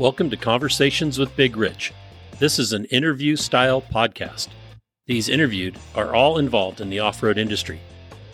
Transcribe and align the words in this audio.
Welcome 0.00 0.30
to 0.30 0.36
Conversations 0.38 1.18
with 1.18 1.36
Big 1.36 1.58
Rich. 1.58 1.92
This 2.38 2.58
is 2.58 2.72
an 2.72 2.86
interview 2.86 3.36
style 3.36 3.82
podcast. 3.82 4.48
These 5.06 5.28
interviewed 5.28 5.78
are 5.94 6.14
all 6.14 6.38
involved 6.38 6.80
in 6.80 6.88
the 6.88 7.00
off 7.00 7.22
road 7.22 7.36
industry. 7.36 7.78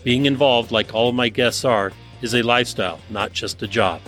Being 0.05 0.27
involved, 0.27 0.71
like 0.71 0.95
all 0.95 1.09
of 1.09 1.17
my 1.17 1.29
guests 1.29 1.65
are, 1.65 1.91
is 2.23 2.37
a 2.37 2.43
lifestyle, 2.43 3.01
not 3.11 3.33
just 3.33 3.65
a 3.65 3.67
job. 3.67 4.01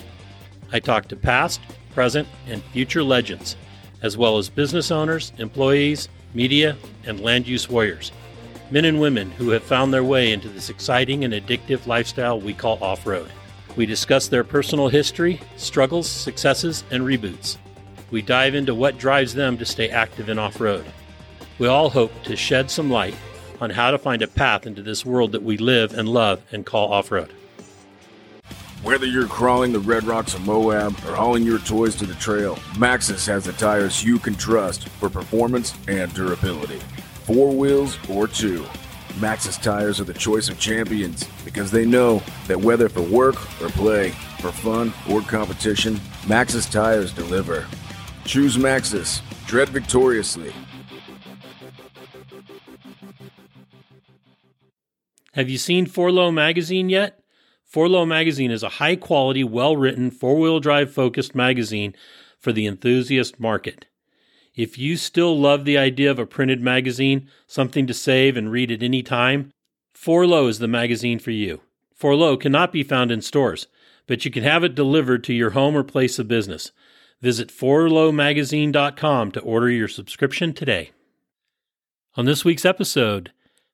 I 0.72 0.79
talk 0.79 1.08
to 1.08 1.16
past, 1.16 1.60
present, 1.92 2.29
and 2.46 2.62
future 2.62 3.02
legends, 3.02 3.56
as 4.02 4.16
well 4.16 4.38
as 4.38 4.48
business 4.48 4.93
owners, 4.93 5.32
employees, 5.38 6.09
media, 6.34 6.77
and 7.06 7.18
land 7.18 7.48
use 7.48 7.68
warriors. 7.68 8.12
Men 8.70 8.84
and 8.84 9.00
women 9.00 9.32
who 9.32 9.50
have 9.50 9.64
found 9.64 9.93
their 9.93 10.04
way 10.04 10.30
into 10.32 10.48
this 10.48 10.70
exciting 10.70 11.25
and 11.25 11.34
addictive 11.34 11.88
lifestyle 11.88 12.40
we 12.40 12.54
call 12.54 12.79
off 12.80 13.04
road. 13.04 13.32
We 13.79 13.86
discuss 13.86 14.26
their 14.26 14.42
personal 14.42 14.88
history, 14.88 15.41
struggles, 15.56 16.10
successes, 16.10 16.82
and 16.91 17.05
reboots. 17.05 17.59
We 18.10 18.23
dive 18.23 18.56
into 18.56 18.74
what 18.74 18.98
drives 18.98 19.34
them 19.34 19.56
to 19.56 19.64
stay 19.64 19.88
active 19.88 20.28
in 20.28 20.37
off 20.37 20.60
road. 20.60 20.84
We 21.60 21.68
all 21.68 21.88
hope 21.88 22.10
to 22.24 22.34
shed 22.34 22.73
some 22.73 22.91
light 22.91 23.14
on 23.60 23.70
how 23.70 23.92
to 23.92 23.98
find 23.98 24.20
a 24.20 24.27
path 24.27 24.66
into 24.66 24.82
this 24.82 25.06
world 25.06 25.30
that 25.30 25.45
we 25.45 25.59
live 25.59 25.96
and 25.96 26.09
love 26.09 26.42
and 26.51 26.66
call 26.66 26.92
off 26.92 27.12
road. 27.12 27.32
Whether 28.82 29.06
you're 29.06 29.28
crawling 29.28 29.73
the 29.73 29.79
Red 29.79 30.02
Rocks 30.02 30.34
of 30.34 30.45
Moab 30.45 30.95
or 31.06 31.15
hauling 31.15 31.45
your 31.45 31.60
toys 31.60 31.95
to 31.96 32.06
the 32.06 32.15
trail, 32.15 32.56
Maxxis 32.74 33.29
has 33.29 33.45
the 33.45 33.52
tires 33.52 34.02
you 34.02 34.18
can 34.18 34.34
trust 34.34 34.88
for 34.88 35.09
performance 35.09 35.73
and 35.87 36.12
durability. 36.15 36.80
Four 37.26 37.54
wheels 37.54 37.96
or 38.10 38.26
two. 38.26 38.66
Maxxis 39.18 39.60
tires 39.60 40.00
are 40.00 40.04
the 40.04 40.14
choice 40.14 40.48
of 40.48 40.60
champions 40.60 41.26
because 41.45 41.72
they 41.72 41.84
know 41.84 42.22
that 42.46 42.60
whether 42.60 42.88
for 42.88 43.02
work 43.02 43.34
or 43.60 43.68
play, 43.70 44.10
for 44.40 44.52
fun 44.52 44.92
or 45.10 45.22
competition, 45.22 45.96
Maxxis 46.22 46.70
tires 46.70 47.12
deliver. 47.12 47.66
Choose 48.24 48.56
Maxxis. 48.56 49.20
Tread 49.48 49.70
victoriously. 49.70 50.52
Have 55.34 55.48
you 55.48 55.59
seen 55.59 55.87
4low 55.87 56.32
magazine 56.32 56.88
yet? 56.88 57.21
4low 57.73 58.06
magazine 58.06 58.50
is 58.52 58.62
a 58.62 58.68
high 58.68 58.96
quality, 58.96 59.43
well 59.43 59.76
written, 59.76 60.10
four 60.10 60.37
wheel 60.37 60.60
drive 60.60 60.93
focused 60.93 61.34
magazine 61.34 61.95
for 62.38 62.52
the 62.52 62.66
enthusiast 62.66 63.40
market. 63.40 63.87
If 64.59 64.76
you 64.76 64.97
still 64.97 65.38
love 65.38 65.64
the 65.64 65.78
idea 65.78 66.10
of 66.10 66.19
a 66.19 66.26
printed 66.26 66.60
magazine, 66.60 67.28
something 67.47 67.87
to 67.87 67.94
save 67.94 68.37
and 68.37 68.50
read 68.50 68.72
at 68.72 68.82
any 68.82 69.04
time, 69.04 69.53
4low 69.97 70.48
is 70.48 70.59
the 70.59 70.66
magazine 70.66 71.20
for 71.20 71.31
you. 71.31 71.60
4low 71.97 72.41
cannot 72.41 72.72
be 72.72 72.82
found 72.82 73.12
in 73.12 73.22
stores, 73.22 73.69
but 74.09 74.25
you 74.25 74.32
can 74.32 74.42
have 74.42 74.65
it 74.65 74.75
delivered 74.75 75.22
to 75.22 75.32
your 75.32 75.50
home 75.50 75.76
or 75.76 75.84
place 75.84 76.19
of 76.19 76.26
business. 76.26 76.72
Visit 77.20 77.50
4lowmagazine.com 77.50 79.31
to 79.31 79.41
order 79.42 79.70
your 79.70 79.87
subscription 79.87 80.53
today. 80.53 80.91
On 82.16 82.25
this 82.25 82.44
week's 82.44 82.65
episode, 82.65 83.31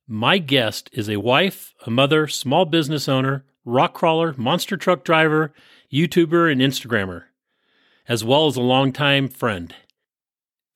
my 0.07 0.37
guest 0.37 0.91
is 0.93 1.09
a 1.09 1.17
wife, 1.17 1.73
a 1.87 1.91
mother, 1.91 2.29
small 2.29 2.67
business 2.67 3.09
owner, 3.09 3.47
rock 3.65 3.95
crawler, 3.95 4.35
monster 4.37 4.77
truck 4.77 5.03
driver, 5.03 5.55
YouTuber, 5.91 6.53
and 6.53 6.61
Instagrammer, 6.61 7.23
as 8.07 8.23
well 8.23 8.49
as 8.49 8.57
a 8.57 8.61
longtime 8.61 9.29
friend. 9.29 9.75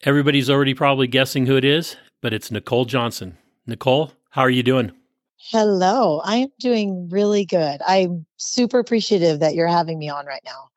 Everybody's 0.05 0.49
already 0.49 0.75
probably 0.75 1.09
guessing 1.09 1.47
who 1.47 1.57
it 1.57 1.65
is, 1.65 1.97
but 2.21 2.33
it's 2.33 2.53
Nicole 2.53 2.85
Johnson. 2.85 3.37
Nicole, 3.67 4.13
how 4.31 4.43
are 4.43 4.51
you 4.51 4.63
doing? 4.63 4.93
Hello, 5.39 6.21
I 6.25 6.37
am 6.37 6.49
doing 6.61 7.09
really 7.09 7.45
good. 7.45 7.81
I'm 7.87 8.25
super 8.37 8.79
appreciative 8.79 9.41
that 9.41 9.57
you're 9.57 9.67
having 9.67 9.99
me 9.99 10.09
on 10.09 10.25
right 10.25 10.43
now. 10.45 10.69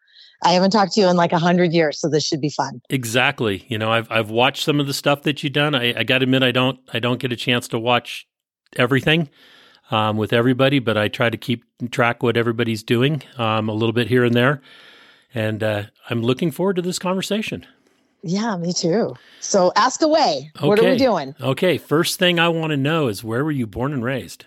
I 0.43 0.53
haven't 0.53 0.71
talked 0.71 0.93
to 0.93 1.01
you 1.01 1.07
in 1.07 1.17
like 1.17 1.33
a 1.33 1.37
hundred 1.37 1.71
years, 1.71 1.99
so 1.99 2.09
this 2.09 2.25
should 2.25 2.41
be 2.41 2.49
fun. 2.49 2.81
Exactly. 2.89 3.63
You 3.67 3.77
know, 3.77 3.91
I've 3.91 4.11
I've 4.11 4.31
watched 4.31 4.63
some 4.63 4.79
of 4.79 4.87
the 4.87 4.93
stuff 4.93 5.21
that 5.21 5.43
you've 5.43 5.53
done. 5.53 5.75
I, 5.75 5.99
I 5.99 6.03
got 6.03 6.19
to 6.19 6.23
admit, 6.23 6.41
I 6.41 6.51
don't 6.51 6.79
I 6.91 6.97
don't 6.97 7.19
get 7.19 7.31
a 7.31 7.35
chance 7.35 7.67
to 7.69 7.79
watch 7.79 8.27
everything 8.75 9.29
um, 9.91 10.17
with 10.17 10.33
everybody, 10.33 10.79
but 10.79 10.97
I 10.97 11.09
try 11.09 11.29
to 11.29 11.37
keep 11.37 11.63
track 11.91 12.23
what 12.23 12.37
everybody's 12.37 12.81
doing 12.81 13.21
um, 13.37 13.69
a 13.69 13.73
little 13.73 13.93
bit 13.93 14.07
here 14.07 14.23
and 14.23 14.33
there. 14.33 14.61
And 15.31 15.61
uh, 15.61 15.83
I'm 16.09 16.23
looking 16.23 16.49
forward 16.49 16.77
to 16.77 16.81
this 16.81 16.97
conversation. 16.97 17.67
Yeah, 18.23 18.55
me 18.57 18.73
too. 18.73 19.15
So 19.39 19.71
ask 19.75 20.01
away. 20.01 20.51
Okay. 20.57 20.67
What 20.67 20.79
are 20.79 20.89
we 20.89 20.97
doing? 20.97 21.35
Okay. 21.41 21.77
First 21.77 22.19
thing 22.19 22.39
I 22.39 22.49
want 22.49 22.71
to 22.71 22.77
know 22.77 23.07
is 23.07 23.23
where 23.23 23.43
were 23.43 23.51
you 23.51 23.67
born 23.67 23.93
and 23.93 24.03
raised? 24.03 24.45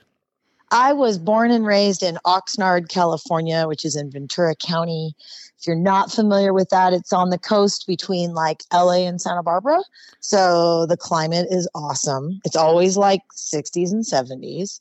I 0.70 0.92
was 0.92 1.18
born 1.18 1.50
and 1.50 1.66
raised 1.66 2.02
in 2.02 2.18
Oxnard, 2.26 2.88
California, 2.88 3.66
which 3.68 3.84
is 3.84 3.94
in 3.96 4.10
Ventura 4.10 4.54
County. 4.56 5.14
If 5.58 5.66
you're 5.66 5.76
not 5.76 6.10
familiar 6.10 6.52
with 6.52 6.68
that, 6.70 6.92
it's 6.92 7.12
on 7.12 7.30
the 7.30 7.38
coast 7.38 7.86
between 7.86 8.34
like 8.34 8.64
LA 8.72 9.06
and 9.06 9.20
Santa 9.20 9.42
Barbara. 9.42 9.80
So 10.20 10.86
the 10.86 10.96
climate 10.96 11.46
is 11.50 11.68
awesome. 11.74 12.41
It's 12.44 12.56
always 12.56 12.96
like 12.96 13.20
60s 13.36 13.92
and 13.92 14.04
70s. 14.04 14.80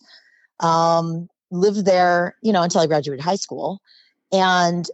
Um, 0.59 1.29
lived 1.51 1.85
there, 1.85 2.35
you 2.41 2.51
know, 2.51 2.63
until 2.63 2.81
I 2.81 2.87
graduated 2.87 3.23
high 3.23 3.35
school. 3.35 3.79
And 4.31 4.87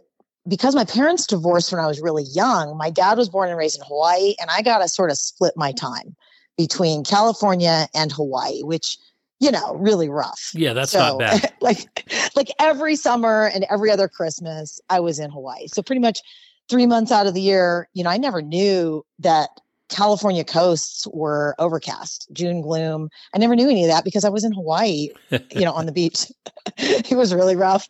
because 0.50 0.74
my 0.74 0.84
parents 0.84 1.26
divorced 1.26 1.72
when 1.72 1.80
I 1.80 1.86
was 1.86 2.00
really 2.00 2.24
young, 2.24 2.76
my 2.76 2.90
dad 2.90 3.16
was 3.16 3.30
born 3.30 3.48
and 3.48 3.56
raised 3.56 3.78
in 3.78 3.86
Hawaii, 3.86 4.34
and 4.40 4.50
I 4.50 4.60
got 4.60 4.78
to 4.78 4.88
sort 4.88 5.10
of 5.10 5.16
split 5.16 5.54
my 5.56 5.72
time 5.72 6.14
between 6.58 7.04
California 7.04 7.88
and 7.94 8.12
Hawaii, 8.12 8.60
which 8.62 8.98
you 9.40 9.50
know, 9.50 9.74
really 9.76 10.10
rough. 10.10 10.50
Yeah, 10.54 10.74
that's 10.74 10.92
so, 10.92 10.98
not 10.98 11.18
bad. 11.18 11.54
like, 11.62 12.12
like 12.36 12.48
every 12.58 12.94
summer 12.94 13.50
and 13.54 13.64
every 13.70 13.90
other 13.90 14.06
Christmas, 14.06 14.78
I 14.90 15.00
was 15.00 15.18
in 15.18 15.30
Hawaii. 15.30 15.66
So 15.66 15.82
pretty 15.82 16.00
much 16.00 16.20
three 16.68 16.86
months 16.86 17.10
out 17.10 17.26
of 17.26 17.32
the 17.32 17.40
year, 17.40 17.88
you 17.94 18.04
know, 18.04 18.10
I 18.10 18.18
never 18.18 18.42
knew 18.42 19.02
that 19.18 19.48
California 19.88 20.44
coasts 20.44 21.06
were 21.08 21.56
overcast, 21.58 22.28
June 22.32 22.60
gloom. 22.60 23.08
I 23.34 23.38
never 23.38 23.56
knew 23.56 23.68
any 23.68 23.84
of 23.84 23.90
that 23.90 24.04
because 24.04 24.24
I 24.24 24.28
was 24.28 24.44
in 24.44 24.52
Hawaii, 24.52 25.08
you 25.30 25.64
know, 25.64 25.72
on 25.72 25.86
the 25.86 25.92
beach. 26.00 26.30
it 26.76 27.16
was 27.16 27.34
really 27.34 27.56
rough. 27.56 27.88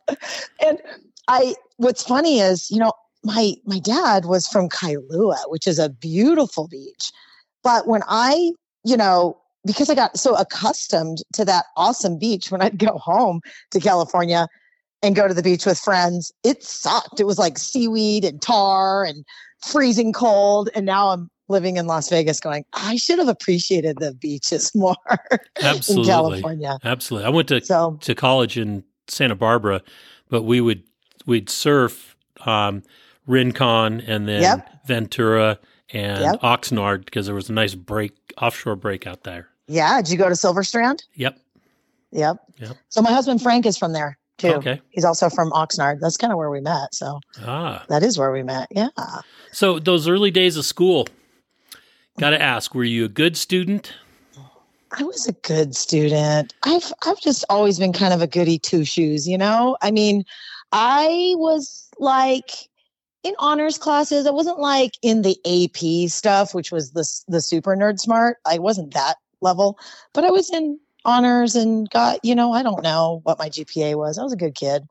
And 0.64 0.78
I 1.30 1.54
what's 1.76 2.02
funny 2.02 2.40
is, 2.40 2.70
you 2.70 2.78
know, 2.78 2.92
my 3.22 3.54
my 3.64 3.78
dad 3.78 4.24
was 4.24 4.48
from 4.48 4.68
Kailua, 4.68 5.36
which 5.46 5.66
is 5.66 5.78
a 5.78 5.88
beautiful 5.88 6.66
beach. 6.66 7.12
But 7.62 7.86
when 7.86 8.02
I, 8.08 8.52
you 8.84 8.96
know, 8.96 9.38
because 9.64 9.88
I 9.88 9.94
got 9.94 10.18
so 10.18 10.34
accustomed 10.34 11.18
to 11.34 11.44
that 11.44 11.66
awesome 11.76 12.18
beach 12.18 12.50
when 12.50 12.60
I'd 12.62 12.78
go 12.78 12.98
home 12.98 13.40
to 13.70 13.78
California 13.80 14.48
and 15.02 15.14
go 15.14 15.28
to 15.28 15.34
the 15.34 15.42
beach 15.42 15.64
with 15.66 15.78
friends, 15.78 16.32
it 16.42 16.64
sucked. 16.64 17.20
It 17.20 17.24
was 17.24 17.38
like 17.38 17.58
seaweed 17.58 18.24
and 18.24 18.42
tar 18.42 19.04
and 19.04 19.24
freezing 19.64 20.12
cold. 20.12 20.68
And 20.74 20.84
now 20.84 21.10
I'm 21.10 21.30
living 21.48 21.76
in 21.76 21.86
Las 21.86 22.08
Vegas 22.08 22.40
going, 22.40 22.64
I 22.72 22.96
should 22.96 23.18
have 23.18 23.28
appreciated 23.28 23.98
the 23.98 24.14
beaches 24.14 24.72
more 24.74 24.96
Absolutely. 25.62 26.10
in 26.10 26.16
California. 26.16 26.78
Absolutely. 26.82 27.26
I 27.26 27.30
went 27.30 27.48
to 27.48 27.60
so, 27.60 27.98
to 28.00 28.14
college 28.14 28.58
in 28.58 28.82
Santa 29.06 29.36
Barbara, 29.36 29.82
but 30.28 30.42
we 30.42 30.60
would 30.60 30.82
we'd 31.26 31.50
surf 31.50 32.16
um, 32.46 32.82
Rincon 33.26 34.00
and 34.00 34.28
then 34.28 34.42
yep. 34.42 34.86
Ventura 34.86 35.58
and 35.92 36.20
yep. 36.20 36.40
Oxnard 36.40 37.04
because 37.04 37.26
there 37.26 37.34
was 37.34 37.48
a 37.48 37.52
nice 37.52 37.74
break 37.74 38.14
offshore 38.40 38.76
break 38.76 39.06
out 39.06 39.24
there. 39.24 39.48
Yeah. 39.66 40.00
Did 40.00 40.10
you 40.10 40.18
go 40.18 40.28
to 40.28 40.36
Silver 40.36 40.62
Strand? 40.62 41.04
Yep. 41.14 41.38
Yep. 42.12 42.36
Yep. 42.58 42.76
So 42.88 43.02
my 43.02 43.12
husband 43.12 43.42
Frank 43.42 43.66
is 43.66 43.76
from 43.76 43.92
there 43.92 44.18
too. 44.38 44.54
Okay. 44.54 44.80
He's 44.90 45.04
also 45.04 45.28
from 45.28 45.50
Oxnard. 45.52 46.00
That's 46.00 46.16
kind 46.16 46.32
of 46.32 46.38
where 46.38 46.50
we 46.50 46.60
met. 46.60 46.94
So 46.94 47.20
ah. 47.42 47.84
that 47.88 48.02
is 48.02 48.18
where 48.18 48.32
we 48.32 48.42
met. 48.42 48.68
Yeah. 48.70 48.88
So 49.52 49.78
those 49.78 50.08
early 50.08 50.30
days 50.30 50.56
of 50.56 50.64
school, 50.64 51.06
got 52.18 52.30
to 52.30 52.40
ask, 52.40 52.74
were 52.74 52.84
you 52.84 53.04
a 53.04 53.08
good 53.08 53.36
student? 53.36 53.94
I 54.98 55.04
was 55.04 55.28
a 55.28 55.32
good 55.32 55.76
student. 55.76 56.52
I've 56.64 56.92
I've 57.06 57.20
just 57.20 57.44
always 57.48 57.78
been 57.78 57.92
kind 57.92 58.12
of 58.12 58.22
a 58.22 58.26
goody 58.26 58.58
two 58.58 58.84
shoes, 58.84 59.28
you 59.28 59.38
know? 59.38 59.76
I 59.82 59.92
mean, 59.92 60.24
I 60.72 61.34
was 61.36 61.88
like 61.98 62.50
in 63.22 63.34
honors 63.38 63.78
classes. 63.78 64.26
I 64.26 64.30
wasn't 64.30 64.58
like 64.58 64.92
in 65.02 65.22
the 65.22 65.36
AP 65.44 66.10
stuff, 66.10 66.54
which 66.54 66.72
was 66.72 66.92
the 66.92 67.08
the 67.28 67.40
super 67.40 67.76
nerd 67.76 67.98
smart. 67.98 68.38
I 68.46 68.58
wasn't 68.58 68.94
that 68.94 69.16
level, 69.40 69.78
but 70.12 70.24
I 70.24 70.30
was 70.30 70.50
in 70.50 70.78
honors 71.04 71.54
and 71.54 71.88
got, 71.90 72.22
you 72.24 72.34
know, 72.34 72.52
I 72.52 72.62
don't 72.62 72.82
know 72.82 73.20
what 73.24 73.38
my 73.38 73.48
GPA 73.48 73.96
was. 73.96 74.18
I 74.18 74.22
was 74.22 74.32
a 74.32 74.36
good 74.36 74.54
kid. 74.54 74.86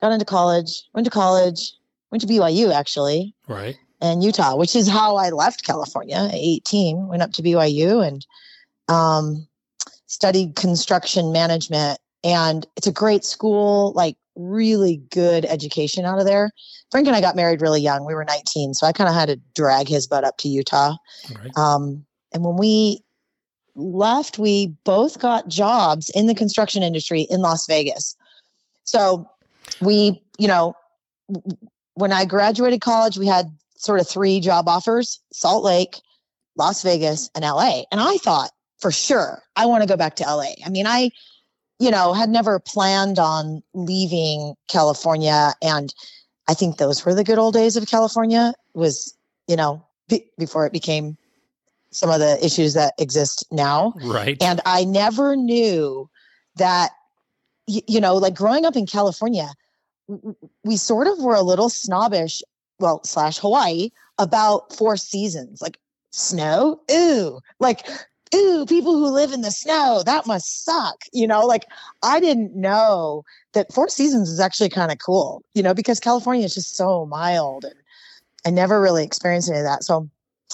Got 0.00 0.12
into 0.12 0.24
college, 0.24 0.82
went 0.92 1.06
to 1.06 1.10
college, 1.10 1.72
went 2.10 2.20
to 2.22 2.26
BYU 2.26 2.74
actually. 2.74 3.34
Right. 3.48 3.76
And 4.00 4.22
Utah, 4.22 4.56
which 4.56 4.76
is 4.76 4.88
how 4.88 5.16
I 5.16 5.30
left 5.30 5.64
California 5.64 6.16
at 6.16 6.34
18, 6.34 7.08
went 7.08 7.22
up 7.22 7.32
to 7.32 7.42
BYU 7.42 8.06
and 8.06 8.26
um, 8.88 9.46
studied 10.06 10.56
construction 10.56 11.32
management. 11.32 11.98
And 12.22 12.66
it's 12.76 12.86
a 12.86 12.92
great 12.92 13.24
school, 13.24 13.92
like 13.92 14.16
really 14.36 15.02
good 15.10 15.44
education 15.44 16.04
out 16.04 16.18
of 16.18 16.26
there. 16.26 16.50
Frank 16.90 17.06
and 17.06 17.16
I 17.16 17.20
got 17.20 17.36
married 17.36 17.60
really 17.60 17.80
young. 17.80 18.04
We 18.04 18.14
were 18.14 18.24
19, 18.24 18.74
so 18.74 18.86
I 18.86 18.92
kind 18.92 19.08
of 19.08 19.14
had 19.14 19.26
to 19.26 19.40
drag 19.54 19.88
his 19.88 20.06
butt 20.06 20.24
up 20.24 20.36
to 20.38 20.48
Utah. 20.48 20.96
Right. 21.38 21.56
Um, 21.56 22.04
and 22.32 22.44
when 22.44 22.56
we 22.56 23.00
left, 23.76 24.38
we 24.38 24.68
both 24.84 25.18
got 25.18 25.48
jobs 25.48 26.10
in 26.10 26.26
the 26.26 26.34
construction 26.34 26.82
industry 26.82 27.22
in 27.22 27.40
Las 27.40 27.66
Vegas. 27.66 28.16
So 28.84 29.28
we, 29.80 30.22
you 30.38 30.48
know, 30.48 30.74
when 31.94 32.12
I 32.12 32.24
graduated 32.24 32.80
college, 32.80 33.18
we 33.18 33.26
had 33.26 33.46
sort 33.76 34.00
of 34.00 34.08
three 34.08 34.40
job 34.40 34.68
offers 34.68 35.20
Salt 35.32 35.64
Lake, 35.64 36.00
Las 36.56 36.82
Vegas, 36.82 37.30
and 37.34 37.44
LA. 37.44 37.82
And 37.90 38.00
I 38.00 38.16
thought 38.18 38.50
for 38.78 38.90
sure 38.90 39.42
I 39.56 39.66
want 39.66 39.82
to 39.82 39.88
go 39.88 39.96
back 39.96 40.16
to 40.16 40.24
LA. 40.24 40.52
I 40.64 40.70
mean, 40.70 40.86
I, 40.86 41.10
you 41.84 41.90
know, 41.90 42.14
had 42.14 42.30
never 42.30 42.58
planned 42.58 43.18
on 43.18 43.62
leaving 43.74 44.54
California. 44.68 45.52
And 45.60 45.94
I 46.48 46.54
think 46.54 46.78
those 46.78 47.04
were 47.04 47.14
the 47.14 47.22
good 47.22 47.38
old 47.38 47.52
days 47.52 47.76
of 47.76 47.86
California, 47.86 48.54
was, 48.72 49.14
you 49.48 49.54
know, 49.54 49.84
be- 50.08 50.26
before 50.38 50.64
it 50.64 50.72
became 50.72 51.18
some 51.90 52.08
of 52.08 52.20
the 52.20 52.42
issues 52.42 52.72
that 52.72 52.94
exist 52.98 53.44
now. 53.52 53.92
Right. 54.02 54.42
And 54.42 54.62
I 54.64 54.84
never 54.84 55.36
knew 55.36 56.08
that, 56.56 56.92
y- 57.68 57.82
you 57.86 58.00
know, 58.00 58.14
like 58.14 58.34
growing 58.34 58.64
up 58.64 58.76
in 58.76 58.86
California, 58.86 59.50
w- 60.08 60.34
we 60.64 60.78
sort 60.78 61.06
of 61.06 61.18
were 61.18 61.34
a 61.34 61.42
little 61.42 61.68
snobbish, 61.68 62.42
well, 62.78 63.04
slash 63.04 63.36
Hawaii, 63.38 63.90
about 64.18 64.74
four 64.74 64.96
seasons. 64.96 65.60
Like 65.60 65.78
snow, 66.12 66.80
ooh, 66.90 67.40
like, 67.60 67.86
ooh, 68.34 68.66
people 68.66 68.92
who 68.92 69.08
live 69.08 69.32
in 69.32 69.42
the 69.42 69.50
snow, 69.50 70.02
that 70.04 70.26
must 70.26 70.64
suck. 70.64 71.04
You 71.12 71.26
know, 71.26 71.46
like 71.46 71.66
I 72.02 72.20
didn't 72.20 72.54
know 72.54 73.24
that 73.52 73.72
four 73.72 73.88
seasons 73.88 74.30
is 74.30 74.40
actually 74.40 74.68
kind 74.68 74.92
of 74.92 74.98
cool, 74.98 75.42
you 75.54 75.62
know, 75.62 75.74
because 75.74 76.00
California 76.00 76.44
is 76.44 76.54
just 76.54 76.76
so 76.76 77.06
mild 77.06 77.64
and 77.64 77.74
I 78.46 78.50
never 78.50 78.80
really 78.80 79.04
experienced 79.04 79.48
any 79.48 79.58
of 79.58 79.64
that. 79.64 79.84
So 79.84 80.08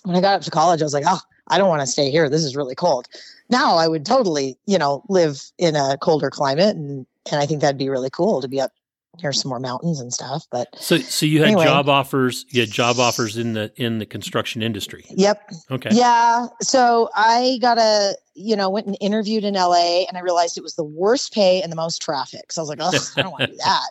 when 0.04 0.16
I 0.16 0.20
got 0.20 0.34
up 0.34 0.42
to 0.42 0.50
college, 0.50 0.80
I 0.80 0.84
was 0.84 0.94
like, 0.94 1.04
oh, 1.06 1.20
I 1.48 1.58
don't 1.58 1.68
want 1.68 1.80
to 1.80 1.86
stay 1.86 2.10
here. 2.10 2.28
This 2.28 2.44
is 2.44 2.56
really 2.56 2.74
cold. 2.74 3.08
Now 3.48 3.76
I 3.76 3.88
would 3.88 4.06
totally, 4.06 4.56
you 4.66 4.78
know, 4.78 5.02
live 5.08 5.42
in 5.58 5.76
a 5.76 5.96
colder 6.00 6.30
climate 6.30 6.76
and 6.76 7.06
and 7.30 7.40
I 7.40 7.46
think 7.46 7.60
that'd 7.60 7.78
be 7.78 7.90
really 7.90 8.10
cool 8.10 8.40
to 8.40 8.48
be 8.48 8.60
up 8.60 8.72
near 9.22 9.32
some 9.32 9.48
more 9.48 9.60
mountains 9.60 10.00
and 10.00 10.12
stuff. 10.12 10.46
But 10.50 10.68
So 10.76 10.98
so 10.98 11.26
you 11.26 11.38
had 11.40 11.48
Anyway. 11.48 11.64
job 11.64 11.88
offers, 11.88 12.46
you 12.48 12.60
had 12.60 12.70
job 12.70 12.98
offers 12.98 13.36
in 13.36 13.52
the 13.54 13.72
in 13.76 13.98
the 13.98 14.06
construction 14.06 14.62
industry. 14.62 15.04
yep. 15.10 15.50
Okay. 15.70 15.90
Yeah. 15.92 16.46
So 16.62 17.10
I 17.14 17.58
got 17.60 17.78
a, 17.78 18.16
you 18.34 18.56
know, 18.56 18.70
went 18.70 18.86
and 18.86 18.96
interviewed 19.00 19.44
in 19.44 19.54
LA 19.54 20.04
and 20.08 20.16
I 20.16 20.20
realized 20.20 20.56
it 20.56 20.62
was 20.62 20.74
the 20.76 20.84
worst 20.84 21.32
pay 21.32 21.62
and 21.62 21.70
the 21.70 21.76
most 21.76 22.00
traffic. 22.02 22.52
So 22.52 22.60
I 22.60 22.62
was 22.62 22.68
like, 22.68 22.78
oh, 22.80 22.92
I 23.16 23.22
don't 23.22 23.32
want 23.32 23.42
to 23.42 23.46
do 23.48 23.56
that. 23.64 23.90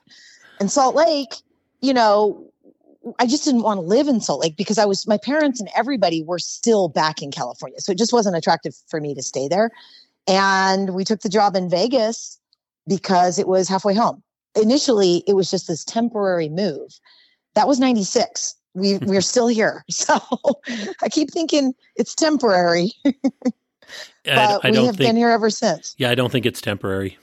And 0.60 0.72
Salt 0.72 0.96
Lake, 0.96 1.36
you 1.82 1.94
know, 1.94 2.46
I 3.18 3.26
just 3.28 3.46
didn't 3.46 3.64
want 3.64 3.78
to 3.78 3.82
live 3.82 4.08
in 4.08 4.20
Salt 4.20 4.42
Lake 4.42 4.58
because 4.58 4.78
I 4.78 4.86
was, 4.86 5.08
my 5.08 5.18
parents 5.18 5.60
and 5.62 5.70
everybody 5.76 6.22
were 6.22 6.38
still 6.40 6.90
back 6.90 7.22
in 7.22 7.32
California. 7.32 7.80
So 7.80 7.94
it 7.94 7.98
just 7.98 8.12
wasn't 8.12 8.36
attractive 8.36 8.76
for 8.90 9.00
me 9.00 9.16
to 9.16 9.22
stay 9.24 9.48
there. 9.48 9.72
And 10.28 10.94
we 10.94 11.06
took 11.06 11.22
the 11.22 11.30
job 11.30 11.56
in 11.56 11.70
Vegas 11.70 12.40
because 12.88 13.40
it 13.40 13.48
was 13.48 13.70
halfway 13.70 13.96
home. 13.96 14.22
Initially, 14.56 15.24
it 15.28 15.34
was 15.34 15.52
just 15.52 15.68
this 15.68 15.84
temporary 15.84 16.50
move. 16.50 17.00
That 17.56 17.68
was 17.68 17.80
96. 17.80 18.56
We, 18.74 18.98
we're 19.00 19.22
still 19.34 19.48
here. 19.48 19.84
So 19.92 20.20
I 21.02 21.10
keep 21.10 21.32
thinking 21.32 21.74
it's 21.96 22.16
temporary, 22.16 22.94
but 23.04 23.16
I 24.26 24.60
we 24.64 24.72
don't 24.72 24.86
have 24.86 24.98
think 24.98 25.10
been 25.10 25.16
here 25.16 25.30
ever 25.30 25.50
since. 25.50 25.96
Yeah, 25.98 26.10
I 26.10 26.16
don't 26.16 26.32
think 26.32 26.46
it's 26.46 26.62
temporary. 26.62 27.18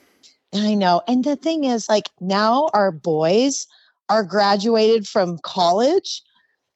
I 0.55 0.75
know. 0.75 1.03
And 1.09 1.25
the 1.25 1.37
thing 1.37 1.65
is, 1.65 1.89
like, 1.89 2.09
now 2.21 2.71
our 2.73 2.93
boys 2.93 3.67
are 4.09 4.23
graduated 4.23 5.07
from 5.07 5.39
college. 5.39 6.23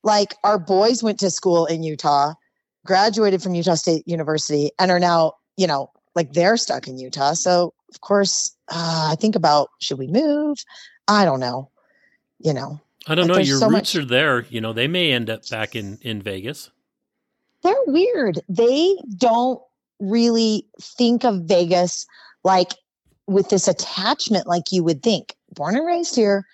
Like, 0.02 0.34
our 0.44 0.58
boys 0.58 1.02
went 1.02 1.18
to 1.20 1.30
school 1.30 1.66
in 1.66 1.82
Utah, 1.82 2.34
graduated 2.84 3.42
from 3.42 3.54
Utah 3.54 3.74
State 3.74 4.06
University, 4.06 4.70
and 4.78 4.90
are 4.90 5.00
now, 5.00 5.34
you 5.56 5.66
know, 5.66 5.90
like 6.14 6.32
they're 6.32 6.56
stuck 6.56 6.88
in 6.88 6.98
Utah. 6.98 7.34
So, 7.34 7.72
of 7.90 8.00
course, 8.00 8.54
uh, 8.68 9.08
I 9.12 9.16
think 9.16 9.36
about 9.36 9.68
should 9.80 9.98
we 9.98 10.06
move? 10.06 10.58
I 11.08 11.24
don't 11.24 11.40
know. 11.40 11.70
You 12.38 12.54
know, 12.54 12.80
I 13.06 13.14
don't 13.14 13.28
Like, 13.28 13.38
know. 13.38 13.42
Your 13.44 13.58
so 13.58 13.66
roots 13.68 13.94
much- 13.94 13.96
are 13.96 14.04
there. 14.04 14.46
You 14.48 14.60
know, 14.60 14.72
they 14.72 14.88
may 14.88 15.12
end 15.12 15.28
up 15.30 15.48
back 15.48 15.74
in 15.76 15.98
in 16.02 16.22
Vegas. 16.22 16.70
they're 17.62 17.74
weird. 17.86 18.40
They 18.48 18.96
don't 19.18 19.60
really 19.98 20.66
think 20.80 21.24
of 21.24 21.42
Vegas 21.42 22.06
like 22.42 22.72
with 23.26 23.50
this 23.50 23.68
attachment 23.68 24.46
like 24.46 24.72
you 24.72 24.82
would 24.82 25.02
think. 25.02 25.34
Born 25.54 25.76
and 25.76 25.86
raised 25.86 26.16
here, 26.16 26.46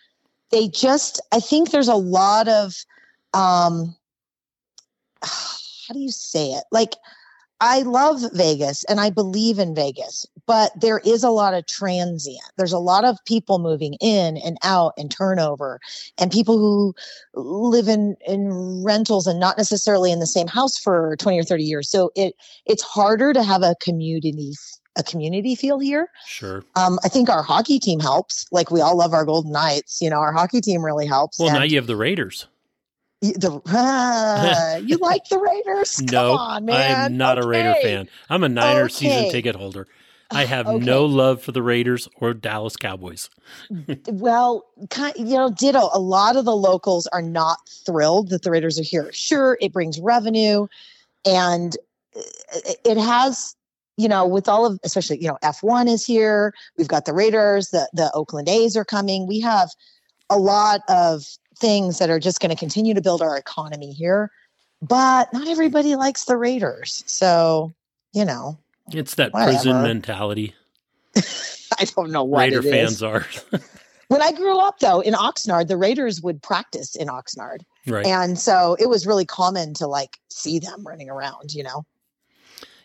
they 0.50 0.66
just 0.68 1.20
I 1.32 1.38
think 1.40 1.70
there's 1.70 1.86
a 1.88 1.94
lot 1.94 2.48
of 2.48 2.74
um 3.34 3.94
how 5.22 5.92
do 5.94 6.00
you 6.00 6.10
say 6.10 6.50
it? 6.52 6.64
Like 6.72 6.94
I 7.60 7.82
love 7.82 8.20
Vegas 8.34 8.84
and 8.84 9.00
I 9.00 9.08
believe 9.08 9.58
in 9.58 9.74
Vegas, 9.74 10.26
but 10.46 10.72
there 10.78 11.00
is 11.04 11.24
a 11.24 11.30
lot 11.30 11.54
of 11.54 11.66
transient. 11.66 12.44
There's 12.56 12.72
a 12.72 12.78
lot 12.78 13.04
of 13.04 13.16
people 13.24 13.58
moving 13.58 13.94
in 13.94 14.36
and 14.38 14.58
out 14.62 14.92
and 14.98 15.10
turnover 15.10 15.80
and 16.18 16.30
people 16.30 16.58
who 16.58 16.94
live 17.34 17.88
in 17.88 18.16
in 18.26 18.84
rentals 18.84 19.26
and 19.26 19.40
not 19.40 19.56
necessarily 19.56 20.12
in 20.12 20.20
the 20.20 20.26
same 20.26 20.46
house 20.46 20.78
for 20.78 21.16
20 21.18 21.38
or 21.38 21.44
30 21.44 21.64
years. 21.64 21.88
So 21.90 22.10
it 22.14 22.34
it's 22.66 22.82
harder 22.82 23.32
to 23.32 23.42
have 23.42 23.62
a 23.62 23.74
community 23.80 24.52
a 24.98 25.02
community 25.02 25.54
feel 25.54 25.78
here. 25.78 26.08
Sure. 26.26 26.64
Um, 26.74 26.98
I 27.04 27.08
think 27.08 27.28
our 27.28 27.42
hockey 27.42 27.78
team 27.78 28.00
helps. 28.00 28.46
Like 28.50 28.70
we 28.70 28.80
all 28.80 28.96
love 28.96 29.12
our 29.12 29.24
Golden 29.24 29.52
Knights. 29.52 30.00
You 30.00 30.10
know, 30.10 30.16
our 30.16 30.32
hockey 30.32 30.60
team 30.60 30.84
really 30.84 31.06
helps. 31.06 31.38
Well, 31.38 31.52
now 31.52 31.62
you 31.62 31.76
have 31.76 31.86
the 31.86 31.96
Raiders. 31.96 32.46
The, 33.22 33.60
ah, 33.68 34.76
you 34.76 34.98
like 34.98 35.28
the 35.28 35.38
Raiders? 35.38 35.96
Come 36.06 36.06
no, 36.06 36.32
on, 36.32 36.64
man. 36.64 37.06
I'm 37.06 37.16
not 37.16 37.38
a 37.38 37.46
Raider 37.46 37.74
fan. 37.74 38.08
I'm 38.28 38.44
a 38.44 38.48
Niner 38.48 38.88
season 38.88 39.30
ticket 39.30 39.56
holder. 39.56 39.86
I 40.30 40.44
have 40.44 40.66
Okay. 40.66 40.84
no 40.84 41.04
love 41.04 41.40
for 41.42 41.52
the 41.52 41.62
Raiders 41.62 42.08
or 42.16 42.34
Dallas 42.34 42.76
Cowboys. 42.76 43.30
Well, 44.08 44.64
kind, 44.90 45.14
you 45.16 45.36
know, 45.36 45.50
ditto. 45.50 45.88
A 45.92 45.98
lot 45.98 46.36
of 46.36 46.44
the 46.44 46.54
locals 46.56 47.06
are 47.08 47.22
not 47.22 47.58
thrilled 47.68 48.30
that 48.30 48.42
the 48.42 48.50
Raiders 48.50 48.78
are 48.78 48.84
here. 48.84 49.10
Sure, 49.12 49.58
it 49.60 49.72
brings 49.72 49.98
revenue, 49.98 50.66
and 51.24 51.76
it 52.14 52.78
it 52.84 52.96
has, 52.98 53.56
you 53.96 54.08
know, 54.08 54.26
with 54.26 54.48
all 54.48 54.64
of, 54.66 54.78
especially 54.84 55.20
you 55.20 55.28
know, 55.28 55.38
F 55.42 55.62
one 55.62 55.88
is 55.88 56.06
here. 56.06 56.52
We've 56.78 56.88
got 56.88 57.04
the 57.04 57.12
Raiders. 57.14 57.70
The 57.70 57.88
the 57.92 58.12
Oakland 58.14 58.48
A's 58.48 58.76
are 58.76 58.84
coming. 58.84 59.26
We 59.26 59.40
have 59.40 59.70
a 60.30 60.38
lot 60.38 60.82
of 60.88 61.24
things 61.58 61.98
that 61.98 62.10
are 62.10 62.20
just 62.20 62.40
going 62.40 62.50
to 62.50 62.56
continue 62.56 62.94
to 62.94 63.00
build 63.00 63.22
our 63.22 63.36
economy 63.36 63.92
here. 63.92 64.30
But 64.82 65.32
not 65.32 65.48
everybody 65.48 65.96
likes 65.96 66.24
the 66.24 66.36
Raiders, 66.36 67.02
so 67.06 67.72
you 68.12 68.24
know, 68.24 68.58
It's 68.92 69.14
that 69.16 69.32
prison 69.32 69.82
mentality. 69.82 70.54
I 71.16 71.84
don't 71.96 72.10
know 72.10 72.24
what 72.24 72.40
Raider 72.40 72.62
fans 72.62 73.02
are. 73.02 73.26
When 74.08 74.22
I 74.22 74.32
grew 74.32 74.58
up, 74.58 74.78
though, 74.78 75.00
in 75.00 75.14
Oxnard, 75.14 75.66
the 75.66 75.76
Raiders 75.76 76.22
would 76.22 76.40
practice 76.40 76.94
in 76.94 77.08
Oxnard. 77.08 77.62
right. 77.86 78.06
And 78.06 78.38
so 78.38 78.76
it 78.78 78.88
was 78.88 79.06
really 79.06 79.24
common 79.24 79.74
to 79.74 79.86
like 79.86 80.20
see 80.30 80.58
them 80.58 80.86
running 80.86 81.10
around, 81.10 81.54
you 81.54 81.64
know? 81.64 81.84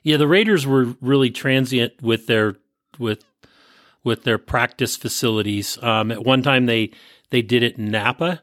Yeah, 0.03 0.17
the 0.17 0.27
Raiders 0.27 0.65
were 0.65 0.95
really 0.99 1.29
transient 1.29 2.01
with 2.01 2.25
their 2.25 2.55
with 2.97 3.23
with 4.03 4.23
their 4.23 4.39
practice 4.39 4.95
facilities. 4.95 5.77
Um, 5.83 6.11
at 6.11 6.25
one 6.25 6.41
time, 6.41 6.65
they 6.65 6.89
they 7.29 7.43
did 7.43 7.61
it 7.61 7.77
in 7.77 7.91
Napa, 7.91 8.41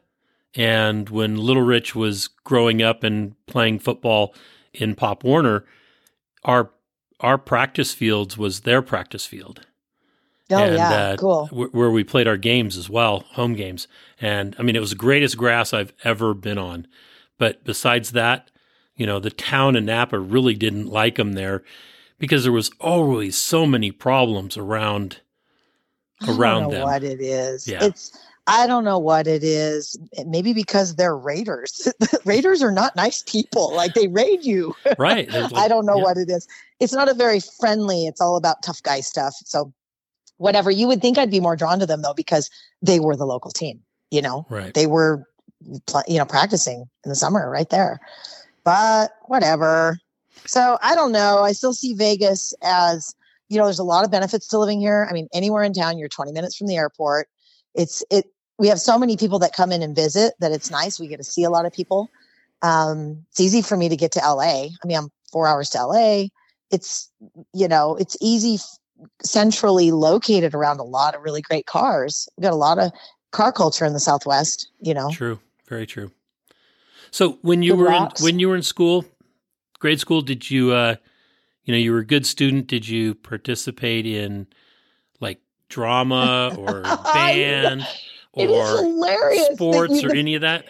and 0.55 1.09
when 1.09 1.37
Little 1.37 1.63
Rich 1.63 1.95
was 1.95 2.27
growing 2.43 2.81
up 2.81 3.03
and 3.03 3.35
playing 3.45 3.79
football 3.79 4.33
in 4.73 4.95
Pop 4.95 5.23
Warner, 5.23 5.65
our 6.43 6.71
our 7.19 7.37
practice 7.37 7.93
fields 7.93 8.37
was 8.37 8.61
their 8.61 8.81
practice 8.81 9.25
field. 9.25 9.65
Oh, 10.51 10.57
and, 10.57 10.75
yeah. 10.75 10.89
uh, 10.91 11.17
cool. 11.17 11.47
wh- 11.47 11.73
where 11.75 11.91
we 11.91 12.03
played 12.03 12.27
our 12.27 12.37
games 12.37 12.77
as 12.77 12.89
well, 12.89 13.25
home 13.31 13.53
games. 13.53 13.87
And 14.19 14.55
I 14.57 14.63
mean, 14.63 14.75
it 14.75 14.79
was 14.79 14.91
the 14.91 14.95
greatest 14.95 15.37
grass 15.37 15.73
I've 15.73 15.93
ever 16.03 16.33
been 16.33 16.57
on. 16.57 16.87
But 17.37 17.63
besides 17.63 18.11
that, 18.11 18.49
you 18.95 19.05
know, 19.05 19.19
the 19.19 19.29
town 19.29 19.75
of 19.75 19.83
Napa 19.83 20.17
really 20.17 20.55
didn't 20.55 20.87
like 20.87 21.15
them 21.15 21.33
there 21.33 21.63
because 22.17 22.43
there 22.43 22.51
was 22.51 22.71
always 22.79 23.37
so 23.37 23.65
many 23.65 23.91
problems 23.91 24.57
around 24.57 25.21
I 26.21 26.31
around 26.31 26.63
don't 26.63 26.71
know 26.71 26.77
them. 26.79 26.83
what 26.83 27.03
it 27.03 27.21
is. 27.21 27.67
Yeah. 27.67 27.83
It's, 27.85 28.17
I 28.49 28.67
don't 28.67 28.83
know 28.83 28.97
what 28.97 29.27
it 29.27 29.43
is. 29.43 29.97
Maybe 30.25 30.53
because 30.53 30.95
they're 30.95 31.15
Raiders. 31.15 31.87
Raiders 32.25 32.63
are 32.63 32.71
not 32.71 32.95
nice 32.95 33.23
people. 33.23 33.73
Like 33.75 33.93
they 33.93 34.07
raid 34.07 34.43
you. 34.43 34.75
right. 34.97 35.29
There's 35.31 35.53
I 35.53 35.67
don't 35.67 35.85
know 35.85 35.97
yeah. 35.97 36.03
what 36.03 36.17
it 36.17 36.29
is. 36.29 36.47
It's 36.79 36.93
not 36.93 37.09
a 37.09 37.13
very 37.13 37.39
friendly, 37.39 38.07
it's 38.07 38.21
all 38.21 38.35
about 38.35 38.63
tough 38.63 38.81
guy 38.81 39.01
stuff. 39.01 39.35
So, 39.45 39.73
whatever. 40.37 40.71
You 40.71 40.87
would 40.87 41.01
think 41.01 41.17
I'd 41.17 41.29
be 41.29 41.39
more 41.39 41.55
drawn 41.55 41.79
to 41.79 41.85
them 41.85 42.01
though, 42.01 42.13
because 42.13 42.49
they 42.81 42.99
were 42.99 43.15
the 43.15 43.25
local 43.25 43.51
team, 43.51 43.81
you 44.09 44.21
know? 44.21 44.45
Right. 44.49 44.73
they 44.73 44.87
were 44.87 45.25
you 46.07 46.17
know 46.17 46.25
practicing 46.25 46.85
in 47.03 47.09
the 47.09 47.15
summer 47.15 47.49
right 47.49 47.69
there 47.69 47.99
but 48.63 49.11
whatever 49.25 49.97
so 50.45 50.77
i 50.81 50.95
don't 50.95 51.11
know 51.11 51.39
i 51.39 51.51
still 51.51 51.73
see 51.73 51.93
vegas 51.93 52.53
as 52.63 53.13
you 53.49 53.57
know 53.57 53.65
there's 53.65 53.79
a 53.79 53.83
lot 53.83 54.05
of 54.05 54.11
benefits 54.11 54.47
to 54.47 54.57
living 54.57 54.79
here 54.79 55.05
i 55.09 55.13
mean 55.13 55.27
anywhere 55.33 55.63
in 55.63 55.73
town 55.73 55.97
you're 55.97 56.07
20 56.07 56.31
minutes 56.31 56.55
from 56.55 56.67
the 56.67 56.77
airport 56.77 57.27
it's 57.75 58.03
it 58.09 58.25
we 58.59 58.67
have 58.67 58.79
so 58.79 58.99
many 58.99 59.17
people 59.17 59.39
that 59.39 59.53
come 59.53 59.71
in 59.71 59.81
and 59.81 59.95
visit 59.95 60.33
that 60.39 60.51
it's 60.51 60.69
nice. 60.69 60.99
We 60.99 61.07
get 61.07 61.17
to 61.17 61.23
see 61.23 61.43
a 61.43 61.49
lot 61.49 61.65
of 61.65 61.73
people. 61.73 62.11
Um 62.61 63.25
it's 63.31 63.39
easy 63.39 63.61
for 63.61 63.77
me 63.77 63.87
to 63.89 63.95
get 63.95 64.11
to 64.11 64.19
la 64.19 64.41
i 64.41 64.69
mean 64.85 64.97
i'm 64.97 65.09
four 65.31 65.47
hours 65.47 65.69
to 65.69 65.85
la 65.85 66.25
it's 66.71 67.09
you 67.53 67.69
know 67.69 67.95
it's 67.95 68.17
easy 68.19 68.55
f- 68.55 68.77
centrally 69.23 69.91
located 69.91 70.53
around 70.53 70.81
a 70.81 70.83
lot 70.83 71.15
of 71.15 71.21
really 71.21 71.41
great 71.41 71.65
cars. 71.65 72.27
We 72.37 72.41
got 72.41 72.51
a 72.51 72.57
lot 72.57 72.77
of 72.77 72.91
car 73.31 73.53
culture 73.53 73.85
in 73.85 73.93
the 73.93 73.99
southwest 73.99 74.69
you 74.81 74.93
know? 74.93 75.09
True. 75.09 75.39
Very 75.69 75.85
true. 75.85 76.11
So 77.11 77.39
when 77.41 77.63
you 77.63 77.71
Good 77.71 77.79
were 77.79 77.91
in, 77.91 78.09
when 78.21 78.39
you 78.39 78.49
were 78.49 78.57
in 78.57 78.63
school, 78.63 79.05
grade 79.79 80.01
school, 80.01 80.21
did 80.21 80.51
you 80.51 80.73
uh 80.73 80.95
you 81.63 81.73
know, 81.73 81.79
you 81.79 81.93
were 81.93 81.99
a 81.99 82.05
good 82.05 82.25
student, 82.25 82.67
did 82.67 82.89
you 82.89 83.15
participate 83.15 84.05
in 84.05 84.47
like 85.21 85.39
drama 85.69 86.53
or 86.57 86.81
band 87.13 87.87
or 88.33 88.45
hilarious. 88.47 89.49
sports 89.55 90.01
you- 90.01 90.09
or 90.09 90.13
any 90.13 90.35
of 90.35 90.41
that? 90.41 90.65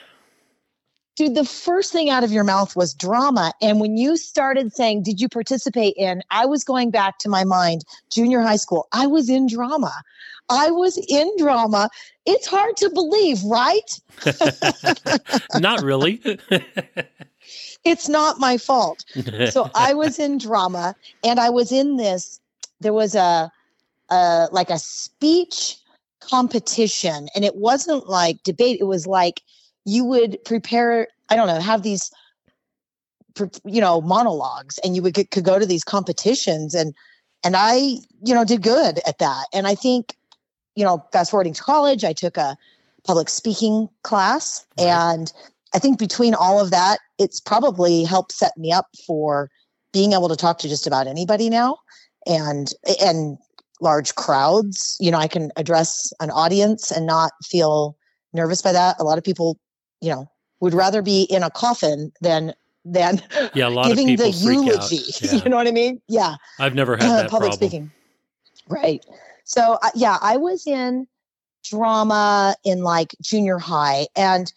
dude, 1.19 1.35
the 1.35 1.43
first 1.43 1.91
thing 1.91 2.09
out 2.09 2.23
of 2.23 2.31
your 2.31 2.45
mouth 2.45 2.77
was 2.77 2.93
drama. 2.93 3.51
And 3.61 3.81
when 3.81 3.97
you 3.97 4.15
started 4.15 4.73
saying, 4.73 5.03
Did 5.03 5.19
you 5.19 5.27
participate 5.27 5.93
in? 5.97 6.23
I 6.31 6.45
was 6.45 6.63
going 6.63 6.91
back 6.91 7.19
to 7.19 7.29
my 7.29 7.43
mind, 7.43 7.83
junior 8.09 8.41
high 8.41 8.55
school. 8.55 8.87
I 8.93 9.05
was 9.05 9.29
in 9.29 9.47
drama. 9.47 9.91
I 10.47 10.71
was 10.71 10.97
in 11.09 11.29
drama. 11.37 11.89
It's 12.25 12.47
hard 12.47 12.77
to 12.77 12.89
believe, 12.89 13.43
right? 13.43 13.99
Not 15.55 15.83
really. 15.83 16.21
It's 17.83 18.09
not 18.09 18.39
my 18.39 18.57
fault. 18.57 19.03
so 19.49 19.69
I 19.75 19.93
was 19.93 20.19
in 20.19 20.37
drama 20.37 20.95
and 21.23 21.39
I 21.39 21.49
was 21.49 21.71
in 21.71 21.97
this 21.97 22.39
there 22.81 22.93
was 22.93 23.15
a 23.15 23.51
uh 24.09 24.47
like 24.51 24.69
a 24.69 24.79
speech 24.79 25.77
competition. 26.21 27.27
And 27.35 27.45
it 27.45 27.55
wasn't 27.55 28.07
like 28.09 28.43
debate 28.43 28.79
it 28.79 28.85
was 28.85 29.07
like 29.07 29.41
you 29.85 30.03
would 30.05 30.37
prepare 30.45 31.07
I 31.29 31.35
don't 31.35 31.47
know 31.47 31.59
have 31.59 31.83
these 31.83 32.11
you 33.63 33.79
know 33.79 34.01
monologues 34.01 34.79
and 34.79 34.95
you 34.95 35.01
would 35.01 35.13
get, 35.13 35.31
could 35.31 35.45
go 35.45 35.59
to 35.59 35.65
these 35.65 35.83
competitions 35.83 36.75
and 36.75 36.93
and 37.43 37.55
I 37.57 37.75
you 38.23 38.33
know 38.33 38.43
did 38.43 38.61
good 38.61 38.99
at 39.07 39.19
that. 39.19 39.45
And 39.53 39.67
I 39.67 39.75
think 39.75 40.15
you 40.75 40.83
know 40.83 41.05
fast 41.11 41.31
forwarding 41.31 41.53
to 41.53 41.63
college 41.63 42.03
I 42.03 42.13
took 42.13 42.37
a 42.37 42.57
public 43.05 43.29
speaking 43.29 43.89
class 44.03 44.65
Right. 44.77 44.87
and 44.87 45.31
I 45.73 45.79
think 45.79 45.99
between 45.99 46.33
all 46.33 46.59
of 46.59 46.71
that, 46.71 46.99
it's 47.17 47.39
probably 47.39 48.03
helped 48.03 48.31
set 48.31 48.57
me 48.57 48.71
up 48.71 48.87
for 49.05 49.49
being 49.93 50.13
able 50.13 50.29
to 50.29 50.35
talk 50.35 50.59
to 50.59 50.69
just 50.69 50.87
about 50.87 51.07
anybody 51.07 51.49
now. 51.49 51.77
And 52.25 52.73
and 53.01 53.37
large 53.81 54.15
crowds. 54.15 54.97
You 54.99 55.11
know, 55.11 55.17
I 55.17 55.27
can 55.27 55.51
address 55.55 56.11
an 56.19 56.31
audience 56.31 56.91
and 56.91 57.05
not 57.05 57.31
feel 57.43 57.97
nervous 58.33 58.61
by 58.61 58.71
that. 58.71 58.95
A 58.99 59.03
lot 59.03 59.17
of 59.17 59.23
people, 59.23 59.59
you 60.01 60.09
know, 60.09 60.29
would 60.59 60.73
rather 60.73 61.01
be 61.01 61.23
in 61.23 61.43
a 61.43 61.49
coffin 61.49 62.11
than 62.21 62.53
than 62.85 63.21
yeah, 63.53 63.69
giving 63.87 64.15
the 64.15 64.29
eulogy. 64.29 64.99
Yeah. 65.21 65.43
You 65.43 65.49
know 65.49 65.57
what 65.57 65.67
I 65.67 65.71
mean? 65.71 66.01
Yeah 66.07 66.35
I've 66.59 66.75
never 66.75 66.95
had 66.95 67.05
uh, 67.05 67.15
that 67.17 67.29
public 67.29 67.51
problem. 67.51 67.69
speaking. 67.69 67.91
Right. 68.67 69.05
So 69.43 69.77
uh, 69.81 69.89
yeah, 69.95 70.17
I 70.21 70.37
was 70.37 70.65
in 70.65 71.07
drama 71.63 72.55
in 72.63 72.83
like 72.83 73.15
junior 73.21 73.57
high, 73.57 74.07
and 74.15 74.51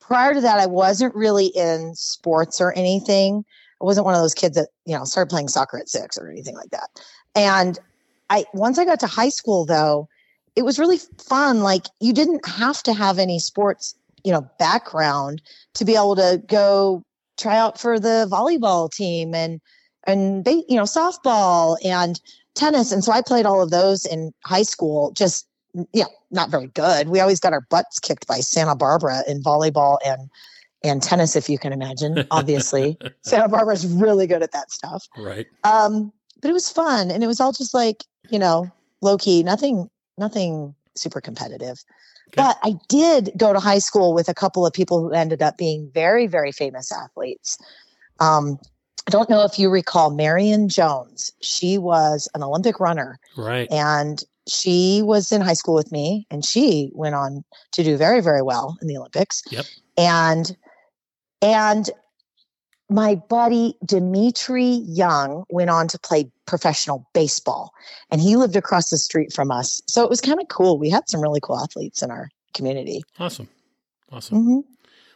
prior 0.00 0.34
to 0.34 0.40
that, 0.40 0.58
I 0.58 0.66
wasn't 0.66 1.14
really 1.14 1.46
in 1.46 1.94
sports 1.94 2.60
or 2.60 2.72
anything. 2.74 3.44
I 3.80 3.84
wasn't 3.84 4.06
one 4.06 4.14
of 4.14 4.20
those 4.20 4.34
kids 4.34 4.56
that 4.56 4.68
you 4.84 4.96
know 4.96 5.04
started 5.04 5.30
playing 5.30 5.48
soccer 5.48 5.78
at 5.78 5.88
six 5.88 6.16
or 6.16 6.30
anything 6.30 6.54
like 6.54 6.70
that. 6.70 6.88
And 7.34 7.78
I 8.30 8.44
once 8.54 8.78
I 8.78 8.84
got 8.84 9.00
to 9.00 9.06
high 9.06 9.28
school 9.28 9.64
though, 9.64 10.08
it 10.54 10.64
was 10.64 10.78
really 10.78 10.98
fun. 11.18 11.60
Like 11.60 11.86
you 12.00 12.12
didn't 12.12 12.46
have 12.46 12.82
to 12.84 12.92
have 12.92 13.18
any 13.18 13.38
sports, 13.38 13.94
you 14.24 14.32
know, 14.32 14.48
background 14.58 15.42
to 15.74 15.84
be 15.84 15.94
able 15.94 16.16
to 16.16 16.42
go 16.48 17.02
try 17.36 17.56
out 17.56 17.78
for 17.78 18.00
the 18.00 18.26
volleyball 18.30 18.90
team 18.90 19.34
and 19.34 19.60
and 20.06 20.44
they 20.44 20.64
you 20.68 20.76
know 20.76 20.84
softball 20.84 21.76
and 21.84 22.20
tennis 22.54 22.92
and 22.92 23.04
so 23.04 23.12
i 23.12 23.20
played 23.20 23.44
all 23.44 23.62
of 23.62 23.70
those 23.70 24.06
in 24.06 24.32
high 24.44 24.62
school 24.62 25.12
just 25.12 25.46
yeah 25.92 26.06
not 26.30 26.50
very 26.50 26.68
good 26.68 27.08
we 27.08 27.20
always 27.20 27.40
got 27.40 27.52
our 27.52 27.66
butts 27.68 27.98
kicked 27.98 28.26
by 28.26 28.40
santa 28.40 28.74
barbara 28.74 29.22
in 29.28 29.42
volleyball 29.42 29.98
and 30.06 30.30
and 30.82 31.02
tennis 31.02 31.36
if 31.36 31.50
you 31.50 31.58
can 31.58 31.72
imagine 31.72 32.24
obviously 32.30 32.96
santa 33.22 33.48
barbara's 33.48 33.86
really 33.86 34.26
good 34.26 34.42
at 34.42 34.52
that 34.52 34.70
stuff 34.70 35.06
Right. 35.16 35.46
um 35.64 36.12
but 36.40 36.50
it 36.50 36.54
was 36.54 36.70
fun 36.70 37.10
and 37.10 37.22
it 37.22 37.26
was 37.26 37.40
all 37.40 37.52
just 37.52 37.74
like 37.74 38.04
you 38.30 38.38
know 38.38 38.70
low 39.02 39.16
key 39.16 39.42
nothing 39.42 39.88
nothing 40.18 40.74
super 40.94 41.20
competitive 41.20 41.82
Okay. 42.28 42.42
but 42.42 42.58
i 42.64 42.74
did 42.88 43.30
go 43.36 43.52
to 43.52 43.60
high 43.60 43.78
school 43.78 44.12
with 44.12 44.28
a 44.28 44.34
couple 44.34 44.66
of 44.66 44.72
people 44.72 45.00
who 45.00 45.12
ended 45.12 45.42
up 45.42 45.56
being 45.56 45.90
very 45.94 46.26
very 46.26 46.50
famous 46.52 46.90
athletes 46.90 47.56
um 48.20 48.58
i 49.06 49.10
don't 49.10 49.30
know 49.30 49.44
if 49.44 49.58
you 49.58 49.70
recall 49.70 50.10
marion 50.10 50.68
jones 50.68 51.32
she 51.40 51.78
was 51.78 52.28
an 52.34 52.42
olympic 52.42 52.80
runner 52.80 53.18
Right. 53.36 53.70
and 53.70 54.22
she 54.48 55.02
was 55.02 55.30
in 55.32 55.40
high 55.40 55.54
school 55.54 55.74
with 55.74 55.90
me 55.92 56.26
and 56.30 56.44
she 56.44 56.90
went 56.94 57.14
on 57.14 57.44
to 57.72 57.84
do 57.84 57.96
very 57.96 58.20
very 58.20 58.42
well 58.42 58.76
in 58.82 58.88
the 58.88 58.96
olympics 58.96 59.42
Yep. 59.50 59.64
and 59.96 60.56
and 61.42 61.90
my 62.88 63.14
buddy 63.14 63.76
dmitri 63.84 64.82
young 64.86 65.44
went 65.50 65.70
on 65.70 65.88
to 65.88 65.98
play 65.98 66.30
professional 66.46 67.08
baseball 67.12 67.72
and 68.10 68.20
he 68.20 68.36
lived 68.36 68.56
across 68.56 68.90
the 68.90 68.98
street 68.98 69.32
from 69.32 69.50
us 69.50 69.82
so 69.86 70.04
it 70.04 70.10
was 70.10 70.20
kind 70.20 70.40
of 70.40 70.48
cool 70.48 70.78
we 70.78 70.88
had 70.88 71.08
some 71.08 71.20
really 71.20 71.40
cool 71.42 71.58
athletes 71.58 72.02
in 72.02 72.10
our 72.10 72.28
community 72.54 73.02
Awesome. 73.18 73.48
Awesome. 74.12 74.44
hmm 74.44 74.60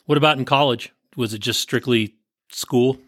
What 0.07 0.19
about 0.19 0.39
in 0.39 0.45
college? 0.45 0.93
Was 1.17 1.35
it 1.35 1.39
just 1.39 1.61
strictly 1.61 2.15
school? 2.51 2.99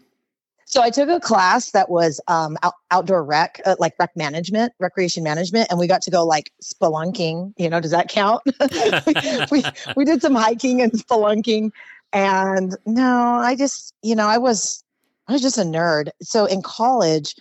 So 0.65 0.81
I 0.81 0.89
took 0.89 1.09
a 1.09 1.19
class 1.19 1.71
that 1.71 1.89
was 1.89 2.19
um, 2.27 2.57
out, 2.63 2.73
outdoor 2.89 3.23
rec, 3.23 3.61
uh, 3.65 3.75
like 3.79 3.93
rec 3.99 4.15
management, 4.15 4.73
recreation 4.79 5.23
management, 5.23 5.67
and 5.69 5.77
we 5.77 5.87
got 5.87 6.01
to 6.03 6.11
go 6.11 6.25
like 6.25 6.51
spelunking. 6.63 7.53
You 7.57 7.69
know, 7.69 7.79
does 7.79 7.91
that 7.91 8.09
count? 8.09 8.41
we, 9.05 9.13
we 9.51 9.63
we 9.95 10.05
did 10.05 10.21
some 10.21 10.33
hiking 10.33 10.81
and 10.81 10.91
spelunking, 10.93 11.71
and 12.13 12.77
no, 12.85 13.39
I 13.41 13.55
just 13.55 13.93
you 14.01 14.15
know 14.15 14.27
I 14.27 14.37
was 14.37 14.83
I 15.27 15.33
was 15.33 15.41
just 15.41 15.57
a 15.57 15.63
nerd. 15.63 16.09
So 16.21 16.45
in 16.45 16.61
college, 16.61 17.35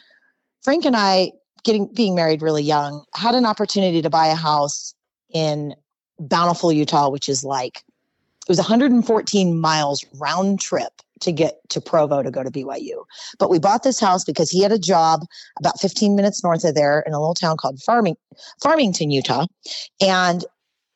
Frank 0.62 0.84
and 0.84 0.96
I, 0.96 1.32
getting 1.62 1.92
being 1.92 2.14
married 2.14 2.42
really 2.42 2.62
young, 2.62 3.04
had 3.14 3.34
an 3.34 3.46
opportunity 3.46 4.02
to 4.02 4.10
buy 4.10 4.26
a 4.26 4.34
house 4.34 4.94
in 5.32 5.74
Bountiful, 6.18 6.72
Utah, 6.72 7.10
which 7.10 7.28
is 7.28 7.44
like 7.44 7.78
it 8.42 8.48
was 8.48 8.58
114 8.58 9.60
miles 9.60 10.04
round 10.18 10.60
trip 10.60 10.92
to 11.20 11.30
get 11.30 11.60
to 11.68 11.80
Provo 11.80 12.22
to 12.22 12.30
go 12.30 12.42
to 12.42 12.50
BYU. 12.50 13.04
But 13.38 13.48
we 13.48 13.60
bought 13.60 13.84
this 13.84 14.00
house 14.00 14.24
because 14.24 14.50
he 14.50 14.62
had 14.62 14.72
a 14.72 14.78
job 14.78 15.20
about 15.60 15.80
15 15.80 16.16
minutes 16.16 16.42
north 16.42 16.64
of 16.64 16.74
there 16.74 17.04
in 17.06 17.12
a 17.12 17.20
little 17.20 17.34
town 17.34 17.56
called 17.56 17.80
Farming, 17.80 18.16
Farmington, 18.60 19.10
Utah. 19.10 19.46
And 20.00 20.44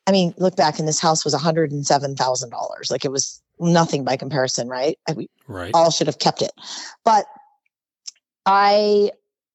I 0.08 0.12
mean, 0.12 0.34
look 0.36 0.56
back, 0.56 0.78
and 0.78 0.86
this 0.86 1.00
house 1.00 1.24
was 1.24 1.34
$107,000. 1.34 2.90
Like 2.90 3.04
it 3.04 3.12
was 3.12 3.40
nothing 3.58 4.04
by 4.04 4.16
comparison, 4.16 4.68
right? 4.68 4.98
We 5.14 5.28
Right. 5.48 5.70
all 5.74 5.90
should 5.90 6.06
have 6.06 6.18
kept 6.18 6.42
it. 6.42 6.52
But 7.04 7.26
I 8.44 9.10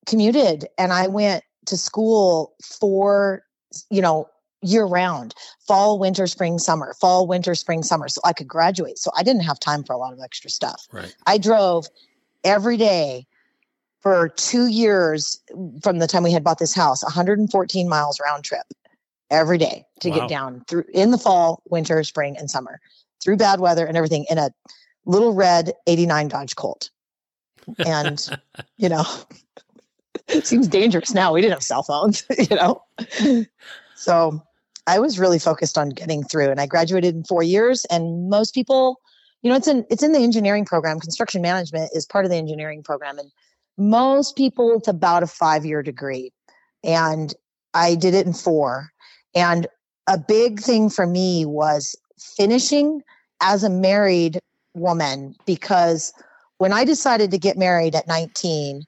commuted 0.06 0.68
and 0.78 0.92
I 0.92 1.08
went 1.08 1.44
to 1.68 1.78
school 1.78 2.56
for, 2.80 3.44
you 3.90 4.02
know, 4.02 4.28
year 4.62 4.86
round 4.86 5.34
fall, 5.68 5.98
winter, 5.98 6.28
spring, 6.28 6.60
summer, 6.60 6.94
fall, 7.00 7.26
winter, 7.28 7.56
spring, 7.56 7.84
summer. 7.84 8.08
So 8.08 8.22
I 8.24 8.34
could 8.34 8.48
graduate. 8.48 8.98
So 9.00 9.12
I 9.18 9.24
didn't 9.24 9.44
have 9.44 9.60
time 9.60 9.84
for 9.84 9.94
a 9.94 9.98
lot 9.98 10.14
of 10.14 10.20
extra 10.24 10.50
stuff. 10.50 10.88
Right. 10.92 11.14
I 11.26 11.38
drove 11.38 11.88
every 12.44 12.78
day 12.78 13.26
for 14.02 14.30
two 14.30 14.68
years 14.68 15.40
from 15.84 16.00
the 16.00 16.08
time 16.08 16.24
we 16.24 16.32
had 16.32 16.44
bought 16.44 16.60
this 16.60 16.74
house, 16.74 17.04
114 17.04 17.88
miles 17.88 18.20
round 18.20 18.44
trip 18.44 18.66
every 19.30 19.58
day 19.58 19.86
to 20.02 20.10
Wow. 20.10 20.16
get 20.16 20.28
down 20.28 20.64
through 20.68 20.86
in 20.94 21.12
the 21.12 21.18
fall, 21.18 21.62
winter, 21.70 22.04
spring, 22.04 22.36
and 22.38 22.50
summer 22.50 22.80
through 23.24 23.38
bad 23.38 23.60
weather 23.60 23.86
and 23.86 23.98
everything 23.98 24.26
in 24.30 24.38
a 24.38 24.52
little 25.06 25.34
red 25.34 25.74
89 25.88 26.28
Dodge 26.28 26.56
Colt. 26.56 26.90
And, 27.86 28.28
you 28.78 28.90
know, 28.90 29.06
it 30.28 30.46
seems 30.48 30.68
dangerous 30.68 31.14
now. 31.14 31.34
We 31.34 31.42
didn't 31.42 31.54
have 31.54 31.64
cell 31.64 31.84
phones, 31.84 32.26
you 32.38 32.56
know. 32.56 32.84
So 33.96 34.42
I 34.88 35.00
was 35.00 35.20
really 35.20 35.40
focused 35.40 35.78
on 35.78 35.90
getting 35.90 36.24
through 36.24 36.50
and 36.50 36.60
I 36.60 36.66
graduated 36.66 37.16
in 37.16 37.24
four 37.24 37.44
years. 37.44 37.86
And 37.86 38.30
most 38.30 38.54
people, 38.54 39.00
you 39.42 39.50
know, 39.50 39.56
it's 39.56 39.68
in 39.68 39.86
it's 39.90 40.04
in 40.04 40.12
the 40.12 40.24
engineering 40.24 40.66
program. 40.66 41.00
Construction 41.00 41.42
management 41.42 41.92
is 41.94 42.06
part 42.06 42.26
of 42.26 42.32
the 42.32 42.38
engineering 42.38 42.84
program. 42.84 43.20
And 43.20 43.32
most 43.78 44.36
people 44.36 44.78
it's 44.78 44.88
about 44.88 45.24
a 45.24 45.28
five-year 45.28 45.84
degree. 45.84 46.34
And 46.84 47.34
I 47.74 47.96
did 47.96 48.14
it 48.14 48.26
in 48.26 48.34
four. 48.34 48.92
And 49.36 49.68
a 50.08 50.18
big 50.18 50.60
thing 50.60 50.90
for 50.90 51.06
me 51.06 51.46
was 51.46 51.96
finishing 52.22 53.02
as 53.42 53.64
a 53.64 53.70
married 53.70 54.40
woman 54.74 55.36
because 55.46 56.14
when 56.58 56.74
I 56.74 56.86
decided 56.86 57.32
to 57.32 57.38
get 57.38 57.58
married 57.58 57.96
at 57.96 58.08
19, 58.08 58.84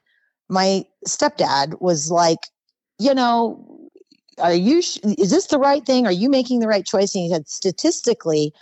my 0.48 0.84
stepdad 1.06 1.80
was 1.80 2.10
like, 2.10 2.38
you 2.98 3.14
know, 3.14 3.90
are 4.38 4.54
you, 4.54 4.78
is 4.78 5.30
this 5.30 5.46
the 5.46 5.58
right 5.58 5.84
thing? 5.84 6.06
Are 6.06 6.12
you 6.12 6.28
making 6.28 6.60
the 6.60 6.68
right 6.68 6.86
choice? 6.86 7.14
And 7.14 7.24
he 7.24 7.30
said, 7.30 7.48
statistically, 7.48 8.52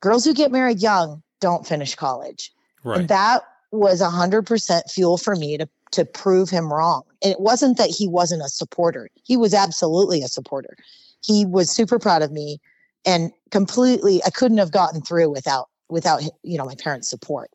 girls 0.00 0.24
who 0.24 0.34
get 0.34 0.52
married 0.52 0.80
young 0.80 1.22
don't 1.40 1.66
finish 1.66 1.94
college. 1.94 2.52
Right. 2.84 3.00
And 3.00 3.08
that 3.08 3.42
was 3.72 4.00
100% 4.00 4.90
fuel 4.90 5.16
for 5.16 5.36
me 5.36 5.58
to, 5.58 5.68
to 5.92 6.04
prove 6.04 6.50
him 6.50 6.72
wrong. 6.72 7.02
And 7.22 7.32
it 7.32 7.40
wasn't 7.40 7.76
that 7.78 7.90
he 7.90 8.08
wasn't 8.08 8.42
a 8.42 8.48
supporter, 8.48 9.08
he 9.24 9.36
was 9.36 9.54
absolutely 9.54 10.22
a 10.22 10.28
supporter. 10.28 10.76
He 11.22 11.44
was 11.44 11.70
super 11.70 11.98
proud 11.98 12.22
of 12.22 12.32
me 12.32 12.58
and 13.04 13.32
completely, 13.50 14.22
I 14.24 14.30
couldn't 14.30 14.58
have 14.58 14.72
gotten 14.72 15.02
through 15.02 15.30
without 15.30 15.68
without 15.88 16.22
you 16.42 16.58
know 16.58 16.64
my 16.64 16.74
parents' 16.76 17.08
support. 17.08 17.50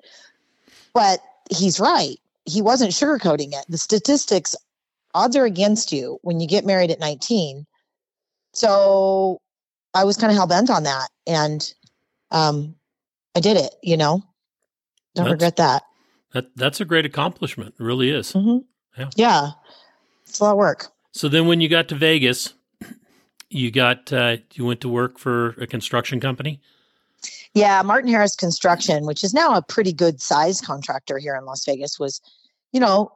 But 0.93 1.19
he's 1.49 1.79
right. 1.79 2.17
He 2.45 2.61
wasn't 2.61 2.91
sugarcoating 2.91 3.53
it. 3.53 3.65
The 3.69 3.77
statistics, 3.77 4.55
odds 5.13 5.35
are 5.35 5.45
against 5.45 5.91
you 5.91 6.19
when 6.21 6.39
you 6.39 6.47
get 6.47 6.65
married 6.65 6.91
at 6.91 6.99
19. 6.99 7.65
So 8.53 9.39
I 9.93 10.03
was 10.03 10.17
kind 10.17 10.31
of 10.31 10.37
hell 10.37 10.47
bent 10.47 10.69
on 10.69 10.83
that, 10.83 11.09
and 11.27 11.73
um, 12.31 12.75
I 13.35 13.39
did 13.39 13.57
it. 13.57 13.75
You 13.83 13.97
know, 13.97 14.23
don't 15.15 15.25
That's- 15.25 15.31
regret 15.33 15.55
that. 15.57 15.83
That 16.33 16.47
that's 16.57 16.81
a 16.81 16.85
great 16.85 17.05
accomplishment. 17.05 17.75
It 17.79 17.83
really 17.83 18.09
is. 18.09 18.31
hmm 18.33 18.57
Yeah. 18.97 19.09
yeah, 19.15 19.49
it's 20.27 20.39
a 20.39 20.43
lot 20.43 20.51
of 20.51 20.57
work. 20.57 20.87
So 21.13 21.29
then 21.29 21.47
when 21.47 21.61
you 21.61 21.69
got 21.69 21.87
to 21.89 21.95
Vegas, 21.95 22.53
you 23.49 23.71
got 23.71 24.11
uh, 24.11 24.37
you 24.53 24.65
went 24.65 24.81
to 24.81 24.89
work 24.89 25.17
for 25.17 25.49
a 25.61 25.67
construction 25.67 26.19
company. 26.19 26.59
Yeah, 27.53 27.81
Martin 27.83 28.09
Harris 28.09 28.35
Construction, 28.35 29.05
which 29.05 29.23
is 29.23 29.33
now 29.33 29.55
a 29.55 29.61
pretty 29.61 29.93
good 29.93 30.21
size 30.21 30.61
contractor 30.61 31.17
here 31.17 31.35
in 31.35 31.45
Las 31.45 31.65
Vegas, 31.65 31.97
was, 31.99 32.21
you 32.71 32.79
know, 32.79 33.11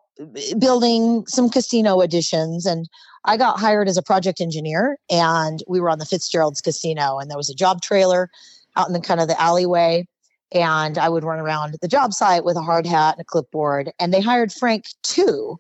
building 0.58 1.26
some 1.28 1.50
casino 1.50 2.02
additions. 2.02 2.66
And 2.66 2.88
I 3.26 3.38
got 3.38 3.60
hired 3.60 3.88
as 3.88 3.98
a 3.98 4.02
project 4.02 4.42
engineer, 4.42 4.98
and 5.10 5.62
we 5.68 5.80
were 5.80 5.90
on 5.90 6.00
the 6.00 6.06
Fitzgerald's 6.06 6.62
Casino, 6.62 7.20
and 7.20 7.30
there 7.30 7.38
was 7.38 7.50
a 7.50 7.56
job 7.56 7.82
trailer 7.82 8.30
out 8.78 8.88
in 8.88 8.94
the 8.94 9.02
kind 9.02 9.20
of 9.20 9.28
the 9.28 9.40
alleyway. 9.40 10.08
And 10.52 10.98
I 10.98 11.10
would 11.10 11.24
run 11.24 11.40
around 11.40 11.78
the 11.80 11.88
job 11.88 12.14
site 12.14 12.44
with 12.44 12.58
a 12.58 12.62
hard 12.62 12.88
hat 12.88 13.16
and 13.16 13.22
a 13.22 13.26
clipboard. 13.26 13.92
And 14.00 14.12
they 14.12 14.22
hired 14.22 14.52
Frank 14.52 14.86
too. 15.04 15.60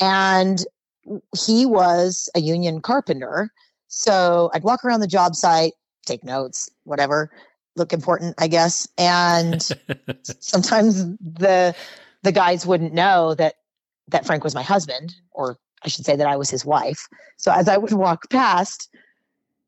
And 0.00 0.64
he 1.36 1.66
was 1.66 2.28
a 2.36 2.40
union 2.40 2.80
carpenter. 2.80 3.50
So 3.88 4.50
I'd 4.54 4.62
walk 4.62 4.84
around 4.84 5.00
the 5.00 5.06
job 5.06 5.34
site, 5.34 5.72
take 6.06 6.22
notes, 6.24 6.70
whatever, 6.84 7.30
look 7.76 7.92
important, 7.92 8.34
I 8.38 8.48
guess. 8.48 8.86
And 8.96 9.62
sometimes 10.22 11.04
the 11.20 11.74
the 12.22 12.32
guys 12.32 12.66
wouldn't 12.66 12.92
know 12.92 13.34
that 13.34 13.54
that 14.08 14.26
Frank 14.26 14.44
was 14.44 14.54
my 14.54 14.62
husband, 14.62 15.14
or 15.32 15.58
I 15.84 15.88
should 15.88 16.04
say 16.04 16.16
that 16.16 16.26
I 16.26 16.36
was 16.36 16.50
his 16.50 16.64
wife. 16.64 17.08
So 17.36 17.52
as 17.52 17.68
I 17.68 17.76
would 17.76 17.92
walk 17.92 18.30
past, 18.30 18.88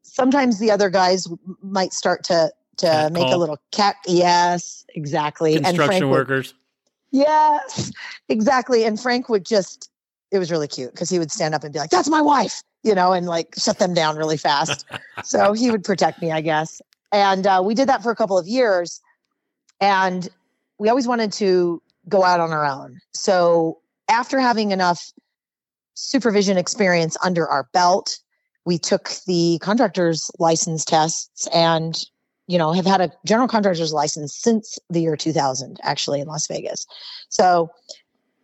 sometimes 0.02 0.58
the 0.58 0.70
other 0.70 0.90
guys 0.90 1.26
might 1.62 1.92
start 1.92 2.24
to 2.24 2.52
to 2.78 2.86
Cat 2.86 3.12
make 3.12 3.30
a 3.32 3.36
little 3.36 3.58
cat. 3.72 3.96
Yes, 4.06 4.84
exactly. 4.94 5.54
and 5.54 5.64
Construction 5.64 6.08
would- 6.08 6.16
workers. 6.16 6.54
Yes, 7.12 7.90
exactly. 8.28 8.84
And 8.84 8.98
Frank 8.98 9.28
would 9.28 9.44
just, 9.44 9.90
it 10.30 10.38
was 10.38 10.50
really 10.50 10.68
cute 10.68 10.92
because 10.92 11.10
he 11.10 11.18
would 11.18 11.32
stand 11.32 11.54
up 11.54 11.64
and 11.64 11.72
be 11.72 11.78
like, 11.78 11.90
that's 11.90 12.08
my 12.08 12.22
wife, 12.22 12.62
you 12.82 12.94
know, 12.94 13.12
and 13.12 13.26
like 13.26 13.54
shut 13.56 13.78
them 13.78 13.94
down 13.94 14.16
really 14.16 14.36
fast. 14.36 14.86
so 15.24 15.52
he 15.52 15.70
would 15.70 15.84
protect 15.84 16.22
me, 16.22 16.30
I 16.30 16.40
guess. 16.40 16.80
And 17.12 17.46
uh, 17.46 17.62
we 17.64 17.74
did 17.74 17.88
that 17.88 18.02
for 18.02 18.10
a 18.10 18.16
couple 18.16 18.38
of 18.38 18.46
years. 18.46 19.00
And 19.80 20.28
we 20.78 20.88
always 20.88 21.08
wanted 21.08 21.32
to 21.34 21.82
go 22.08 22.24
out 22.24 22.40
on 22.40 22.52
our 22.52 22.64
own. 22.64 23.00
So 23.12 23.78
after 24.08 24.40
having 24.40 24.70
enough 24.70 25.12
supervision 25.94 26.56
experience 26.56 27.16
under 27.22 27.48
our 27.48 27.68
belt, 27.72 28.18
we 28.64 28.78
took 28.78 29.10
the 29.26 29.58
contractor's 29.60 30.30
license 30.38 30.84
tests 30.84 31.48
and 31.48 32.04
you 32.46 32.58
know 32.58 32.72
have 32.72 32.86
had 32.86 33.00
a 33.00 33.12
general 33.24 33.48
contractor's 33.48 33.92
license 33.92 34.34
since 34.34 34.78
the 34.90 35.00
year 35.00 35.16
2000 35.16 35.78
actually 35.82 36.20
in 36.20 36.26
las 36.26 36.46
vegas 36.46 36.86
so 37.28 37.70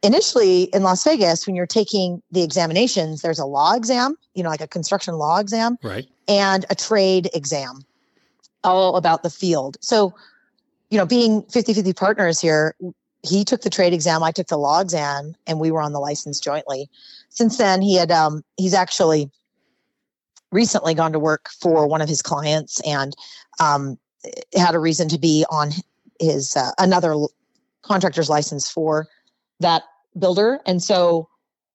initially 0.03 0.65
in 0.75 0.83
las 0.83 1.03
vegas 1.05 1.47
when 1.47 1.57
you're 1.57 1.67
taking 1.67 2.23
the 2.31 2.43
examinations 2.43 3.23
there's 3.23 3.39
a 3.39 3.47
law 3.47 3.75
exam 3.75 4.17
you 4.35 4.43
know 4.43 4.51
like 4.51 4.61
a 4.61 4.69
construction 4.69 5.15
law 5.15 5.39
exam 5.39 5.77
Right. 5.83 6.07
and 6.29 6.65
a 6.71 6.75
trade 6.75 7.29
exam 7.35 7.81
all 8.65 8.97
about 8.97 9.23
the 9.23 9.31
field 9.31 9.77
so 9.81 10.15
you 10.91 10.99
know 10.99 11.07
being 11.07 11.43
50-50 11.45 11.97
partners 11.97 12.41
here 12.41 12.75
he 13.23 13.45
took 13.45 13.63
the 13.63 13.71
trade 13.71 13.93
exam 13.93 14.23
i 14.23 14.31
took 14.31 14.49
the 14.49 14.59
law 14.59 14.81
exam 14.81 15.35
and 15.47 15.61
we 15.61 15.71
were 15.71 15.81
on 15.81 15.93
the 15.93 16.01
license 16.01 16.39
jointly 16.41 16.89
since 17.29 17.57
then 17.59 17.81
he 17.81 17.97
had 17.97 18.11
um 18.11 18.43
he's 18.57 18.75
actually 18.75 19.31
recently 20.53 20.95
gone 20.95 21.13
to 21.13 21.19
work 21.19 21.49
for 21.61 21.87
one 21.87 22.01
of 22.01 22.09
his 22.09 22.23
clients 22.23 22.81
and 22.87 23.15
um, 23.61 23.99
had 24.55 24.75
a 24.75 24.79
reason 24.79 25.09
to 25.09 25.19
be 25.19 25.45
on 25.51 25.71
his 26.21 26.57
uh, 26.57 26.71
another 26.79 27.17
contractor's 27.83 28.31
license 28.31 28.71
for 28.71 29.07
that 29.61 29.83
builder. 30.19 30.61
And 30.67 30.83
so 30.83 31.29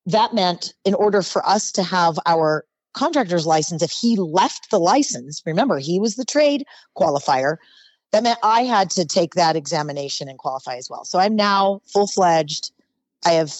that 0.06 0.34
meant 0.34 0.74
in 0.84 0.94
order 0.94 1.22
for 1.22 1.46
us 1.46 1.72
to 1.72 1.82
have 1.82 2.18
our 2.26 2.64
contractor's 2.92 3.46
license 3.46 3.82
if 3.82 3.90
he 3.90 4.16
left 4.16 4.70
the 4.70 4.78
license 4.78 5.42
remember 5.46 5.78
he 5.78 5.98
was 5.98 6.16
the 6.16 6.24
trade 6.26 6.64
qualifier 6.94 7.56
that 8.10 8.22
meant 8.22 8.38
i 8.42 8.64
had 8.64 8.90
to 8.90 9.04
take 9.06 9.34
that 9.34 9.56
examination 9.56 10.28
and 10.28 10.38
qualify 10.38 10.76
as 10.76 10.90
well. 10.90 11.04
So 11.04 11.18
i'm 11.18 11.34
now 11.34 11.80
full-fledged. 11.90 12.70
I 13.24 13.30
have 13.32 13.54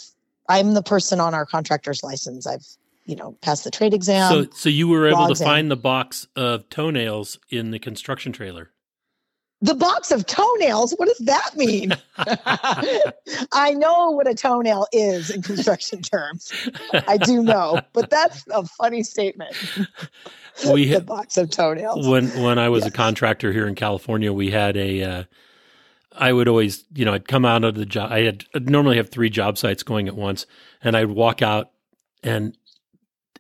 i'm 0.48 0.74
the 0.74 0.82
person 0.82 1.20
on 1.20 1.32
our 1.34 1.46
contractor's 1.46 2.02
license. 2.02 2.46
I've 2.46 2.66
you 3.06 3.16
know 3.16 3.32
passed 3.40 3.64
the 3.64 3.70
trade 3.70 3.94
exam 3.94 4.30
so 4.30 4.50
so 4.54 4.68
you 4.68 4.86
were 4.86 5.08
able 5.08 5.34
to 5.34 5.42
find 5.42 5.70
the 5.70 5.76
box 5.76 6.26
of 6.36 6.68
toenails 6.68 7.38
in 7.48 7.70
the 7.70 7.78
construction 7.78 8.32
trailer. 8.32 8.70
The 9.62 9.74
box 9.74 10.10
of 10.10 10.26
toenails, 10.26 10.92
what 10.96 11.08
does 11.08 11.18
that 11.18 11.56
mean? 11.56 11.92
I 13.52 13.74
know 13.74 14.10
what 14.10 14.26
a 14.26 14.34
toenail 14.34 14.88
is 14.92 15.30
in 15.30 15.40
construction 15.40 16.02
terms. 16.02 16.52
I 16.92 17.16
do 17.16 17.44
know, 17.44 17.80
but 17.92 18.10
that's 18.10 18.44
a 18.50 18.66
funny 18.66 19.04
statement. 19.04 19.54
We 20.66 20.86
the 20.88 20.94
ha- 20.94 21.00
box 21.00 21.36
of 21.38 21.50
toenails. 21.50 22.08
when 22.08 22.28
when 22.42 22.58
I 22.58 22.68
was 22.70 22.84
a 22.84 22.90
contractor 22.90 23.52
here 23.52 23.68
in 23.68 23.76
California, 23.76 24.32
we 24.32 24.50
had 24.50 24.76
a. 24.76 25.02
Uh, 25.02 25.24
I 26.14 26.32
would 26.32 26.46
always, 26.46 26.84
you 26.92 27.06
know, 27.06 27.14
I'd 27.14 27.26
come 27.26 27.46
out 27.46 27.64
of 27.64 27.74
the 27.74 27.86
job. 27.86 28.12
I 28.12 28.20
had 28.20 28.44
I'd 28.54 28.68
normally 28.68 28.96
have 28.96 29.10
three 29.10 29.30
job 29.30 29.56
sites 29.56 29.82
going 29.84 30.08
at 30.08 30.16
once, 30.16 30.44
and 30.82 30.96
I'd 30.96 31.10
walk 31.10 31.40
out, 31.40 31.70
and 32.22 32.56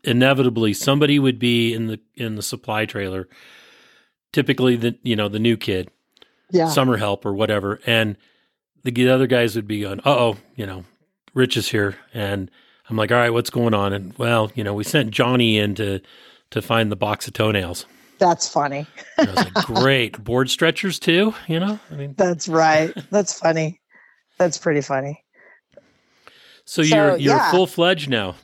inevitably 0.04 0.72
somebody 0.72 1.18
would 1.18 1.40
be 1.40 1.74
in 1.74 1.88
the 1.88 2.00
in 2.14 2.36
the 2.36 2.42
supply 2.42 2.86
trailer. 2.86 3.28
Typically, 4.32 4.76
the 4.76 4.96
you 5.02 5.16
know 5.16 5.28
the 5.28 5.38
new 5.38 5.56
kid, 5.56 5.90
Yeah. 6.52 6.68
summer 6.68 6.96
help 6.96 7.26
or 7.26 7.32
whatever, 7.34 7.80
and 7.86 8.16
the, 8.84 8.90
g- 8.92 9.08
other 9.08 9.26
guys 9.26 9.56
would 9.56 9.66
be 9.66 9.80
going, 9.80 10.00
"Uh 10.00 10.10
oh, 10.16 10.36
you 10.56 10.66
know, 10.66 10.84
Rich 11.34 11.56
is 11.56 11.68
here," 11.68 11.96
and 12.14 12.50
I'm 12.88 12.96
like, 12.96 13.10
"All 13.10 13.18
right, 13.18 13.32
what's 13.32 13.50
going 13.50 13.74
on?" 13.74 13.92
And 13.92 14.16
well, 14.18 14.52
you 14.54 14.62
know, 14.62 14.74
we 14.74 14.84
sent 14.84 15.10
Johnny 15.10 15.58
in 15.58 15.74
to 15.76 16.00
to 16.50 16.62
find 16.62 16.92
the 16.92 16.96
box 16.96 17.26
of 17.26 17.32
toenails. 17.32 17.86
That's 18.18 18.46
funny. 18.48 18.86
I 19.18 19.24
was 19.24 19.34
like, 19.36 19.54
great. 19.64 20.22
Board 20.22 20.48
stretchers 20.48 21.00
too, 21.00 21.34
you 21.48 21.58
know? 21.58 21.80
I 21.90 21.94
mean, 21.96 22.14
That's 22.16 22.46
right. 22.46 22.92
That's 23.10 23.36
funny. 23.36 23.80
That's 24.38 24.58
pretty 24.58 24.80
funny. 24.80 25.24
so, 26.64 26.82
So, 26.82 26.82
you're 26.82 27.16
you're 27.16 27.34
yeah. 27.36 27.50
full 27.50 27.66
fledged 27.66 28.08
now. 28.08 28.36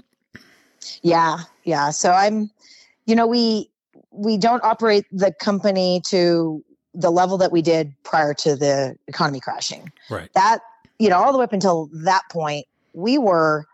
Yeah. 1.03 1.39
Yeah. 1.65 1.91
So 1.91 2.11
I'm, 2.11 2.51
you 3.07 3.15
know, 3.15 3.27
we 3.27 3.71
we 4.11 4.37
don't 4.37 4.65
operate 4.65 5.05
the 5.13 5.33
company 5.41 6.01
to 6.07 6.65
the 6.99 7.11
level 7.11 7.39
that 7.39 7.53
we 7.53 7.63
did 7.63 7.95
prior 8.03 8.35
to 8.35 8.57
the 8.57 8.97
economy 9.07 9.39
crashing. 9.41 9.93
Right. 10.11 10.33
that 10.35 10.61
you 10.99 11.09
know 11.09 11.17
all 11.17 11.33
the 11.33 11.39
way 11.39 11.45
up 11.45 11.53
until 11.53 11.89
that 11.93 12.23
point 12.31 12.67
we 12.93 13.19
were 13.19 13.67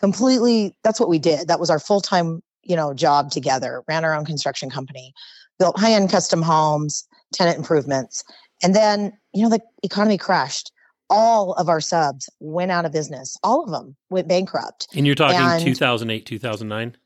completely 0.00 0.74
that's 0.82 0.98
what 0.98 1.08
we 1.08 1.18
did 1.18 1.48
that 1.48 1.60
was 1.60 1.68
our 1.70 1.78
full-time 1.78 2.42
you 2.62 2.74
know 2.74 2.94
job 2.94 3.30
together 3.30 3.82
ran 3.88 4.04
our 4.04 4.14
own 4.14 4.24
construction 4.24 4.70
company 4.70 5.12
built 5.58 5.78
high-end 5.78 6.10
custom 6.10 6.40
homes 6.42 7.06
tenant 7.34 7.58
improvements 7.58 8.24
and 8.62 8.74
then 8.74 9.12
you 9.34 9.42
know 9.42 9.50
the 9.50 9.60
economy 9.82 10.16
crashed 10.16 10.72
all 11.10 11.52
of 11.54 11.68
our 11.68 11.80
subs 11.80 12.28
went 12.40 12.70
out 12.70 12.84
of 12.86 12.92
business 12.92 13.36
all 13.42 13.62
of 13.62 13.70
them 13.70 13.94
went 14.08 14.26
bankrupt 14.28 14.88
And 14.94 15.04
you're 15.06 15.14
talking 15.14 15.38
And- 15.38 15.62
2008, 15.62 16.24
2009. 16.26 16.96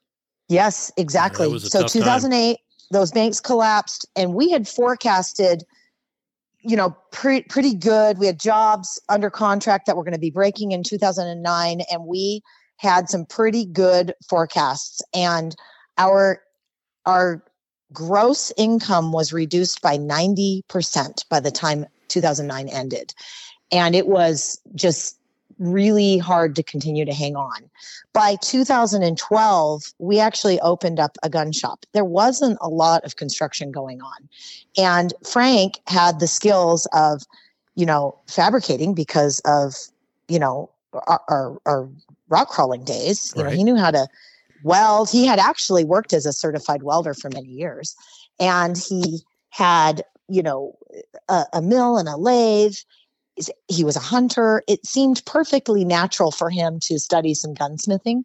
Yes, 0.49 0.91
exactly. 0.97 1.47
so 1.61 1.83
tough 1.83 1.93
time. 1.93 2.57
2008, 2.93 2.99
those 2.99 3.13
banks 3.13 3.41
collapsed, 3.41 4.07
and 4.17 4.35
we 4.35 4.51
had 4.51 4.69
forecasted, 4.69 5.65
you 6.61 6.77
know, 6.77 6.97
pre- 7.13 7.43
pretty 7.43 7.75
good. 7.75 8.19
We 8.19 8.27
had 8.27 8.39
jobs 8.41 9.01
under 9.09 9.31
contract 9.31 9.87
that 9.87 9.97
were 9.97 10.05
going 10.05 10.15
to 10.15 10.21
be 10.21 10.31
breaking 10.31 10.73
in 10.73 10.83
2009, 10.83 11.81
and 11.91 12.07
we 12.07 12.43
had 12.77 13.09
some 13.09 13.27
pretty 13.27 13.67
good 13.67 14.15
forecasts. 14.29 15.03
And 15.15 15.55
our 15.99 16.41
our 17.07 17.43
gross 17.93 18.53
income 18.57 19.13
was 19.13 19.33
reduced 19.33 19.83
by 19.83 19.99
90% 19.99 21.29
by 21.29 21.41
the 21.41 21.51
time 21.51 21.87
2009 22.09 22.69
ended. 22.69 23.13
And 23.73 23.95
it 23.97 24.07
was 24.07 24.61
just 24.75 25.20
really 25.61 26.19
hard 26.19 26.57
to 26.57 26.63
continue 26.63 27.05
to 27.05 27.15
hang 27.15 27.37
on 27.37 27.71
by 28.13 28.37
2012, 28.43 29.83
we 29.99 30.19
actually 30.19 30.61
opened 30.61 30.99
up 30.99 31.17
a 31.23 31.31
gun 31.31 31.53
shop. 31.53 31.85
There 31.93 32.05
wasn't 32.05 32.59
a 32.61 32.69
lot 32.69 33.05
of 33.05 33.17
construction 33.17 33.71
going 33.71 34.01
on. 34.01 34.29
And 34.77 35.15
Frank 35.25 35.79
had 35.87 36.19
the 36.19 36.27
skills 36.27 36.89
of, 36.93 37.23
you 37.77 37.87
know, 37.87 38.19
fabricating 38.27 38.95
because 38.95 39.41
of, 39.45 39.75
you 40.29 40.39
know, 40.39 40.71
our, 40.93 41.21
our, 41.29 41.59
our 41.67 41.89
rock 42.29 42.49
crawling 42.49 42.85
days. 42.85 43.33
You 43.37 43.45
know, 43.45 43.51
he 43.51 43.63
knew 43.63 43.77
how 43.77 43.93
to 43.93 44.09
weld. 44.65 45.09
He 45.09 45.25
had 45.25 45.39
actually 45.39 45.85
worked 45.85 46.13
as 46.13 46.27
a 46.27 46.33
certified 46.33 46.83
welder 46.83 47.15
for 47.15 47.31
many 47.31 47.49
years. 47.49 47.95
And 48.41 48.77
he 48.77 49.21
had 49.51 50.03
you 50.31 50.43
know, 50.43 50.77
a, 51.29 51.45
a 51.53 51.61
mill 51.61 51.99
and 51.99 52.09
a 52.09 52.17
lathe. 52.17 52.77
He 53.69 53.85
was 53.85 53.97
a 53.97 54.01
hunter. 54.01 54.63
It 54.69 54.87
seemed 54.87 55.25
perfectly 55.25 55.85
natural 55.85 56.31
for 56.31 56.51
him 56.51 56.79
to 56.83 56.99
study 56.99 57.35
some 57.35 57.55
gunsmithing. 57.55 58.23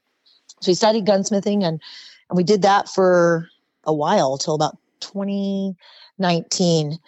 So 0.61 0.71
he 0.71 0.75
studied 0.75 1.05
gunsmithing 1.05 1.63
and, 1.63 1.81
and 2.29 2.37
we 2.37 2.43
did 2.43 2.61
that 2.63 2.89
for 2.89 3.49
a 3.85 3.93
while 3.93 4.37
till 4.37 4.55
about 4.55 4.77
2019 5.01 6.99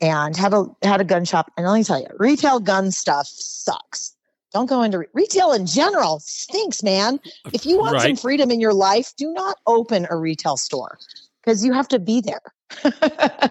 and 0.00 0.36
had 0.36 0.52
a 0.52 0.64
had 0.82 1.00
a 1.00 1.04
gun 1.04 1.24
shop. 1.24 1.50
And 1.56 1.66
let 1.66 1.76
me 1.76 1.84
tell 1.84 2.00
you, 2.00 2.06
retail 2.18 2.60
gun 2.60 2.90
stuff 2.90 3.26
sucks. 3.26 4.14
Don't 4.52 4.66
go 4.66 4.82
into 4.82 4.98
re- 4.98 5.06
retail 5.12 5.52
in 5.52 5.66
general 5.66 6.20
stinks, 6.20 6.82
man. 6.82 7.20
If 7.52 7.66
you 7.66 7.78
want 7.78 7.94
right. 7.94 8.02
some 8.02 8.16
freedom 8.16 8.50
in 8.50 8.60
your 8.60 8.74
life, 8.74 9.12
do 9.16 9.32
not 9.32 9.58
open 9.66 10.06
a 10.10 10.16
retail 10.16 10.56
store 10.56 10.98
because 11.42 11.64
you 11.64 11.72
have 11.72 11.88
to 11.88 11.98
be 11.98 12.20
there. 12.20 12.42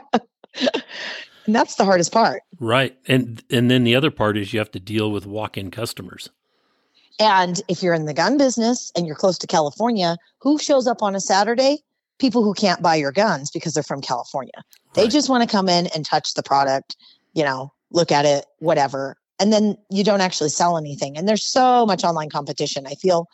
and 1.45 1.55
that's 1.55 1.75
the 1.75 1.85
hardest 1.85 2.11
part. 2.11 2.41
Right. 2.59 2.97
And 3.07 3.43
and 3.49 3.69
then 3.69 3.83
the 3.83 3.95
other 3.95 4.11
part 4.11 4.37
is 4.37 4.53
you 4.53 4.59
have 4.59 4.71
to 4.71 4.79
deal 4.79 5.11
with 5.11 5.25
walk-in 5.25 5.71
customers. 5.71 6.29
And 7.19 7.61
if 7.67 7.81
you're 7.81 7.93
in 7.93 8.05
the 8.05 8.13
gun 8.13 8.37
business 8.37 8.91
and 8.95 9.07
you're 9.07 9.15
close 9.15 9.37
to 9.39 9.47
California, 9.47 10.17
who 10.39 10.57
shows 10.57 10.87
up 10.87 11.01
on 11.01 11.15
a 11.15 11.21
Saturday? 11.21 11.83
People 12.17 12.43
who 12.43 12.53
can't 12.53 12.81
buy 12.81 12.95
your 12.95 13.11
guns 13.11 13.51
because 13.51 13.73
they're 13.73 13.83
from 13.83 14.01
California. 14.01 14.53
Right. 14.55 15.03
They 15.03 15.07
just 15.07 15.29
want 15.29 15.47
to 15.47 15.49
come 15.49 15.69
in 15.69 15.87
and 15.87 16.05
touch 16.05 16.33
the 16.33 16.43
product, 16.43 16.95
you 17.33 17.43
know, 17.43 17.73
look 17.91 18.11
at 18.11 18.25
it, 18.25 18.45
whatever. 18.59 19.17
And 19.39 19.51
then 19.51 19.77
you 19.89 20.03
don't 20.03 20.21
actually 20.21 20.49
sell 20.49 20.77
anything. 20.77 21.17
And 21.17 21.27
there's 21.27 21.43
so 21.43 21.85
much 21.85 22.03
online 22.03 22.29
competition. 22.29 22.87
I 22.87 22.95
feel, 22.95 23.27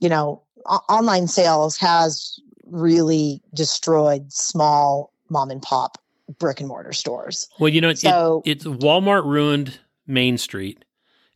you 0.00 0.08
know, 0.08 0.42
o- 0.66 0.80
online 0.88 1.28
sales 1.28 1.78
has 1.78 2.38
really 2.66 3.42
destroyed 3.54 4.30
small 4.32 5.12
mom 5.30 5.50
and 5.50 5.62
pop 5.62 5.99
brick 6.38 6.60
and 6.60 6.68
mortar 6.68 6.92
stores. 6.92 7.48
Well, 7.58 7.68
you 7.68 7.80
know, 7.80 7.94
so, 7.94 8.42
it, 8.44 8.50
it's 8.50 8.64
Walmart 8.64 9.24
ruined 9.24 9.78
Main 10.06 10.38
Street 10.38 10.84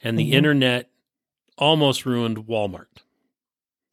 and 0.03 0.19
the 0.19 0.25
mm-hmm. 0.25 0.35
internet 0.35 0.91
almost 1.59 2.07
ruined 2.07 2.47
Walmart. 2.47 2.87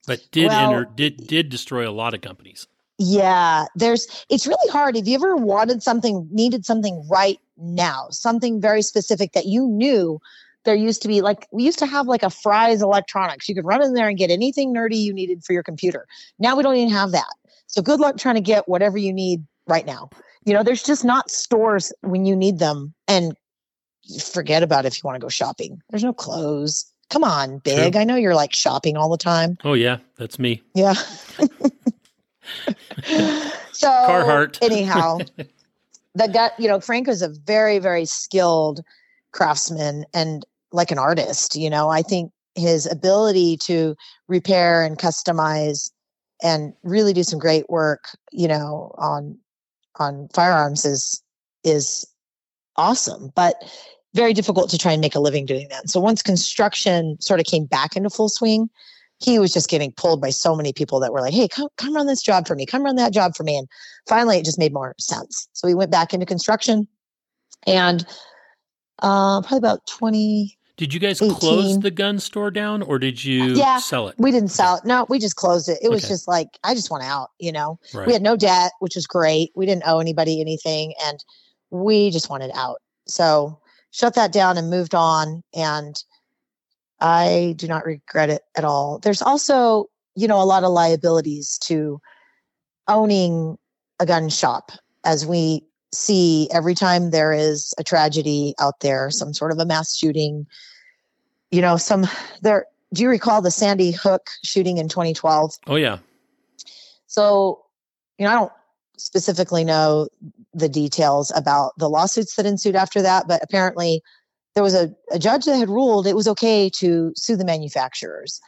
But 0.08 0.22
did 0.32 0.48
well, 0.48 0.72
enter 0.72 0.90
did 0.96 1.28
did 1.28 1.50
destroy 1.50 1.88
a 1.88 1.92
lot 1.92 2.14
of 2.14 2.22
companies. 2.22 2.68
Yeah, 2.98 3.66
there's 3.76 4.26
it's 4.30 4.48
really 4.48 4.72
hard. 4.72 4.96
If 4.96 5.08
you 5.08 5.16
ever 5.16 5.36
wanted 5.36 5.84
something, 5.84 6.28
needed 6.32 6.66
something 6.66 7.06
right 7.10 7.40
now, 7.58 8.08
something 8.10 8.60
very 8.60 8.82
specific 8.82 9.34
that 9.34 9.46
you 9.46 9.68
knew 9.68 10.20
there 10.64 10.76
used 10.76 11.02
to 11.04 11.08
be 11.08 11.22
like 11.22 11.48
we 11.52 11.64
used 11.64 11.80
to 11.80 11.86
have 11.86 12.08
like 12.08 12.24
a 12.24 12.30
Fry's 12.30 12.82
Electronics. 12.82 13.48
You 13.48 13.56
could 13.56 13.66
run 13.66 13.84
in 13.84 13.94
there 13.94 14.08
and 14.08 14.18
get 14.18 14.32
anything 14.32 14.74
nerdy 14.74 14.98
you 14.98 15.14
needed 15.14 15.44
for 15.44 15.54
your 15.54 15.64
computer. 15.64 16.08
Now 16.40 16.56
we 16.56 16.64
don't 16.64 16.76
even 16.76 16.94
have 16.94 17.12
that. 17.12 17.30
So 17.68 17.82
good 17.82 18.00
luck 18.00 18.18
trying 18.18 18.36
to 18.36 18.42
get 18.42 18.68
whatever 18.68 18.98
you 18.98 19.14
need 19.14 19.46
right 19.68 19.86
now. 19.86 20.10
You 20.46 20.54
know, 20.54 20.64
there's 20.64 20.84
just 20.84 21.06
not 21.06 21.30
stores 21.30 21.94
when 22.02 22.26
you 22.26 22.36
need 22.36 22.60
them 22.60 22.94
and 23.08 23.36
forget 24.24 24.64
about 24.64 24.86
if 24.86 24.98
you 24.98 25.02
want 25.06 25.16
to 25.16 25.20
go 25.20 25.30
shopping. 25.30 25.82
There's 25.90 26.04
no 26.04 26.14
clothes. 26.14 26.86
Come 27.10 27.24
on, 27.24 27.60
big. 27.60 27.96
I 27.96 28.04
know 28.04 28.16
you're 28.16 28.36
like 28.36 28.54
shopping 28.54 28.96
all 28.98 29.10
the 29.10 29.18
time. 29.18 29.58
Oh 29.64 29.74
yeah, 29.74 29.98
that's 30.16 30.40
me. 30.40 30.62
Yeah. 30.74 30.94
so 33.74 33.88
Carhartt. 33.88 34.58
anyhow, 34.62 35.20
the 36.16 36.28
gut, 36.28 36.54
you 36.58 36.68
know, 36.68 36.80
Frank 36.80 37.08
was 37.08 37.22
a 37.22 37.30
very, 37.30 37.80
very 37.80 38.06
skilled 38.06 38.82
craftsman 39.34 40.06
and 40.14 40.46
like 40.72 40.92
an 40.92 40.98
artist, 40.98 41.56
you 41.56 41.70
know. 41.70 41.90
I 41.90 42.02
think 42.02 42.32
his 42.56 42.90
ability 42.90 43.58
to 43.58 43.96
repair 44.28 44.84
and 44.84 44.98
customize 44.98 45.92
and 46.42 46.74
really 46.84 47.14
do 47.14 47.24
some 47.24 47.40
great 47.40 47.70
work, 47.70 48.06
you 48.32 48.48
know, 48.48 48.96
on 48.98 49.38
on 49.98 50.30
firearms 50.34 50.86
is 50.86 51.22
is 51.64 52.06
awesome. 52.78 53.32
But 53.36 53.56
very 54.14 54.34
difficult 54.34 54.70
to 54.70 54.78
try 54.78 54.92
and 54.92 55.02
make 55.02 55.16
a 55.16 55.20
living 55.20 55.46
doing 55.46 55.68
that. 55.70 55.90
So 55.90 56.00
once 56.00 56.22
construction 56.22 57.18
sort 57.22 57.40
of 57.40 57.46
came 57.46 57.66
back 57.66 57.96
into 57.96 58.10
full 58.10 58.30
swing, 58.30 58.70
he 59.20 59.40
was 59.40 59.54
just 59.54 59.70
getting 59.70 59.92
pulled 59.92 60.20
by 60.20 60.32
so 60.32 60.56
many 60.56 60.74
people 60.74 61.00
that 61.00 61.14
were 61.14 61.22
like, 61.22 61.34
"Hey, 61.34 61.48
come 61.48 61.70
come 61.78 61.96
run 61.96 62.08
this 62.08 62.22
job 62.22 62.48
for 62.48 62.56
me. 62.56 62.66
Come 62.66 62.84
run 62.84 62.96
that 62.96 63.14
job 63.14 63.36
for 63.36 63.44
me." 63.44 63.58
And 63.58 63.68
finally, 64.08 64.38
it 64.38 64.46
just 64.46 64.60
made 64.60 64.74
more 64.74 64.96
sense. 65.00 65.48
So 65.54 65.68
he 65.68 65.76
went 65.76 65.92
back 65.92 66.14
into 66.14 66.26
construction, 66.26 66.88
and 67.68 68.06
uh, 69.00 69.42
probably 69.42 69.58
about 69.60 69.86
twenty. 69.88 70.58
Did 70.78 70.94
you 70.94 71.00
guys 71.00 71.20
close 71.20 71.80
the 71.80 71.92
gun 71.92 72.20
store 72.20 72.50
down, 72.50 72.82
or 72.82 72.98
did 72.98 73.24
you 73.24 73.54
yeah, 73.54 73.78
sell 73.78 74.08
it? 74.08 74.16
We 74.18 74.32
didn't 74.32 74.50
sell 74.50 74.78
it. 74.78 74.86
No, 74.86 75.06
we 75.10 75.20
just 75.20 75.36
closed 75.36 75.70
it. 75.70 75.78
It 75.82 75.90
was 75.90 76.04
okay. 76.04 76.14
just 76.14 76.28
like 76.28 76.48
I 76.64 76.74
just 76.74 76.90
want 76.90 77.04
out. 77.04 77.32
You 77.40 77.52
know, 77.52 77.80
right. 77.94 78.08
we 78.08 78.14
had 78.14 78.22
no 78.22 78.36
debt, 78.36 78.72
which 78.80 78.96
was 78.96 79.06
great. 79.06 79.52
We 79.56 79.66
didn't 79.66 79.84
owe 79.86 80.00
anybody 80.00 80.42
anything, 80.42 80.94
and 81.04 81.24
we 81.70 82.10
just 82.10 82.30
wanted 82.30 82.52
out. 82.56 82.82
So 83.08 83.60
shut 83.92 84.16
that 84.16 84.32
down 84.32 84.58
and 84.58 84.70
moved 84.70 84.96
on. 84.96 85.44
And 85.54 86.02
I 87.00 87.54
do 87.58 87.68
not 87.68 87.86
regret 87.86 88.30
it 88.30 88.44
at 88.56 88.64
all. 88.64 89.00
There's 89.00 89.22
also, 89.22 89.86
you 90.16 90.28
know, 90.28 90.42
a 90.42 90.46
lot 90.46 90.64
of 90.64 90.72
liabilities 90.72 91.58
to 91.64 92.02
owning 92.88 93.58
a 94.00 94.06
gun 94.06 94.30
shop 94.30 94.72
as 95.04 95.26
we 95.26 95.64
see 95.94 96.50
every 96.52 96.76
time 96.76 97.12
there 97.12 97.34
is 97.34 97.74
a 97.78 97.84
tragedy 97.84 98.54
out 98.60 98.80
there, 98.80 99.10
some 99.12 99.34
sort 99.34 99.52
of 99.52 99.60
a 99.60 99.66
mass 99.66 99.96
shooting. 99.96 100.48
You 101.52 101.62
know, 101.62 101.78
some 101.78 102.08
there. 102.42 102.66
Do 102.94 103.04
you 103.04 103.10
recall 103.10 103.42
the 103.42 103.52
Sandy 103.52 103.92
Hook 103.92 104.30
shooting 104.44 104.78
in 104.78 104.90
2012? 104.90 105.54
Oh 105.68 105.76
yeah. 105.76 106.00
So, 107.08 107.64
you 108.18 108.26
know, 108.26 108.32
I 108.32 108.36
don't 108.36 108.52
specifically 108.98 109.64
know 109.64 110.08
the 110.54 110.70
details 110.70 111.32
about 111.36 111.74
the 111.78 111.90
lawsuits 111.90 112.36
that 112.36 112.46
ensued 112.46 112.76
after 112.76 113.02
that, 113.02 113.28
but 113.28 113.42
apparently 113.44 114.02
there 114.54 114.64
was 114.64 114.74
a, 114.74 114.94
a 115.12 115.20
judge 115.20 115.46
that 115.46 115.58
had 115.58 115.70
ruled 115.70 116.08
it 116.08 116.16
was 116.16 116.28
okay 116.28 116.70
to 116.70 117.14
sue 117.16 117.36
the 117.36 117.46
manufacturers. 117.46 118.42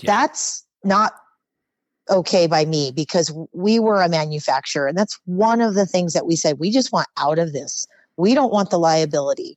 Yeah. 0.00 0.12
That's 0.12 0.64
not 0.84 1.14
okay 2.08 2.46
by 2.46 2.64
me 2.64 2.92
because 2.94 3.32
we 3.52 3.78
were 3.78 4.02
a 4.02 4.08
manufacturer. 4.08 4.86
And 4.86 4.96
that's 4.96 5.18
one 5.24 5.60
of 5.60 5.74
the 5.74 5.86
things 5.86 6.12
that 6.12 6.26
we 6.26 6.36
said 6.36 6.58
we 6.58 6.70
just 6.70 6.92
want 6.92 7.08
out 7.18 7.38
of 7.38 7.52
this. 7.52 7.86
We 8.16 8.34
don't 8.34 8.52
want 8.52 8.70
the 8.70 8.78
liability. 8.78 9.56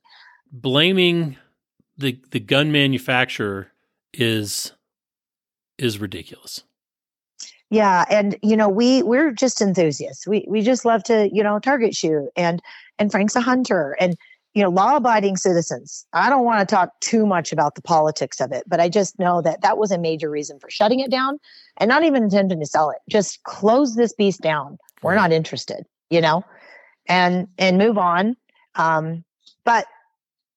Blaming 0.52 1.36
the 1.96 2.20
the 2.30 2.40
gun 2.40 2.72
manufacturer 2.72 3.68
is 4.12 4.72
is 5.78 5.98
ridiculous. 5.98 6.62
Yeah, 7.70 8.04
and 8.08 8.38
you 8.42 8.56
know, 8.56 8.68
we 8.68 9.02
we're 9.02 9.32
just 9.32 9.60
enthusiasts. 9.60 10.26
We 10.26 10.44
we 10.48 10.62
just 10.62 10.84
love 10.84 11.02
to, 11.04 11.28
you 11.32 11.42
know, 11.42 11.58
target 11.58 11.94
shoot 11.94 12.28
and 12.36 12.62
and 12.98 13.10
Frank's 13.10 13.34
a 13.34 13.40
hunter 13.40 13.96
and 13.98 14.16
you 14.54 14.62
know, 14.62 14.70
law 14.70 14.96
abiding 14.96 15.36
citizens. 15.36 16.06
I 16.12 16.30
don't 16.30 16.44
want 16.44 16.66
to 16.66 16.74
talk 16.74 16.90
too 17.00 17.26
much 17.26 17.52
about 17.52 17.74
the 17.74 17.82
politics 17.82 18.40
of 18.40 18.52
it, 18.52 18.62
but 18.66 18.80
I 18.80 18.88
just 18.88 19.18
know 19.18 19.42
that 19.42 19.62
that 19.62 19.78
was 19.78 19.90
a 19.90 19.98
major 19.98 20.30
reason 20.30 20.60
for 20.60 20.70
shutting 20.70 21.00
it 21.00 21.10
down 21.10 21.38
and 21.78 21.88
not 21.88 22.04
even 22.04 22.22
intending 22.22 22.60
to 22.60 22.66
sell 22.66 22.90
it. 22.90 22.98
Just 23.10 23.42
close 23.42 23.96
this 23.96 24.12
beast 24.14 24.40
down. 24.40 24.78
We're 25.02 25.16
not 25.16 25.32
interested, 25.32 25.84
you 26.08 26.20
know, 26.20 26.44
and, 27.08 27.48
and 27.58 27.78
move 27.78 27.98
on. 27.98 28.36
Um, 28.76 29.24
but, 29.64 29.86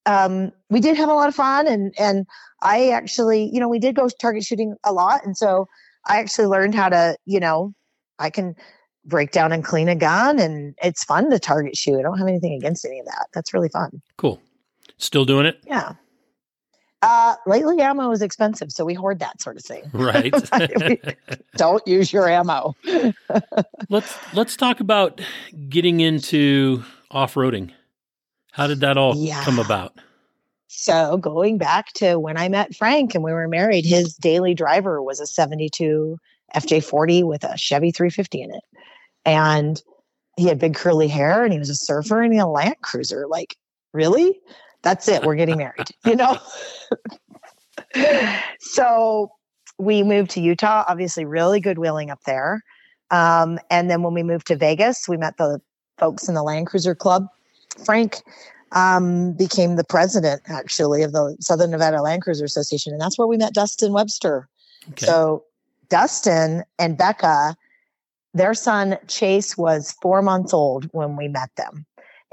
um, 0.06 0.52
we 0.70 0.80
did 0.80 0.96
have 0.96 1.10
a 1.10 1.14
lot 1.14 1.28
of 1.28 1.36
fun 1.36 1.68
and, 1.68 1.94
and 2.00 2.26
I 2.62 2.90
actually, 2.90 3.50
you 3.52 3.60
know, 3.60 3.68
we 3.68 3.80
did 3.80 3.96
go 3.96 4.08
target 4.10 4.44
shooting 4.44 4.76
a 4.84 4.94
lot. 4.94 5.26
And 5.26 5.36
so 5.36 5.68
I 6.06 6.20
actually 6.20 6.48
learned 6.48 6.76
how 6.76 6.90
to, 6.90 7.18
you 7.26 7.40
know, 7.40 7.74
I 8.20 8.30
can 8.30 8.56
break 9.08 9.32
down 9.32 9.52
and 9.52 9.64
clean 9.64 9.88
a 9.90 9.96
gun 9.96 10.40
and 10.40 10.76
it's 10.84 11.04
fun 11.04 11.30
to 11.32 11.40
target 11.40 11.76
shoot. 11.76 11.98
I 11.98 12.02
don't 12.02 12.18
have 12.18 12.28
anything 12.28 12.54
against 12.54 12.86
any 12.86 13.00
of 13.00 13.06
that. 13.06 13.28
That's 13.34 13.54
really 13.54 13.70
fun. 13.70 14.02
Cool. 14.18 14.40
Still 14.98 15.26
doing 15.26 15.46
it? 15.46 15.60
Yeah. 15.66 15.94
Uh, 17.04 17.36
lately 17.46 17.80
ammo 17.80 18.12
is 18.12 18.24
expensive, 18.24 18.72
so 18.72 18.84
we 18.84 18.96
hoard 18.96 19.20
that 19.20 19.40
sort 19.42 19.56
of 19.56 19.64
thing. 19.64 19.84
Right. 19.94 20.34
don't 21.56 21.88
use 21.88 22.12
your 22.12 22.28
ammo. 22.28 22.76
let's 23.90 24.18
let's 24.34 24.56
talk 24.56 24.80
about 24.80 25.22
getting 25.70 26.00
into 26.00 26.84
off-roading. 27.12 27.72
How 28.52 28.68
did 28.68 28.80
that 28.82 28.98
all 28.98 29.16
yeah. 29.16 29.44
come 29.44 29.60
about? 29.60 29.94
So 30.68 31.18
going 31.18 31.58
back 31.58 31.94
to 31.94 32.20
when 32.20 32.38
I 32.38 32.50
met 32.50 32.76
Frank 32.76 33.16
and 33.16 33.24
we 33.24 33.32
were 33.32 33.48
married, 33.48 33.86
his 33.86 34.16
daily 34.16 34.54
driver 34.54 35.02
was 35.02 35.20
a 35.20 35.28
72 35.28 36.18
FJ40 36.56 37.24
with 37.24 37.44
a 37.44 37.58
Chevy 37.58 37.92
350 37.92 38.42
in 38.42 38.52
it 38.52 38.64
and 39.28 39.84
he 40.38 40.46
had 40.46 40.58
big 40.58 40.74
curly 40.74 41.08
hair 41.08 41.44
and 41.44 41.52
he 41.52 41.60
was 41.60 41.70
a 41.70 41.76
surfer 41.76 42.22
and 42.22 42.32
he 42.32 42.40
had 42.40 42.46
a 42.46 42.48
Land 42.48 42.78
Cruiser. 42.82 43.28
Like, 43.28 43.58
really? 43.94 44.40
That's 44.82 45.08
it. 45.08 45.24
We're 45.24 45.36
getting 45.36 45.58
married, 45.58 45.90
you 46.06 46.16
know? 46.16 46.38
so 48.60 49.32
we 49.78 50.02
moved 50.02 50.32
to 50.32 50.42
Utah, 50.42 50.86
obviously, 50.88 51.26
really 51.26 51.60
good 51.60 51.78
wheeling 51.78 52.10
up 52.10 52.24
there. 52.26 52.64
Um, 53.12 53.60
and 53.70 53.90
then 53.90 54.02
when 54.02 54.14
we 54.14 54.24
moved 54.24 54.48
to 54.48 54.56
Vegas, 54.56 55.08
we 55.08 55.18
met 55.18 55.38
the 55.38 55.60
folks 55.98 56.28
in 56.30 56.36
the 56.36 56.44
Land 56.44 56.68
Cruiser 56.68 56.96
Club. 56.96 57.28
Frank 57.84 58.18
um, 58.72 59.34
became 59.34 59.76
the 59.76 59.84
president, 59.84 60.42
actually, 60.48 61.04
of 61.04 61.12
the 61.12 61.36
Southern 61.40 61.72
Nevada 61.72 62.02
Land 62.02 62.22
Cruiser 62.22 62.46
Association. 62.46 62.94
And 62.94 63.02
that's 63.02 63.18
where 63.18 63.28
we 63.28 63.38
met 63.38 63.54
Dustin 63.54 63.92
Webster. 63.92 64.48
Okay. 64.90 65.06
So 65.06 65.44
Dustin 65.90 66.64
and 66.80 66.98
Becca 66.98 67.56
their 68.40 68.54
son 68.54 68.98
Chase 69.08 69.58
was 69.58 69.96
four 70.02 70.22
months 70.22 70.54
old 70.54 70.86
when 70.92 71.16
we 71.16 71.28
met 71.28 71.50
them. 71.56 71.86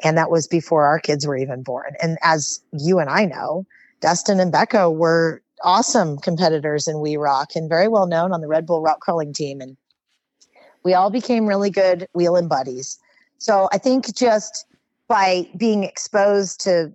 And 0.02 0.18
that 0.18 0.30
was 0.30 0.46
before 0.46 0.86
our 0.86 0.98
kids 0.98 1.26
were 1.26 1.36
even 1.36 1.62
born. 1.62 1.94
And 2.02 2.18
as 2.22 2.60
you 2.72 2.98
and 2.98 3.08
I 3.08 3.24
know, 3.24 3.64
Dustin 4.00 4.40
and 4.40 4.50
Becca 4.50 4.90
were 4.90 5.40
awesome 5.62 6.18
competitors 6.18 6.88
in 6.88 6.94
W.E. 6.94 7.16
Rock 7.16 7.50
and 7.54 7.68
very 7.68 7.88
well 7.88 8.06
known 8.06 8.32
on 8.32 8.40
the 8.40 8.48
Red 8.48 8.66
Bull 8.66 8.82
rock 8.82 9.00
crawling 9.00 9.32
team. 9.32 9.60
And 9.60 9.76
we 10.84 10.94
all 10.94 11.10
became 11.10 11.46
really 11.46 11.70
good 11.70 12.08
wheeling 12.12 12.48
buddies. 12.48 12.98
So 13.38 13.68
I 13.72 13.78
think 13.78 14.14
just 14.14 14.66
by 15.08 15.48
being 15.56 15.84
exposed 15.84 16.60
to, 16.62 16.92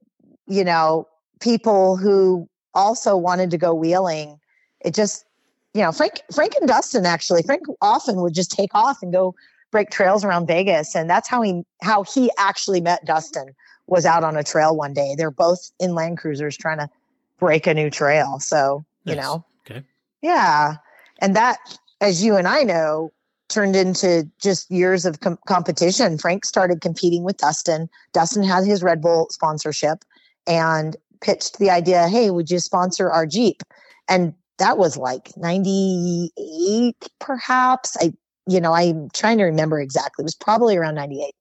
you 0.48 0.63
know, 0.63 1.08
people 1.39 1.95
who 1.95 2.48
also 2.74 3.15
wanted 3.15 3.52
to 3.52 3.58
go 3.58 3.74
wheeling, 3.74 4.39
it 4.82 4.93
just, 4.93 5.26
you 5.73 5.82
know, 5.82 5.91
Frank, 5.91 6.21
Frank 6.34 6.55
and 6.60 6.67
Dustin 6.67 7.05
actually, 7.05 7.43
Frank 7.43 7.63
often 7.82 8.21
would 8.21 8.34
just 8.34 8.51
take 8.51 8.73
off 8.73 9.01
and 9.01 9.13
go 9.13 9.36
break 9.71 9.91
trails 9.91 10.23
around 10.23 10.47
Vegas. 10.47 10.95
And 10.95 11.10
that's 11.10 11.27
how 11.27 11.41
he, 11.41 11.63
how 11.82 12.03
he 12.03 12.32
actually 12.38 12.82
met 12.82 13.05
Dustin 13.05 13.53
was 13.88 14.05
out 14.05 14.23
on 14.23 14.36
a 14.36 14.43
trail 14.43 14.75
one 14.75 14.93
day. 14.93 15.15
They're 15.17 15.32
both 15.32 15.71
in 15.79 15.93
Land 15.93 16.17
Cruisers 16.17 16.58
trying 16.58 16.79
to 16.79 16.89
break 17.38 17.67
a 17.67 17.73
new 17.73 17.89
trail. 17.89 18.39
So, 18.39 18.84
nice. 19.05 19.15
you 19.15 19.21
know, 19.21 19.45
okay. 19.65 19.84
Yeah. 20.21 20.75
And 21.19 21.36
that, 21.36 21.60
as 22.01 22.23
you 22.23 22.36
and 22.36 22.47
I 22.47 22.63
know, 22.63 23.12
turned 23.49 23.75
into 23.75 24.29
just 24.39 24.69
years 24.71 25.05
of 25.05 25.19
com- 25.19 25.39
competition. 25.47 26.17
Frank 26.17 26.45
started 26.45 26.82
competing 26.82 27.23
with 27.23 27.38
Dustin. 27.38 27.89
Dustin 28.13 28.43
had 28.43 28.63
his 28.63 28.82
Red 28.82 29.01
Bull 29.01 29.27
sponsorship 29.32 30.05
and 30.47 30.95
pitched 31.21 31.58
the 31.60 31.69
idea, 31.69 32.08
"Hey, 32.08 32.29
would 32.29 32.49
you 32.49 32.60
sponsor 32.60 33.10
our 33.10 33.25
Jeep?" 33.25 33.63
And 34.08 34.34
that 34.60 34.78
was 34.78 34.98
like 34.98 35.36
98 35.36 36.95
perhaps. 37.19 37.98
I 38.00 38.13
you 38.48 38.60
know, 38.60 38.74
I'm 38.74 39.10
trying 39.13 39.38
to 39.38 39.43
remember 39.43 39.80
exactly. 39.80 40.24
It 40.24 40.26
was 40.26 40.36
probably 40.36 40.76
around 40.76 40.95
98. 40.95 41.34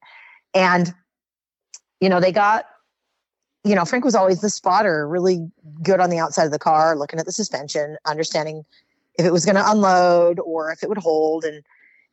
And 0.55 0.95
you 2.01 2.09
know, 2.09 2.21
they 2.21 2.33
got 2.33 2.67
you 3.65 3.75
know, 3.75 3.85
Frank 3.85 4.05
was 4.05 4.15
always 4.15 4.41
the 4.41 4.51
spotter, 4.51 5.07
really 5.07 5.47
good 5.83 6.01
on 6.01 6.11
the 6.11 6.19
outside 6.19 6.45
of 6.45 6.53
the 6.53 6.59
car, 6.59 6.97
looking 6.97 7.19
at 7.19 7.27
the 7.27 7.33
suspension, 7.33 7.97
understanding 8.07 8.65
if 9.19 9.27
it 9.27 9.33
was 9.33 9.45
going 9.45 9.57
to 9.57 9.71
unload 9.71 10.39
or 10.39 10.71
if 10.71 10.83
it 10.83 10.89
would 10.89 10.99
hold 10.99 11.45
and 11.45 11.63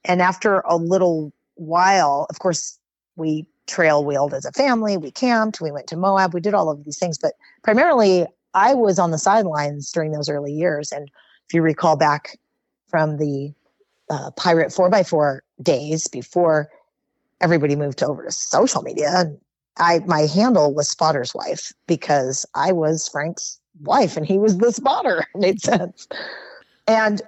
and 0.03 0.21
after 0.21 0.59
a 0.61 0.77
little 0.77 1.33
while, 1.55 2.27
of 2.29 2.39
course, 2.39 2.77
we 3.15 3.47
trail 3.67 4.05
wheeled 4.05 4.33
as 4.33 4.45
a 4.45 4.51
family, 4.51 4.97
we 4.97 5.11
camped, 5.11 5.61
we 5.61 5.71
went 5.71 5.87
to 5.87 5.97
Moab, 5.97 6.33
we 6.33 6.41
did 6.41 6.53
all 6.53 6.69
of 6.69 6.83
these 6.83 6.99
things. 6.99 7.17
But 7.17 7.33
primarily, 7.63 8.27
I 8.55 8.73
was 8.73 8.97
on 8.97 9.11
the 9.11 9.19
sidelines 9.19 9.91
during 9.91 10.11
those 10.11 10.29
early 10.29 10.53
years. 10.53 10.91
And 10.91 11.11
if 11.47 11.53
you 11.53 11.61
recall 11.61 11.97
back 11.97 12.39
from 12.87 13.17
the 13.17 13.53
uh, 14.09 14.31
Pirate 14.31 14.69
4x4 14.69 15.41
days 15.61 16.07
before 16.07 16.69
everybody 17.41 17.75
moved 17.75 18.01
over 18.01 18.23
to 18.23 18.31
social 18.31 18.81
media, 18.81 19.31
I 19.77 19.99
my 19.99 20.21
handle 20.21 20.73
was 20.73 20.89
Spotter's 20.89 21.35
wife 21.35 21.73
because 21.85 22.45
I 22.55 22.71
was 22.71 23.09
Frank's 23.09 23.59
wife 23.81 24.15
and 24.15 24.25
he 24.25 24.37
was 24.37 24.57
the 24.57 24.71
spotter. 24.71 25.25
It 25.35 25.39
made 25.39 25.61
sense. 25.61 26.07
And 26.87 27.21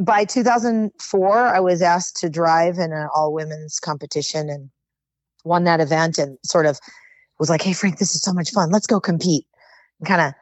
by 0.00 0.24
2004, 0.24 1.38
I 1.38 1.60
was 1.60 1.80
asked 1.80 2.16
to 2.16 2.28
drive 2.28 2.78
in 2.78 2.92
an 2.92 3.08
all 3.14 3.32
women's 3.32 3.78
competition 3.78 4.50
and 4.50 4.68
won 5.44 5.62
that 5.64 5.80
event 5.80 6.18
and 6.18 6.38
sort 6.42 6.66
of 6.66 6.80
was 7.38 7.48
like, 7.48 7.62
Hey, 7.62 7.72
Frank, 7.72 7.98
this 7.98 8.16
is 8.16 8.22
so 8.22 8.32
much 8.32 8.50
fun. 8.50 8.70
Let's 8.70 8.88
go 8.88 8.98
compete. 8.98 9.46
And 10.04 10.08
kind 10.08 10.28
of 10.28 10.34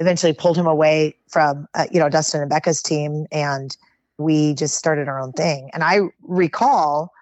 eventually 0.00 0.32
pulled 0.32 0.56
him 0.56 0.66
away 0.66 1.14
from, 1.28 1.68
uh, 1.74 1.84
you 1.90 2.00
know, 2.00 2.08
Dustin 2.08 2.40
and 2.40 2.48
Becca's 2.48 2.80
team. 2.80 3.26
And 3.30 3.76
we 4.16 4.54
just 4.54 4.76
started 4.76 5.06
our 5.06 5.20
own 5.20 5.32
thing. 5.32 5.70
And 5.74 5.84
I 5.84 6.00
recall 6.22 7.12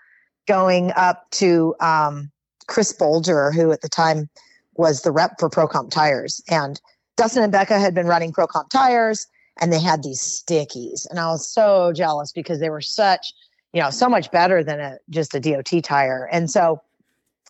going 0.47 0.93
up 0.95 1.29
to 1.33 1.75
um, 1.81 2.31
Chris 2.69 2.97
Bolger, 2.97 3.53
who 3.53 3.73
at 3.73 3.81
the 3.81 3.89
time 3.89 4.29
was 4.77 5.03
the 5.03 5.11
rep 5.11 5.41
for 5.41 5.51
Pro 5.51 5.67
Comp 5.67 5.91
Tires. 5.91 6.41
And 6.49 6.81
Dustin 7.17 7.43
and 7.43 7.51
Becca 7.51 7.79
had 7.79 7.93
been 7.93 8.07
running 8.07 8.33
Pro 8.33 8.47
Comp 8.47 8.71
Tires 8.71 9.27
and 9.61 9.73
they 9.73 9.81
had 9.81 10.03
these 10.03 10.21
stickies 10.21 11.09
and 11.11 11.19
i 11.19 11.27
was 11.27 11.47
so 11.47 11.93
jealous 11.93 12.33
because 12.33 12.61
they 12.61 12.71
were 12.71 12.81
such 12.81 13.35
you 13.73 13.83
know 13.83 13.91
so 13.91 14.09
much 14.09 14.31
better 14.31 14.65
than 14.65 14.81
a 14.81 14.97
just 15.11 15.35
a 15.35 15.41
dot 15.41 15.71
tire 15.83 16.29
and 16.33 16.51
so 16.51 16.81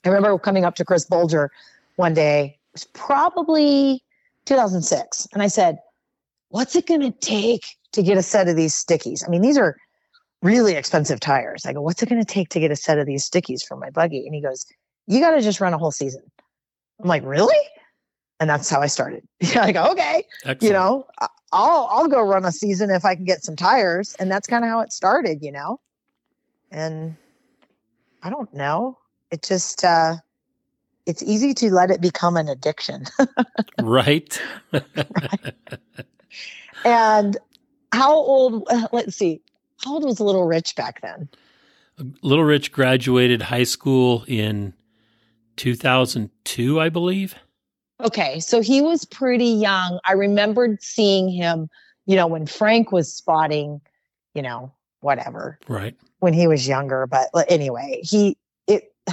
i 0.05 0.09
remember 0.09 0.39
coming 0.39 0.65
up 0.65 0.75
to 0.75 0.85
chris 0.85 1.07
bolger 1.07 1.49
one 1.97 2.15
day 2.15 2.59
it 2.59 2.73
was 2.73 2.85
probably 2.95 4.03
2006 4.51 5.29
and 5.33 5.43
i 5.43 5.47
said 5.47 5.79
what's 6.51 6.75
it 6.77 6.87
going 6.87 7.01
to 7.01 7.13
take 7.21 7.65
to 7.93 8.03
get 8.03 8.19
a 8.19 8.23
set 8.23 8.49
of 8.49 8.57
these 8.57 8.75
stickies? 8.75 9.27
I 9.27 9.31
mean 9.31 9.43
these 9.43 9.57
are 9.57 9.77
really 10.43 10.75
expensive 10.75 11.21
tires. 11.21 11.65
I 11.65 11.73
go 11.73 11.81
what's 11.81 12.03
it 12.03 12.09
going 12.09 12.25
to 12.25 12.31
take 12.31 12.51
to 12.51 12.61
get 12.61 12.71
a 12.71 12.77
set 12.77 12.99
of 12.99 13.07
these 13.07 13.29
stickies 13.29 13.67
for 13.67 13.77
my 13.77 13.91
buggy? 13.91 14.27
And 14.27 14.35
he 14.35 14.43
goes 14.43 14.65
you 15.07 15.21
got 15.21 15.31
to 15.33 15.41
just 15.41 15.61
run 15.61 15.73
a 15.73 15.79
whole 15.79 15.91
season. 15.91 16.23
I'm 17.01 17.09
like 17.09 17.25
really? 17.25 17.57
And 18.39 18.49
that's 18.49 18.71
how 18.71 18.81
I 18.81 18.87
started. 18.87 19.23
like, 19.55 19.77
okay, 19.77 20.25
Excellent. 20.45 20.63
you 20.63 20.73
know, 20.73 21.07
I'll 21.53 21.89
I'll 21.91 22.09
go 22.09 22.23
run 22.23 22.45
a 22.45 22.53
season 22.53 22.91
if 22.91 23.05
I 23.05 23.15
can 23.15 23.25
get 23.25 23.45
some 23.45 23.55
tires, 23.55 24.17
and 24.19 24.31
that's 24.31 24.47
kind 24.47 24.65
of 24.65 24.71
how 24.71 24.81
it 24.81 24.93
started, 24.93 25.43
you 25.43 25.53
know. 25.53 25.79
And 26.71 27.17
I 28.23 28.31
don't 28.31 28.53
know, 28.55 28.97
it 29.31 29.43
just 29.43 29.85
uh, 29.85 30.17
it's 31.11 31.23
easy 31.23 31.53
to 31.55 31.71
let 31.71 31.91
it 31.91 32.01
become 32.01 32.37
an 32.37 32.49
addiction, 32.49 33.05
right? 33.83 34.41
right? 34.73 35.55
And 36.83 37.37
how 37.93 38.15
old? 38.15 38.67
Uh, 38.71 38.89
let's 38.91 39.17
see, 39.17 39.43
how 39.85 39.95
old 39.95 40.05
was 40.05 40.19
Little 40.19 40.47
Rich 40.47 40.77
back 40.77 41.03
then? 41.03 41.29
Little 42.23 42.45
Rich 42.45 42.73
graduated 42.73 43.43
high 43.43 43.65
school 43.65 44.25
in 44.27 44.73
2002, 45.57 46.81
I 46.81 46.89
believe. 46.89 47.35
Okay, 48.01 48.41
so 48.41 48.63
he 48.63 48.81
was 48.81 49.05
pretty 49.05 49.45
young. 49.45 50.01
I 50.05 50.13
remembered 50.13 50.83
seeing 50.83 51.29
him, 51.29 51.69
you 52.07 52.17
know, 52.17 52.27
when 52.27 52.47
Frank 52.47 52.93
was 52.93 53.13
spotting, 53.13 53.83
you 54.35 54.41
know, 54.41 54.73
whatever. 55.01 55.59
Right. 55.69 55.95
When 56.21 56.33
he 56.33 56.47
was 56.47 56.67
younger, 56.67 57.07
but 57.07 57.29
anyway, 57.49 58.01
he 58.03 58.39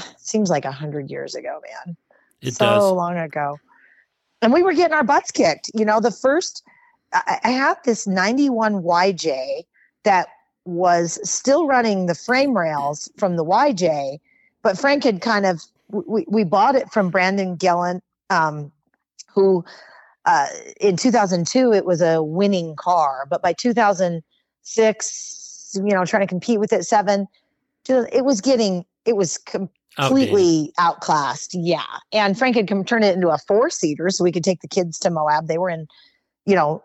seems 0.18 0.50
like 0.50 0.66
a 0.66 0.72
hundred 0.72 1.10
years 1.10 1.36
ago, 1.36 1.62
man. 1.86 1.96
It 2.42 2.56
so 2.56 2.66
does. 2.66 2.92
long 2.92 3.18
ago. 3.18 3.60
And 4.42 4.54
we 4.54 4.62
were 4.62 4.74
getting 4.74 4.94
our 4.94 5.04
butts 5.04 5.32
kicked. 5.32 5.72
You 5.74 5.86
know, 5.86 6.00
the 6.00 6.12
first 6.12 6.64
I, 7.14 7.40
I 7.44 7.50
have 7.50 7.78
this 7.84 8.08
91 8.08 8.84
YJ 8.84 9.64
that 10.04 10.28
was 10.66 11.20
still 11.28 11.66
running 11.68 12.06
the 12.06 12.16
frame 12.16 12.58
rails 12.58 13.12
from 13.18 13.36
the 13.38 13.46
YJ, 13.46 14.20
but 14.62 14.78
Frank 14.78 15.04
had 15.04 15.22
kind 15.22 15.46
of 15.46 15.64
we, 15.90 16.26
we 16.28 16.44
bought 16.44 16.76
it 16.76 16.92
from 16.92 17.10
Brandon 17.10 17.56
Gallant 17.56 18.04
um, 18.30 18.74
who 19.34 19.64
uh, 20.26 20.48
in 20.82 20.98
2002 20.98 21.72
it 21.72 21.86
was 21.86 22.02
a 22.02 22.22
winning 22.22 22.76
car, 22.76 23.26
but 23.30 23.42
by 23.42 23.54
2006, 23.54 25.72
you 25.76 25.94
know, 25.94 26.04
trying 26.04 26.24
to 26.24 26.28
compete 26.28 26.60
with 26.60 26.74
it 26.74 26.84
seven, 26.84 27.26
it 27.88 28.26
was 28.26 28.42
getting 28.42 28.84
it 29.06 29.16
was 29.16 29.40
completely 29.98 30.34
Outdated. 30.34 30.74
outclassed. 30.78 31.54
Yeah, 31.54 31.84
and 32.12 32.38
Frank 32.38 32.56
had 32.56 32.68
come 32.68 32.84
turn 32.84 33.04
it 33.04 33.16
into 33.16 33.30
a 33.30 33.38
four 33.38 33.70
seater 33.70 34.10
so 34.10 34.24
we 34.24 34.32
could 34.32 34.44
take 34.44 34.62
the 34.62 34.68
kids 34.68 35.00
to 35.00 35.10
Moab. 35.10 35.48
They 35.48 35.58
were 35.58 35.70
in, 35.70 35.88
you 36.46 36.56
know, 36.56 36.84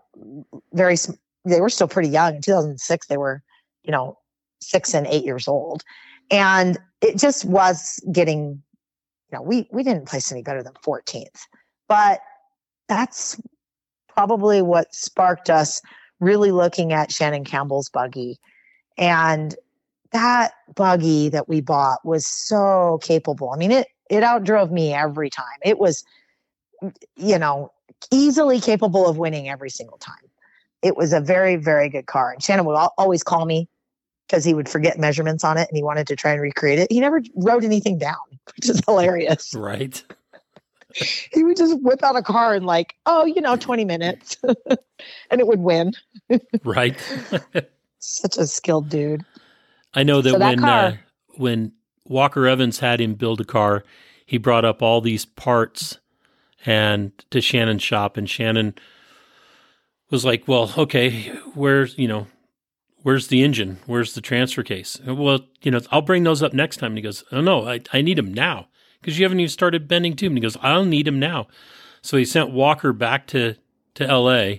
very 0.72 0.96
they 1.44 1.60
were 1.60 1.70
still 1.70 1.88
pretty 1.88 2.08
young. 2.08 2.36
In 2.36 2.42
2006, 2.42 3.06
they 3.06 3.16
were, 3.16 3.42
you 3.82 3.92
know, 3.92 4.18
six 4.60 4.94
and 4.94 5.06
eight 5.06 5.24
years 5.24 5.48
old, 5.48 5.82
and 6.30 6.78
it 7.00 7.18
just 7.18 7.44
was 7.44 8.00
getting. 8.12 8.62
You 9.30 9.38
know, 9.38 9.42
we 9.42 9.68
we 9.72 9.82
didn't 9.82 10.08
place 10.08 10.30
any 10.30 10.42
better 10.42 10.62
than 10.62 10.74
14th, 10.84 11.40
but 11.88 12.20
that's 12.86 13.40
probably 14.08 14.60
what 14.60 14.94
sparked 14.94 15.48
us 15.48 15.80
really 16.20 16.52
looking 16.52 16.92
at 16.92 17.10
Shannon 17.10 17.44
Campbell's 17.44 17.88
buggy. 17.88 18.38
And 18.98 19.54
that 20.12 20.52
buggy 20.74 21.28
that 21.28 21.48
we 21.48 21.60
bought 21.60 22.04
was 22.04 22.26
so 22.26 22.98
capable. 23.02 23.50
I 23.50 23.56
mean, 23.56 23.70
it 23.70 23.88
it 24.10 24.22
outdrove 24.22 24.70
me 24.70 24.92
every 24.92 25.30
time. 25.30 25.58
It 25.64 25.78
was, 25.78 26.04
you 27.16 27.38
know, 27.38 27.72
easily 28.10 28.60
capable 28.60 29.08
of 29.08 29.16
winning 29.16 29.48
every 29.48 29.70
single 29.70 29.98
time. 29.98 30.16
It 30.82 30.96
was 30.96 31.12
a 31.12 31.20
very, 31.20 31.56
very 31.56 31.88
good 31.88 32.06
car. 32.06 32.32
And 32.32 32.42
Shannon 32.42 32.66
would 32.66 32.74
always 32.98 33.22
call 33.22 33.46
me 33.46 33.68
because 34.26 34.44
he 34.44 34.52
would 34.52 34.68
forget 34.68 34.98
measurements 34.98 35.44
on 35.44 35.56
it 35.56 35.68
and 35.68 35.76
he 35.76 35.82
wanted 35.82 36.06
to 36.08 36.16
try 36.16 36.32
and 36.32 36.42
recreate 36.42 36.78
it. 36.78 36.90
He 36.90 37.00
never 37.00 37.22
wrote 37.36 37.64
anything 37.64 37.98
down, 37.98 38.16
which 38.56 38.68
is 38.68 38.82
hilarious. 38.86 39.54
Right 39.56 40.02
he 41.32 41.44
would 41.44 41.56
just 41.56 41.80
whip 41.82 42.02
out 42.02 42.16
a 42.16 42.22
car 42.22 42.54
and 42.54 42.66
like, 42.66 42.94
oh, 43.06 43.24
you 43.24 43.40
know, 43.40 43.56
20 43.56 43.84
minutes 43.84 44.36
and 45.30 45.40
it 45.40 45.46
would 45.46 45.60
win. 45.60 45.92
right. 46.64 46.96
Such 47.98 48.36
a 48.36 48.46
skilled 48.46 48.88
dude. 48.88 49.24
I 49.94 50.02
know 50.02 50.20
that, 50.22 50.30
so 50.30 50.38
that 50.38 50.48
when 50.48 50.58
car, 50.58 50.84
uh, 50.84 50.92
when 51.36 51.72
Walker 52.06 52.46
Evans 52.46 52.78
had 52.78 53.00
him 53.00 53.14
build 53.14 53.40
a 53.40 53.44
car, 53.44 53.84
he 54.24 54.38
brought 54.38 54.64
up 54.64 54.82
all 54.82 55.00
these 55.00 55.24
parts 55.24 55.98
and 56.64 57.12
to 57.30 57.40
Shannon's 57.40 57.82
shop 57.82 58.16
and 58.16 58.28
Shannon 58.28 58.74
was 60.10 60.24
like, 60.24 60.46
"Well, 60.46 60.72
okay, 60.78 61.28
where's, 61.54 61.98
you 61.98 62.08
know, 62.08 62.26
where's 63.02 63.28
the 63.28 63.42
engine? 63.42 63.78
Where's 63.86 64.14
the 64.14 64.20
transfer 64.20 64.62
case?" 64.62 65.00
Well, 65.06 65.40
you 65.62 65.70
know, 65.70 65.80
I'll 65.90 66.02
bring 66.02 66.24
those 66.24 66.42
up 66.42 66.52
next 66.52 66.78
time. 66.78 66.92
And 66.92 66.98
he 66.98 67.02
goes, 67.02 67.24
"Oh 67.32 67.40
no, 67.40 67.66
I 67.66 67.80
I 67.92 68.00
need 68.02 68.18
them 68.18 68.32
now." 68.32 68.68
because 69.02 69.18
you 69.18 69.24
haven't 69.24 69.40
even 69.40 69.50
started 69.50 69.88
bending 69.88 70.14
to 70.16 70.26
him. 70.26 70.32
And 70.32 70.38
he 70.38 70.42
goes, 70.42 70.56
I 70.62 70.72
don't 70.72 70.88
need 70.88 71.08
him 71.08 71.18
now. 71.18 71.48
So 72.00 72.16
he 72.16 72.24
sent 72.24 72.52
Walker 72.52 72.92
back 72.92 73.26
to, 73.28 73.56
to 73.94 74.06
LA. 74.06 74.54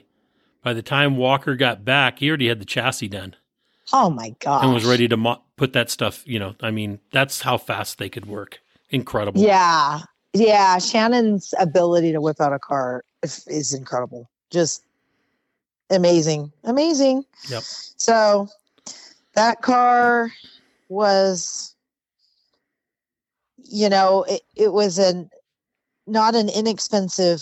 By 0.62 0.74
the 0.74 0.82
time 0.82 1.18
Walker 1.18 1.56
got 1.56 1.84
back, 1.84 2.20
he 2.20 2.28
already 2.28 2.50
had 2.50 2.60
the 2.60 2.66
chassis 2.66 3.08
done. 3.08 3.36
Oh 3.92 4.10
my 4.10 4.34
god! 4.40 4.64
And 4.64 4.74
was 4.74 4.86
ready 4.86 5.08
to 5.08 5.18
mo- 5.18 5.42
put 5.58 5.74
that 5.74 5.90
stuff. 5.90 6.24
You 6.26 6.40
know, 6.40 6.56
I 6.62 6.72
mean, 6.72 7.00
that's 7.12 7.42
how 7.42 7.58
fast 7.58 7.98
they 7.98 8.10
could 8.10 8.26
work. 8.26 8.60
Incredible. 8.90 9.42
Yeah, 9.42 10.02
yeah. 10.34 10.78
Shannon's 10.78 11.54
ability 11.60 12.12
to 12.14 12.22
whip 12.22 12.40
out 12.40 12.54
a 12.54 12.60
car 12.60 13.04
is, 13.24 13.46
is 13.48 13.74
incredible. 13.74 14.30
Just 14.52 14.84
amazing, 15.90 16.52
amazing. 16.64 17.26
Yep. 17.50 17.64
So 17.64 18.48
that 19.34 19.62
car 19.62 20.32
was, 20.90 21.76
you 23.64 23.90
know, 23.90 24.24
it, 24.24 24.42
it 24.56 24.72
was 24.72 24.98
an 24.98 25.30
not 26.08 26.36
an 26.36 26.50
inexpensive 26.50 27.42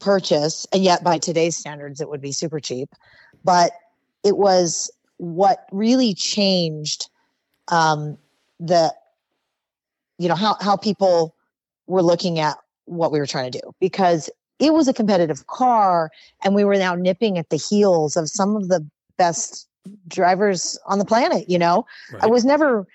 purchase, 0.00 0.66
and 0.72 0.82
yet 0.82 1.02
by 1.02 1.18
today's 1.18 1.56
standards, 1.56 2.00
it 2.00 2.08
would 2.08 2.20
be 2.20 2.32
super 2.32 2.60
cheap. 2.60 2.90
But 3.44 3.72
it 4.24 4.36
was 4.36 4.90
what 5.18 5.66
really 5.72 6.14
changed 6.14 7.08
um, 7.68 8.16
the, 8.58 8.94
you 10.18 10.28
know, 10.28 10.34
how 10.34 10.56
how 10.60 10.76
people 10.76 11.34
were 11.86 12.02
looking 12.02 12.38
at 12.38 12.56
what 12.86 13.12
we 13.12 13.18
were 13.18 13.26
trying 13.26 13.52
to 13.52 13.60
do 13.60 13.72
because 13.80 14.30
it 14.58 14.72
was 14.72 14.88
a 14.88 14.92
competitive 14.92 15.46
car, 15.46 16.10
and 16.42 16.54
we 16.54 16.64
were 16.64 16.76
now 16.76 16.94
nipping 16.94 17.38
at 17.38 17.50
the 17.50 17.56
heels 17.56 18.16
of 18.16 18.28
some 18.28 18.56
of 18.56 18.68
the 18.68 18.84
best 19.16 19.68
drivers 20.08 20.78
on 20.86 20.98
the 20.98 21.04
planet. 21.04 21.48
You 21.48 21.58
know, 21.58 21.86
right. 22.12 22.24
I 22.24 22.26
was 22.26 22.44
never, 22.44 22.86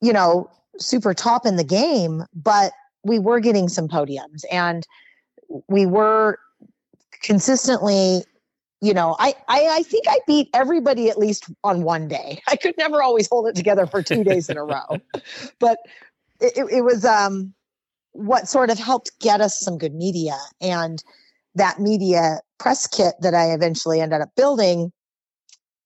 you 0.00 0.12
know, 0.12 0.50
super 0.78 1.12
top 1.12 1.44
in 1.44 1.56
the 1.56 1.64
game, 1.64 2.24
but 2.34 2.72
we 3.02 3.18
were 3.18 3.40
getting 3.40 3.68
some 3.68 3.88
podiums 3.88 4.44
and 4.50 4.86
we 5.68 5.86
were 5.86 6.38
consistently 7.22 8.22
you 8.80 8.94
know 8.94 9.16
I, 9.18 9.34
I 9.48 9.68
i 9.70 9.82
think 9.82 10.04
i 10.08 10.18
beat 10.26 10.48
everybody 10.54 11.10
at 11.10 11.18
least 11.18 11.44
on 11.64 11.82
one 11.82 12.08
day. 12.08 12.40
I 12.48 12.56
could 12.56 12.74
never 12.78 13.02
always 13.02 13.28
hold 13.28 13.46
it 13.48 13.54
together 13.54 13.86
for 13.86 14.02
two 14.02 14.24
days 14.24 14.48
in 14.48 14.56
a 14.56 14.64
row. 14.64 14.98
But 15.58 15.78
it, 16.40 16.54
it 16.70 16.82
was 16.82 17.04
um 17.04 17.54
what 18.12 18.48
sort 18.48 18.70
of 18.70 18.78
helped 18.78 19.18
get 19.20 19.40
us 19.40 19.60
some 19.60 19.78
good 19.78 19.94
media. 19.94 20.36
And 20.60 21.02
that 21.54 21.78
media 21.78 22.40
press 22.58 22.86
kit 22.86 23.14
that 23.20 23.34
i 23.34 23.52
eventually 23.52 24.00
ended 24.00 24.20
up 24.20 24.30
building 24.36 24.92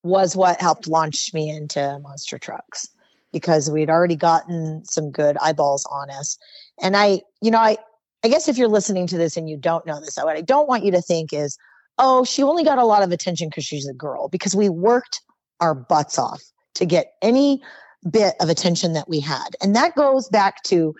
was 0.03 0.35
what 0.35 0.61
helped 0.61 0.87
launch 0.87 1.33
me 1.33 1.49
into 1.49 1.99
monster 1.99 2.37
trucks 2.37 2.87
because 3.33 3.69
we'd 3.69 3.89
already 3.89 4.15
gotten 4.15 4.85
some 4.85 5.11
good 5.11 5.35
eyeballs 5.41 5.85
on 5.91 6.09
us. 6.09 6.37
And 6.81 6.95
i 6.95 7.21
you 7.41 7.51
know 7.51 7.59
i 7.59 7.77
I 8.23 8.27
guess 8.27 8.47
if 8.47 8.57
you're 8.57 8.67
listening 8.67 9.05
to 9.07 9.19
this 9.19 9.37
and 9.37 9.47
you 9.47 9.55
don't 9.55 9.85
know 9.85 9.99
this, 9.99 10.17
what 10.17 10.35
I 10.35 10.41
don't 10.41 10.67
want 10.67 10.83
you 10.83 10.91
to 10.93 11.01
think 11.01 11.31
is, 11.31 11.59
oh, 11.97 12.23
she 12.23 12.43
only 12.43 12.63
got 12.63 12.77
a 12.77 12.85
lot 12.85 13.03
of 13.03 13.11
attention 13.11 13.49
because 13.49 13.65
she's 13.65 13.87
a 13.87 13.93
girl, 13.93 14.27
because 14.27 14.55
we 14.55 14.69
worked 14.69 15.21
our 15.59 15.73
butts 15.73 16.19
off 16.19 16.41
to 16.75 16.85
get 16.85 17.13
any 17.21 17.61
bit 18.09 18.35
of 18.39 18.49
attention 18.49 18.93
that 18.93 19.09
we 19.09 19.19
had. 19.19 19.49
And 19.61 19.75
that 19.75 19.95
goes 19.95 20.27
back 20.29 20.63
to, 20.63 20.93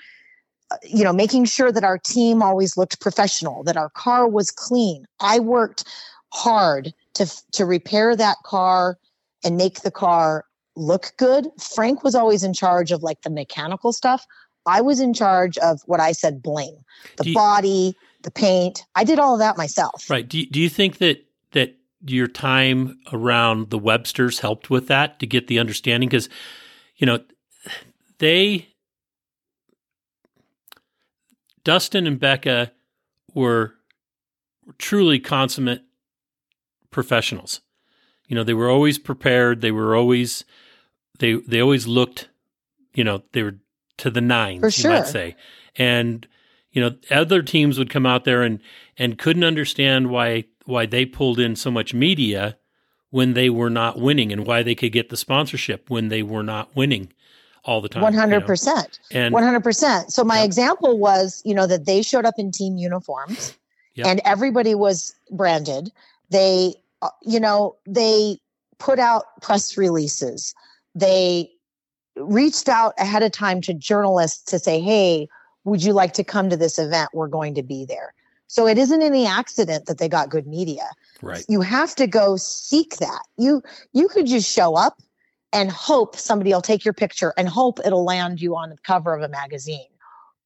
uh, 0.72 0.78
you 0.84 1.04
know, 1.04 1.14
making 1.14 1.46
sure 1.46 1.72
that 1.72 1.84
our 1.84 1.98
team 1.98 2.42
always 2.42 2.78
looked 2.78 3.00
professional, 3.00 3.64
that 3.64 3.78
our 3.78 3.90
car 3.90 4.28
was 4.28 4.52
clean. 4.52 5.06
I 5.20 5.40
worked 5.40 5.84
hard 6.34 6.94
to, 7.16 7.32
to 7.52 7.66
repair 7.66 8.16
that 8.16 8.38
car 8.44 8.98
and 9.44 9.58
make 9.58 9.82
the 9.82 9.92
car 9.92 10.46
look 10.76 11.12
good. 11.18 11.48
Frank 11.60 12.04
was 12.04 12.16
always 12.16 12.44
in 12.44 12.54
charge 12.54 12.92
of 12.92 13.04
like 13.04 13.22
the 13.22 13.30
mechanical 13.30 13.94
stuff. 13.94 14.26
I 14.66 14.82
was 14.82 15.00
in 15.00 15.14
charge 15.14 15.58
of 15.60 15.82
what 15.86 16.00
I 16.00 16.12
said 16.12 16.42
bling, 16.42 16.78
the 17.18 17.28
you, 17.28 17.34
body, 17.36 17.96
the 18.26 18.32
paint. 18.32 18.86
I 18.96 19.06
did 19.06 19.20
all 19.20 19.34
of 19.34 19.40
that 19.40 19.58
myself. 19.58 20.10
Right. 20.10 20.28
Do 20.28 20.40
you, 20.40 20.48
do 20.48 20.60
you 20.60 20.68
think 20.68 20.98
that 20.98 21.26
that 21.54 21.78
your 22.06 22.28
time 22.28 23.00
around 23.14 23.70
the 23.70 23.80
Websters 23.80 24.42
helped 24.42 24.70
with 24.70 24.88
that 24.90 25.20
to 25.20 25.26
get 25.26 25.48
the 25.48 25.60
understanding? 25.60 26.10
Because 26.10 26.28
you 26.98 27.08
know 27.08 27.20
they 28.18 28.68
Dustin 31.64 32.06
and 32.06 32.20
Becca 32.20 32.72
were 33.34 33.76
truly 34.78 35.20
consummate 35.20 35.84
professionals. 36.92 37.62
You 38.28 38.36
know, 38.36 38.44
they 38.44 38.54
were 38.54 38.70
always 38.70 38.98
prepared. 38.98 39.62
They 39.62 39.72
were 39.72 39.96
always 39.96 40.46
they 41.20 41.34
they 41.34 41.62
always 41.62 41.88
looked. 41.88 42.30
You 42.94 43.04
know, 43.04 43.24
they 43.34 43.44
were 43.44 43.58
to 43.98 44.10
the 44.10 44.22
nines, 44.22 44.62
For 44.62 44.72
sure. 44.72 44.92
you 44.92 44.98
might 44.98 45.08
say. 45.08 45.36
And 45.76 46.28
you 46.76 46.82
know, 46.82 46.96
other 47.10 47.42
teams 47.42 47.80
would 47.80 47.90
come 47.90 48.06
out 48.06 48.26
there 48.26 48.44
and 48.44 48.60
and 48.98 49.18
couldn't 49.18 49.46
understand 49.46 50.12
why 50.12 50.44
why 50.66 50.86
they 50.86 51.06
pulled 51.06 51.40
in 51.40 51.56
so 51.56 51.72
much 51.72 51.94
media 51.94 52.58
when 53.10 53.34
they 53.34 53.50
were 53.50 53.70
not 53.70 53.98
winning 53.98 54.32
and 54.32 54.46
why 54.46 54.62
they 54.62 54.76
could 54.76 54.92
get 54.92 55.10
the 55.10 55.18
sponsorship 55.18 55.90
when 55.90 56.10
they 56.10 56.22
were 56.22 56.44
not 56.44 56.76
winning 56.76 57.12
all 57.64 57.80
the 57.80 57.88
time. 57.88 58.04
One 58.04 58.14
hundred 58.14 58.46
percent. 58.46 59.00
And 59.12 59.34
one 59.34 59.42
hundred 59.42 59.64
percent. 59.64 60.12
So 60.12 60.24
my 60.24 60.42
example 60.42 61.00
was, 61.00 61.42
you 61.46 61.56
know, 61.56 61.66
that 61.66 61.86
they 61.86 62.02
showed 62.02 62.26
up 62.26 62.36
in 62.38 62.52
team 62.52 62.78
uniforms, 62.78 63.58
yep. 63.96 64.08
and 64.08 64.22
everybody 64.26 64.76
was 64.76 65.16
branded. 65.32 65.92
They, 66.30 66.76
uh, 67.02 67.10
you 67.24 67.40
know, 67.40 67.78
they 67.88 68.38
put 68.80 69.00
out 69.00 69.24
press 69.42 69.78
releases. 69.78 70.54
They 70.94 71.50
reached 72.18 72.68
out 72.68 72.94
ahead 72.98 73.24
of 73.24 73.32
time 73.32 73.62
to 73.62 73.74
journalists 73.74 74.44
to 74.52 74.60
say, 74.60 74.82
hey, 74.82 75.30
would 75.66 75.84
you 75.84 75.94
like 75.94 76.14
to 76.14 76.24
come 76.24 76.50
to 76.50 76.58
this 76.58 76.80
event? 76.80 77.10
We're 77.14 77.28
going 77.28 77.56
to 77.56 77.64
be 77.64 77.86
there. 77.86 78.14
So 78.48 78.68
it 78.68 78.78
isn't 78.78 79.02
any 79.02 79.26
accident 79.26 79.88
that 79.88 79.98
they 79.98 80.08
got 80.08 80.30
good 80.30 80.48
media. 80.48 80.90
Right. 81.22 81.44
You 81.50 81.62
have 81.62 81.96
to 81.96 82.08
go 82.08 82.38
seek 82.38 82.98
that. 82.98 83.22
You 83.38 83.62
you 83.94 84.08
could 84.08 84.28
just 84.28 84.50
show 84.50 84.76
up 84.76 85.02
and 85.52 85.72
hope 85.72 86.16
somebody 86.16 86.54
will 86.54 86.62
take 86.62 86.86
your 86.86 86.94
picture 86.94 87.34
and 87.38 87.50
hope 87.50 87.80
it'll 87.86 88.06
land 88.06 88.42
you 88.42 88.56
on 88.56 88.70
the 88.70 88.78
cover 88.84 89.16
of 89.16 89.24
a 89.24 89.28
magazine. 89.28 89.88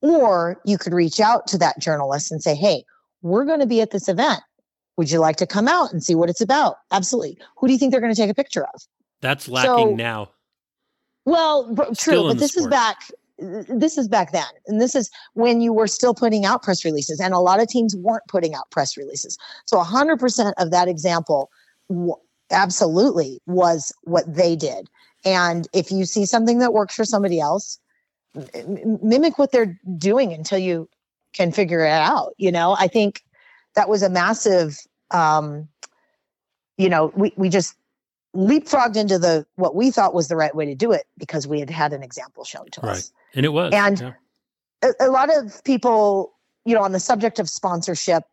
Or 0.01 0.61
you 0.65 0.77
could 0.77 0.93
reach 0.93 1.19
out 1.19 1.45
to 1.47 1.57
that 1.57 1.79
journalist 1.79 2.31
and 2.31 2.41
say, 2.41 2.55
"Hey, 2.55 2.85
we're 3.21 3.45
going 3.45 3.59
to 3.59 3.67
be 3.67 3.81
at 3.81 3.91
this 3.91 4.07
event. 4.07 4.39
Would 4.95 5.11
you 5.11 5.19
like 5.19 5.35
to 5.37 5.47
come 5.47 5.67
out 5.67 5.91
and 5.91 6.01
see 6.01 6.15
what 6.15 6.29
it's 6.29 6.41
about?" 6.41 6.77
Absolutely. 6.91 7.37
Who 7.57 7.67
do 7.67 7.73
you 7.73 7.79
think 7.79 7.91
they're 7.91 8.01
going 8.01 8.13
to 8.13 8.21
take 8.21 8.29
a 8.29 8.35
picture 8.35 8.65
of? 8.73 8.81
That's 9.19 9.49
lacking 9.49 9.89
so, 9.89 9.95
now. 9.95 10.29
Well, 11.25 11.73
but, 11.73 11.97
true, 11.97 12.29
but 12.29 12.39
this 12.39 12.53
sport. 12.53 12.63
is 12.63 12.67
back. 12.69 12.97
This 13.67 13.97
is 13.97 14.07
back 14.07 14.31
then, 14.31 14.47
and 14.67 14.81
this 14.81 14.95
is 14.95 15.09
when 15.33 15.61
you 15.61 15.71
were 15.73 15.87
still 15.87 16.13
putting 16.13 16.45
out 16.45 16.63
press 16.63 16.83
releases, 16.83 17.19
and 17.19 17.33
a 17.33 17.39
lot 17.39 17.61
of 17.61 17.67
teams 17.67 17.95
weren't 17.95 18.27
putting 18.27 18.53
out 18.53 18.69
press 18.71 18.97
releases. 18.97 19.37
So, 19.65 19.79
hundred 19.79 20.19
percent 20.19 20.55
of 20.57 20.71
that 20.71 20.87
example, 20.87 21.49
w- 21.89 22.15
absolutely, 22.51 23.39
was 23.45 23.93
what 24.03 24.25
they 24.33 24.55
did. 24.55 24.89
And 25.25 25.67
if 25.73 25.91
you 25.91 26.05
see 26.05 26.25
something 26.25 26.59
that 26.59 26.73
works 26.73 26.95
for 26.95 27.05
somebody 27.05 27.39
else, 27.39 27.79
m- 28.35 28.99
mimic 29.01 29.37
what 29.37 29.51
they're 29.51 29.79
doing 29.97 30.33
until 30.33 30.59
you 30.59 30.89
can 31.33 31.51
figure 31.51 31.85
it 31.85 31.91
out. 31.91 32.33
You 32.37 32.51
know, 32.51 32.75
I 32.77 32.87
think 32.87 33.21
that 33.75 33.89
was 33.89 34.03
a 34.03 34.09
massive. 34.09 34.77
Um, 35.11 35.67
you 36.77 36.89
know, 36.89 37.11
we 37.15 37.33
we 37.35 37.49
just 37.49 37.75
leapfrogged 38.35 38.95
into 38.95 39.17
the 39.17 39.45
what 39.55 39.75
we 39.75 39.91
thought 39.91 40.13
was 40.13 40.27
the 40.27 40.35
right 40.35 40.55
way 40.55 40.65
to 40.65 40.75
do 40.75 40.91
it 40.91 41.05
because 41.17 41.47
we 41.47 41.59
had 41.59 41.69
had 41.69 41.93
an 41.93 42.03
example 42.03 42.43
shown 42.43 42.69
to 42.71 42.81
right. 42.81 42.91
us. 42.91 43.11
And 43.33 43.45
it 43.45 43.49
was. 43.49 43.73
And 43.73 43.99
yeah. 43.99 44.13
a, 44.83 45.07
a 45.07 45.09
lot 45.09 45.35
of 45.35 45.63
people, 45.63 46.33
you 46.65 46.75
know, 46.75 46.81
on 46.81 46.91
the 46.91 46.99
subject 46.99 47.39
of 47.39 47.49
sponsorship 47.49 48.23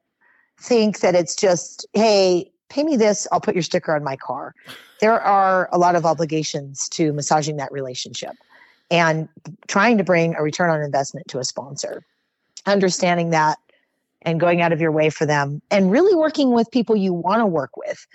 think 0.61 1.01
that 1.01 1.15
it's 1.15 1.35
just, 1.37 1.87
hey, 1.95 2.51
pay 2.69 2.83
me 2.83 2.97
this, 2.97 3.27
I'll 3.33 3.41
put 3.41 3.55
your 3.55 3.63
sticker 3.63 3.95
on 3.95 4.03
my 4.03 4.17
car. 4.17 4.55
There 5.01 5.21
are 5.21 5.69
a 5.73 5.79
lot 5.79 5.95
of 5.97 6.07
obligations 6.07 6.89
to 6.91 7.13
massaging 7.13 7.57
that 7.57 7.71
relationship 7.71 8.33
and 8.91 9.29
trying 9.69 9.99
to 9.99 10.05
bring 10.05 10.35
a 10.35 10.43
return 10.43 10.71
on 10.71 10.83
investment 10.83 11.29
to 11.29 11.39
a 11.39 11.45
sponsor. 11.45 12.03
Understanding 12.65 13.31
that 13.31 13.59
and 14.23 14.41
going 14.41 14.61
out 14.61 14.73
of 14.73 14.81
your 14.81 14.91
way 14.91 15.09
for 15.11 15.25
them 15.25 15.63
and 15.71 15.91
really 15.91 16.15
working 16.15 16.53
with 16.53 16.71
people 16.71 16.97
you 16.97 17.13
want 17.13 17.41
to 17.41 17.47
work 17.47 17.77
with 17.77 18.07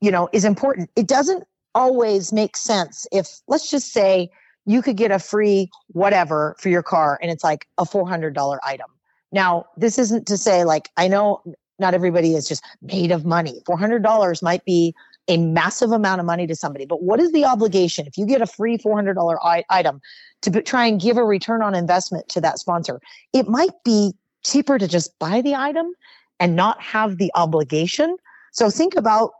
you 0.00 0.10
know, 0.10 0.28
is 0.32 0.44
important. 0.44 0.90
It 0.96 1.06
doesn't 1.06 1.44
always 1.74 2.32
make 2.32 2.56
sense 2.56 3.06
if, 3.12 3.40
let's 3.48 3.70
just 3.70 3.92
say, 3.92 4.30
you 4.66 4.82
could 4.82 4.96
get 4.96 5.10
a 5.10 5.18
free 5.18 5.70
whatever 5.88 6.56
for 6.58 6.68
your 6.68 6.82
car 6.82 7.18
and 7.22 7.30
it's 7.30 7.44
like 7.44 7.68
a 7.78 7.84
$400 7.84 8.58
item. 8.64 8.88
Now, 9.32 9.66
this 9.76 9.98
isn't 9.98 10.26
to 10.26 10.36
say, 10.36 10.64
like, 10.64 10.90
I 10.96 11.08
know 11.08 11.42
not 11.78 11.94
everybody 11.94 12.34
is 12.34 12.48
just 12.48 12.64
made 12.82 13.12
of 13.12 13.24
money. 13.24 13.60
$400 13.68 14.42
might 14.42 14.64
be 14.64 14.94
a 15.28 15.36
massive 15.36 15.92
amount 15.92 16.20
of 16.20 16.26
money 16.26 16.46
to 16.46 16.54
somebody, 16.54 16.86
but 16.86 17.02
what 17.02 17.20
is 17.20 17.32
the 17.32 17.44
obligation 17.44 18.06
if 18.06 18.16
you 18.16 18.26
get 18.26 18.40
a 18.40 18.46
free 18.46 18.78
$400 18.78 19.38
I- 19.42 19.64
item 19.70 20.00
to 20.42 20.62
try 20.62 20.86
and 20.86 21.00
give 21.00 21.16
a 21.16 21.24
return 21.24 21.62
on 21.62 21.74
investment 21.74 22.28
to 22.28 22.40
that 22.40 22.58
sponsor? 22.58 23.00
It 23.32 23.48
might 23.48 23.72
be 23.84 24.14
cheaper 24.44 24.78
to 24.78 24.86
just 24.86 25.18
buy 25.18 25.42
the 25.42 25.54
item 25.54 25.92
and 26.38 26.54
not 26.54 26.80
have 26.80 27.18
the 27.18 27.30
obligation. 27.34 28.16
So 28.52 28.70
think 28.70 28.96
about 28.96 29.32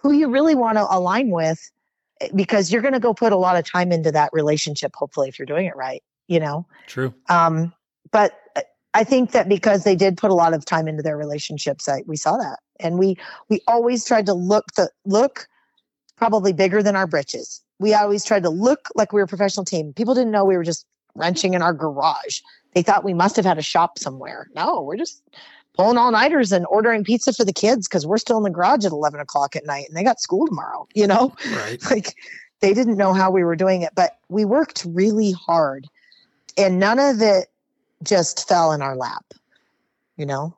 who 0.00 0.12
you 0.12 0.28
really 0.28 0.54
want 0.54 0.78
to 0.78 0.86
align 0.88 1.30
with 1.30 1.70
eh, 2.20 2.28
because 2.34 2.72
you're 2.72 2.82
going 2.82 2.94
to 2.94 3.00
go 3.00 3.14
put 3.14 3.32
a 3.32 3.36
lot 3.36 3.56
of 3.56 3.64
time 3.64 3.92
into 3.92 4.12
that 4.12 4.30
relationship 4.32 4.92
hopefully 4.94 5.28
if 5.28 5.38
you're 5.38 5.46
doing 5.46 5.66
it 5.66 5.76
right 5.76 6.02
you 6.28 6.40
know 6.40 6.66
true 6.86 7.14
um 7.28 7.72
but 8.12 8.34
I 8.92 9.04
think 9.04 9.32
that 9.32 9.48
because 9.48 9.84
they 9.84 9.94
did 9.94 10.16
put 10.16 10.30
a 10.30 10.34
lot 10.34 10.52
of 10.52 10.64
time 10.64 10.88
into 10.88 11.02
their 11.02 11.16
relationships, 11.16 11.88
I, 11.88 12.02
we 12.06 12.16
saw 12.16 12.36
that, 12.36 12.58
and 12.80 12.98
we 12.98 13.16
we 13.48 13.60
always 13.68 14.04
tried 14.04 14.26
to 14.26 14.34
look 14.34 14.64
the 14.74 14.90
look 15.04 15.46
probably 16.16 16.52
bigger 16.52 16.82
than 16.82 16.96
our 16.96 17.06
britches. 17.06 17.62
We 17.78 17.94
always 17.94 18.24
tried 18.24 18.42
to 18.42 18.50
look 18.50 18.88
like 18.94 19.12
we 19.12 19.20
were 19.20 19.24
a 19.24 19.28
professional 19.28 19.64
team. 19.64 19.92
People 19.92 20.14
didn't 20.14 20.32
know 20.32 20.44
we 20.44 20.56
were 20.56 20.64
just 20.64 20.86
wrenching 21.14 21.54
in 21.54 21.62
our 21.62 21.72
garage. 21.72 22.40
They 22.74 22.82
thought 22.82 23.04
we 23.04 23.14
must 23.14 23.36
have 23.36 23.44
had 23.44 23.58
a 23.58 23.62
shop 23.62 23.98
somewhere. 23.98 24.48
No, 24.54 24.82
we're 24.82 24.96
just 24.96 25.22
pulling 25.74 25.96
all 25.96 26.10
nighters 26.10 26.52
and 26.52 26.66
ordering 26.66 27.04
pizza 27.04 27.32
for 27.32 27.44
the 27.44 27.52
kids 27.52 27.88
because 27.88 28.06
we're 28.06 28.18
still 28.18 28.36
in 28.38 28.42
the 28.42 28.50
garage 28.50 28.84
at 28.84 28.92
11 28.92 29.20
o'clock 29.20 29.56
at 29.56 29.64
night 29.66 29.86
and 29.88 29.96
they 29.96 30.02
got 30.02 30.20
school 30.20 30.46
tomorrow, 30.46 30.86
you 30.94 31.06
know? 31.06 31.34
Right. 31.50 31.78
Like 31.90 32.14
they 32.60 32.74
didn't 32.74 32.96
know 32.96 33.14
how 33.14 33.30
we 33.30 33.42
were 33.42 33.56
doing 33.56 33.82
it, 33.82 33.92
but 33.94 34.18
we 34.28 34.44
worked 34.44 34.84
really 34.88 35.32
hard 35.32 35.86
and 36.56 36.78
none 36.78 36.98
of 36.98 37.22
it 37.22 37.48
just 38.02 38.46
fell 38.48 38.72
in 38.72 38.82
our 38.82 38.96
lap, 38.96 39.24
you 40.16 40.26
know? 40.26 40.54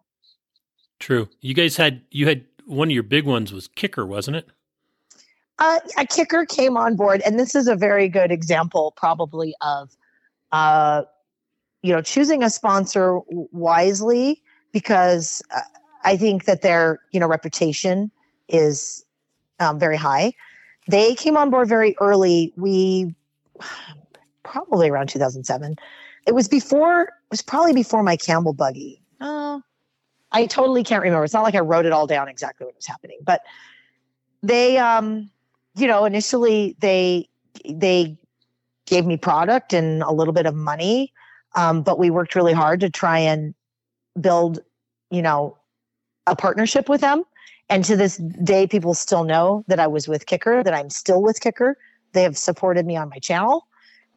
True. 0.99 1.29
You 1.41 1.55
guys 1.55 1.77
had, 1.77 2.03
you 2.11 2.27
had 2.27 2.45
one 2.67 2.89
of 2.89 2.93
your 2.93 3.03
big 3.03 3.25
ones 3.25 3.53
was 3.53 3.69
kicker, 3.69 4.07
wasn't 4.07 4.37
it? 4.37 4.49
Uh, 5.59 5.79
a 5.99 6.07
kicker 6.07 6.45
came 6.45 6.77
on 6.77 6.97
board, 6.97 7.23
and 7.25 7.39
this 7.39 7.55
is 7.55 7.69
a 7.69 7.77
very 7.77 8.09
good 8.09 8.33
example, 8.33 8.93
probably 8.97 9.55
of, 9.61 9.97
uh, 10.51 11.03
you 11.83 11.93
know, 11.93 12.03
choosing 12.03 12.43
a 12.43 12.51
sponsor 12.51 13.21
wisely 13.29 14.43
because 14.73 15.43
uh, 15.55 15.61
I 16.05 16.17
think 16.17 16.45
that 16.45 16.63
their 16.63 17.01
you 17.13 17.21
know 17.21 17.27
reputation 17.29 18.11
is 18.49 19.05
um, 19.61 19.79
very 19.79 19.97
high. 19.97 20.33
They 20.89 21.15
came 21.15 21.37
on 21.37 21.51
board 21.51 21.69
very 21.69 21.95
early. 22.01 22.53
We 22.57 23.15
probably 24.43 24.89
around 24.89 25.09
2007. 25.09 25.77
It 26.27 26.35
was 26.35 26.49
before. 26.49 27.03
It 27.03 27.09
was 27.31 27.43
probably 27.43 27.73
before 27.73 28.03
my 28.03 28.17
Campbell 28.17 28.53
buggy. 28.53 29.03
Uh, 29.21 29.61
I 30.33 30.47
totally 30.47 30.83
can't 30.83 31.03
remember. 31.03 31.25
It's 31.25 31.35
not 31.35 31.43
like 31.43 31.55
I 31.55 31.61
wrote 31.61 31.87
it 31.87 31.93
all 31.93 32.07
down 32.07 32.29
exactly 32.29 32.65
what 32.67 32.75
was 32.75 32.87
happening, 32.87 33.19
but 33.23 33.43
they, 34.43 34.79
um, 34.79 35.31
you 35.77 35.87
know, 35.87 36.05
initially 36.05 36.77
they 36.81 37.29
they 37.69 38.19
gave 38.87 39.07
me 39.07 39.17
product 39.17 39.73
and 39.73 40.03
a 40.03 40.11
little 40.13 40.33
bit 40.33 40.47
of 40.47 40.55
money, 40.55 41.13
um, 41.55 41.83
but 41.83 41.99
we 41.99 42.11
worked 42.11 42.35
really 42.35 42.53
hard 42.53 42.81
to 42.81 42.91
try 42.91 43.19
and 43.19 43.55
build, 44.21 44.61
you 45.11 45.23
know, 45.23 45.57
a 46.27 46.37
partnership 46.37 46.89
with 46.89 47.01
them. 47.01 47.25
And 47.69 47.85
to 47.85 47.97
this 47.97 48.17
day, 48.17 48.67
people 48.67 48.95
still 48.95 49.25
know 49.25 49.65
that 49.69 49.81
I 49.81 49.87
was 49.87 50.09
with 50.09 50.27
Kicker, 50.27 50.63
that 50.63 50.75
I'm 50.75 50.91
still 50.91 51.23
with 51.23 51.41
Kicker. 51.41 51.77
They 52.13 52.23
have 52.23 52.37
supported 52.37 52.87
me 52.87 52.97
on 52.97 53.09
my 53.09 53.19
channel. 53.19 53.67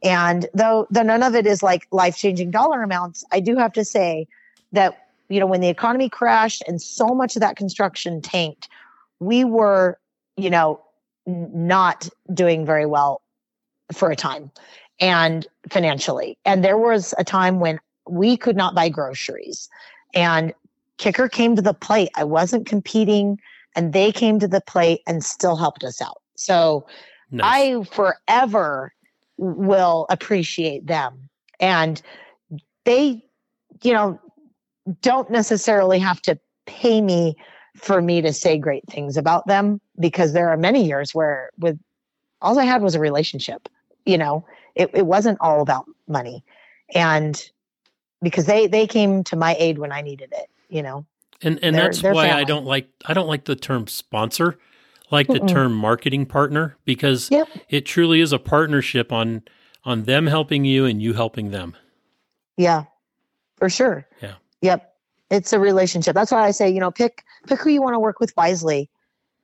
And 0.04 0.48
though, 0.54 0.88
though 0.92 1.04
none 1.04 1.24
of 1.24 1.36
it 1.36 1.48
is 1.48 1.64
like 1.64 1.88
life 1.92 2.18
changing 2.18 2.52
dollar 2.52 2.84
amounts, 2.84 3.24
I 3.32 3.40
do 3.40 3.56
have 3.56 3.74
to 3.74 3.86
say 3.86 4.28
that, 4.74 5.08
you 5.30 5.40
know, 5.40 5.46
when 5.46 5.62
the 5.62 5.70
economy 5.70 6.10
crashed 6.10 6.64
and 6.68 6.82
so 6.82 7.08
much 7.08 7.36
of 7.36 7.40
that 7.40 7.56
construction 7.56 8.22
tanked, 8.22 8.68
we 9.20 9.46
were, 9.46 9.98
you 10.36 10.50
know, 10.50 10.82
not 11.26 12.10
doing 12.34 12.66
very 12.66 12.86
well 12.86 13.22
for 13.94 14.12
a 14.12 14.16
time 14.16 14.52
and 15.00 15.48
financially. 15.70 16.38
And 16.46 16.64
there 16.64 16.78
was 16.78 17.14
a 17.18 17.24
time 17.24 17.60
when 17.60 17.80
we 18.10 18.38
could 18.38 18.56
not 18.56 18.76
buy 18.76 18.90
groceries. 18.90 19.70
And 20.14 20.54
Kicker 20.98 21.28
came 21.28 21.56
to 21.56 21.62
the 21.62 21.74
plate. 21.74 22.10
I 22.16 22.24
wasn't 22.24 22.66
competing, 22.66 23.40
and 23.76 23.94
they 23.94 24.12
came 24.12 24.40
to 24.40 24.48
the 24.48 24.62
plate 24.62 25.02
and 25.08 25.24
still 25.24 25.56
helped 25.56 25.84
us 25.84 26.02
out. 26.02 26.22
So 26.36 26.86
nice. 27.32 27.44
I 27.44 27.84
forever 27.84 28.94
will 29.38 30.06
appreciate 30.10 30.88
them. 30.88 31.30
And 31.60 32.02
they, 32.86 33.24
you 33.82 33.94
know, 33.94 34.20
don't 35.02 35.30
necessarily 35.30 36.00
have 36.00 36.22
to 36.24 36.40
pay 36.66 37.02
me 37.02 37.36
for 37.76 38.02
me 38.02 38.22
to 38.22 38.32
say 38.32 38.58
great 38.58 38.86
things 38.88 39.18
about 39.18 39.48
them 39.48 39.82
because 40.00 40.34
there 40.34 40.50
are 40.50 40.58
many 40.58 40.86
years 40.86 41.14
where 41.14 41.50
with 41.60 41.78
all 42.42 42.58
I 42.60 42.64
had 42.64 42.82
was 42.82 42.96
a 42.96 43.00
relationship, 43.00 43.68
you 44.06 44.18
know, 44.18 44.46
it, 44.76 44.90
it 44.94 45.06
wasn't 45.06 45.38
all 45.42 45.62
about 45.62 45.86
money. 46.08 46.44
And 46.94 47.50
because 48.26 48.48
they 48.48 48.66
they 48.66 48.88
came 48.88 49.24
to 49.26 49.36
my 49.36 49.56
aid 49.60 49.78
when 49.78 49.92
I 49.92 50.02
needed 50.02 50.34
it, 50.34 50.50
you 50.68 50.82
know. 50.82 51.06
And 51.44 51.64
and 51.64 51.76
they're, 51.76 51.84
that's 51.84 52.02
they're 52.02 52.14
why 52.14 52.28
family. 52.28 52.42
I 52.42 52.44
don't 52.44 52.66
like 52.66 52.90
I 53.06 53.14
don't 53.14 53.28
like 53.28 53.46
the 53.46 53.56
term 53.56 53.88
sponsor, 53.88 54.58
like 55.12 55.28
Mm-mm. 55.28 55.48
the 55.48 55.54
term 55.54 55.74
marketing 55.74 56.26
partner 56.26 56.76
because 56.86 57.30
yep. 57.30 57.48
it 57.70 57.86
truly 57.86 58.20
is 58.20 58.34
a 58.34 58.40
partnership 58.40 59.12
on 59.12 59.44
on 59.84 60.04
them 60.04 60.26
helping 60.26 60.66
you 60.66 60.86
and 60.86 61.02
you 61.02 61.14
helping 61.14 61.52
them. 61.52 61.76
Yeah. 62.58 62.86
For 63.58 63.70
sure. 63.70 64.08
Yeah. 64.22 64.36
Yep. 64.62 64.92
It's 65.30 65.54
a 65.54 65.60
relationship. 65.60 66.16
That's 66.16 66.32
why 66.32 66.42
I 66.42 66.52
say, 66.52 66.70
you 66.70 66.80
know, 66.80 66.92
pick 66.92 67.24
pick 67.46 67.60
who 67.60 67.70
you 67.70 67.82
want 67.82 67.94
to 67.94 68.00
work 68.00 68.20
with 68.20 68.36
wisely 68.36 68.90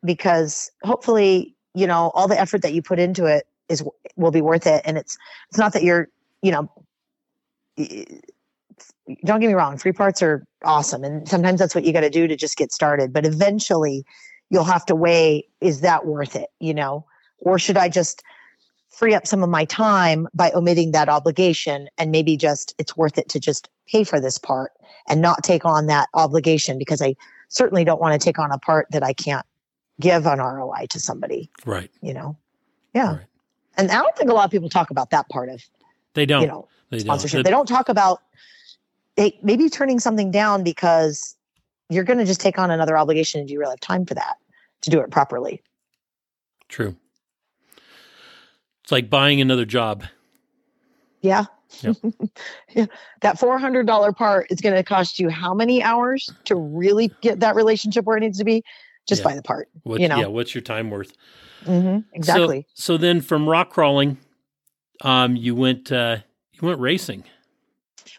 because 0.03 0.71
hopefully, 0.84 1.55
you 1.75 1.86
know, 1.86 2.11
all 2.15 2.27
the 2.27 2.39
effort 2.39 2.63
that 2.63 2.73
you 2.73 2.82
put 2.82 2.97
into 2.97 3.25
it 3.25 3.45
is 3.69 3.84
will 4.15 4.32
be 4.32 4.41
worth 4.41 4.65
it 4.65 4.82
and 4.86 4.97
it's 4.97 5.19
it's 5.49 5.59
not 5.59 5.73
that 5.73 5.84
you're, 5.84 6.07
you 6.41 6.51
know, 6.51 6.67
don't 9.25 9.39
get 9.39 9.47
me 9.47 9.53
wrong, 9.53 9.77
free 9.77 9.91
parts 9.91 10.21
are 10.21 10.45
awesome. 10.63 11.03
And 11.03 11.27
sometimes 11.27 11.59
that's 11.59 11.75
what 11.75 11.83
you 11.83 11.93
got 11.93 12.01
to 12.01 12.09
do 12.09 12.27
to 12.27 12.35
just 12.35 12.57
get 12.57 12.71
started. 12.71 13.11
But 13.11 13.25
eventually 13.25 14.05
you'll 14.49 14.63
have 14.63 14.85
to 14.85 14.95
weigh 14.95 15.47
is 15.59 15.81
that 15.81 16.05
worth 16.05 16.35
it, 16.35 16.49
you 16.59 16.73
know? 16.73 17.05
Or 17.39 17.57
should 17.57 17.77
I 17.77 17.89
just 17.89 18.21
free 18.89 19.15
up 19.15 19.25
some 19.25 19.41
of 19.41 19.49
my 19.49 19.65
time 19.65 20.27
by 20.33 20.51
omitting 20.51 20.91
that 20.91 21.09
obligation 21.09 21.87
and 21.97 22.11
maybe 22.11 22.37
just 22.37 22.75
it's 22.77 22.95
worth 22.95 23.17
it 23.17 23.29
to 23.29 23.39
just 23.39 23.69
pay 23.87 24.03
for 24.03 24.19
this 24.19 24.37
part 24.37 24.71
and 25.07 25.21
not 25.21 25.43
take 25.43 25.65
on 25.65 25.87
that 25.87 26.07
obligation 26.13 26.77
because 26.77 27.01
I 27.01 27.15
certainly 27.49 27.83
don't 27.83 27.99
want 27.99 28.19
to 28.19 28.23
take 28.23 28.37
on 28.37 28.51
a 28.51 28.59
part 28.59 28.87
that 28.91 29.03
I 29.03 29.13
can't 29.13 29.45
give 29.99 30.25
an 30.25 30.39
ROI 30.39 30.87
to 30.89 30.99
somebody. 30.99 31.49
Right. 31.65 31.89
You 32.01 32.13
know? 32.13 32.37
Yeah. 32.93 33.13
Right. 33.13 33.25
And 33.77 33.89
I 33.89 33.95
don't 33.95 34.15
think 34.15 34.29
a 34.29 34.33
lot 34.33 34.45
of 34.45 34.51
people 34.51 34.69
talk 34.69 34.91
about 34.91 35.09
that 35.11 35.29
part 35.29 35.49
of 35.49 35.63
they 36.13 36.25
don't 36.25 36.41
you 36.41 36.47
know 36.47 36.67
they 36.89 36.99
sponsorship. 36.99 37.37
Don't. 37.37 37.43
They 37.45 37.51
don't 37.51 37.67
talk 37.67 37.89
about 37.89 38.21
they 39.18 39.38
maybe 39.43 39.70
turning 39.70 39.99
something 39.99 40.32
down 40.32 40.64
because 40.64 41.36
you're 41.89 42.03
going 42.03 42.20
to 42.20 42.26
just 42.26 42.39
take 42.39 42.57
on 42.57 42.72
another 42.72 42.97
obligation 42.97 43.39
and 43.39 43.47
do 43.47 43.53
you 43.53 43.59
really 43.59 43.74
have 43.74 43.80
time 43.82 44.05
for 44.05 44.14
that 44.14 44.38
to 44.82 44.89
do 44.89 44.99
it 44.99 45.12
properly. 45.12 45.62
True. 46.70 46.95
It's 48.84 48.91
like 48.91 49.09
buying 49.09 49.41
another 49.41 49.66
job. 49.66 50.05
Yeah. 51.22 51.45
Yep. 51.82 51.97
yeah. 52.70 52.86
That 53.22 53.38
$400 53.39 54.16
part 54.16 54.47
is 54.49 54.59
going 54.62 54.76
to 54.76 54.84
cost 54.84 55.20
you 55.20 55.30
how 55.30 55.53
many 55.53 55.84
hours 55.84 56.30
to 56.45 56.55
really 56.55 57.12
get 57.22 57.39
that 57.41 57.55
relationship 57.55 58.05
where 58.05 58.18
it 58.18 58.22
needs 58.22 58.38
to 58.39 58.43
be? 58.43 58.64
Just 59.07 59.22
yeah. 59.22 59.30
buy 59.30 59.36
the 59.36 59.41
part 59.41 59.68
what, 59.84 59.99
you 59.99 60.07
know? 60.07 60.20
yeah 60.20 60.28
what's 60.28 60.53
your 60.53 60.62
time 60.62 60.91
worth? 60.91 61.14
Mm-hmm, 61.64 61.99
exactly. 62.14 62.68
so, 62.74 62.93
so 62.93 62.97
then 62.97 63.20
from 63.20 63.49
rock 63.49 63.72
crawling 63.72 64.18
um 65.01 65.36
you 65.36 65.55
went 65.55 65.91
uh 65.91 66.18
you 66.53 66.68
went 66.68 66.80
racing 66.80 67.24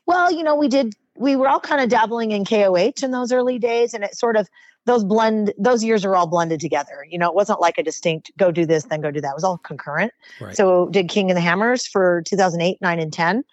well, 0.07 0.33
you 0.33 0.43
know, 0.43 0.55
we 0.55 0.69
did, 0.69 0.95
we 1.17 1.37
were 1.37 1.49
all 1.49 1.61
kind 1.61 1.81
of 1.81 1.89
dabbling 1.89 2.33
in 2.33 2.45
KOH 2.45 3.03
in 3.03 3.11
those 3.11 3.33
early 3.33 3.59
days, 3.59 3.95
and 3.95 4.05
it 4.05 4.17
sort 4.17 4.37
of, 4.37 4.49
those 4.85 5.05
blend, 5.05 5.53
those 5.59 5.85
years 5.85 6.05
are 6.05 6.17
all 6.17 6.27
blended 6.27 6.61
together. 6.61 7.07
You 7.09 7.19
know, 7.19 7.29
it 7.29 7.35
wasn't 7.35 7.61
like 7.61 7.79
a 7.79 7.83
distinct 7.83 8.33
go 8.37 8.51
do 8.51 8.67
this, 8.67 8.85
then 8.85 9.01
go 9.01 9.11
do 9.11 9.21
that. 9.21 9.31
It 9.31 9.35
was 9.35 9.45
all 9.45 9.59
concurrent. 9.59 10.13
Right. 10.41 10.57
So 10.57 10.89
did 10.89 11.09
King 11.09 11.31
and 11.31 11.37
the 11.37 11.41
Hammers 11.41 11.87
for 11.87 12.23
2008, 12.27 12.79
9, 12.81 12.99
and 12.99 13.13
10. 13.13 13.45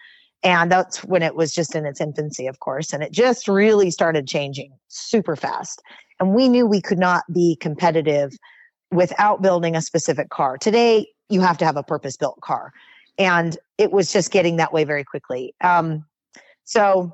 And 0.41 0.71
that's 0.71 1.03
when 1.03 1.21
it 1.21 1.35
was 1.35 1.53
just 1.53 1.75
in 1.75 1.85
its 1.85 1.99
infancy, 1.99 2.47
of 2.47 2.59
course. 2.59 2.93
And 2.93 3.03
it 3.03 3.11
just 3.11 3.47
really 3.47 3.91
started 3.91 4.27
changing 4.27 4.71
super 4.87 5.35
fast. 5.35 5.81
And 6.19 6.33
we 6.33 6.47
knew 6.47 6.65
we 6.65 6.81
could 6.81 6.99
not 6.99 7.23
be 7.31 7.57
competitive 7.57 8.33
without 8.91 9.41
building 9.41 9.75
a 9.75 9.81
specific 9.81 10.29
car. 10.29 10.57
Today, 10.57 11.07
you 11.29 11.41
have 11.41 11.57
to 11.59 11.65
have 11.65 11.77
a 11.77 11.83
purpose 11.83 12.17
built 12.17 12.39
car. 12.41 12.73
And 13.17 13.57
it 13.77 13.91
was 13.91 14.11
just 14.13 14.31
getting 14.31 14.55
that 14.55 14.73
way 14.73 14.85
very 14.85 15.03
quickly. 15.03 15.53
Um, 15.61 16.05
so, 16.69 17.11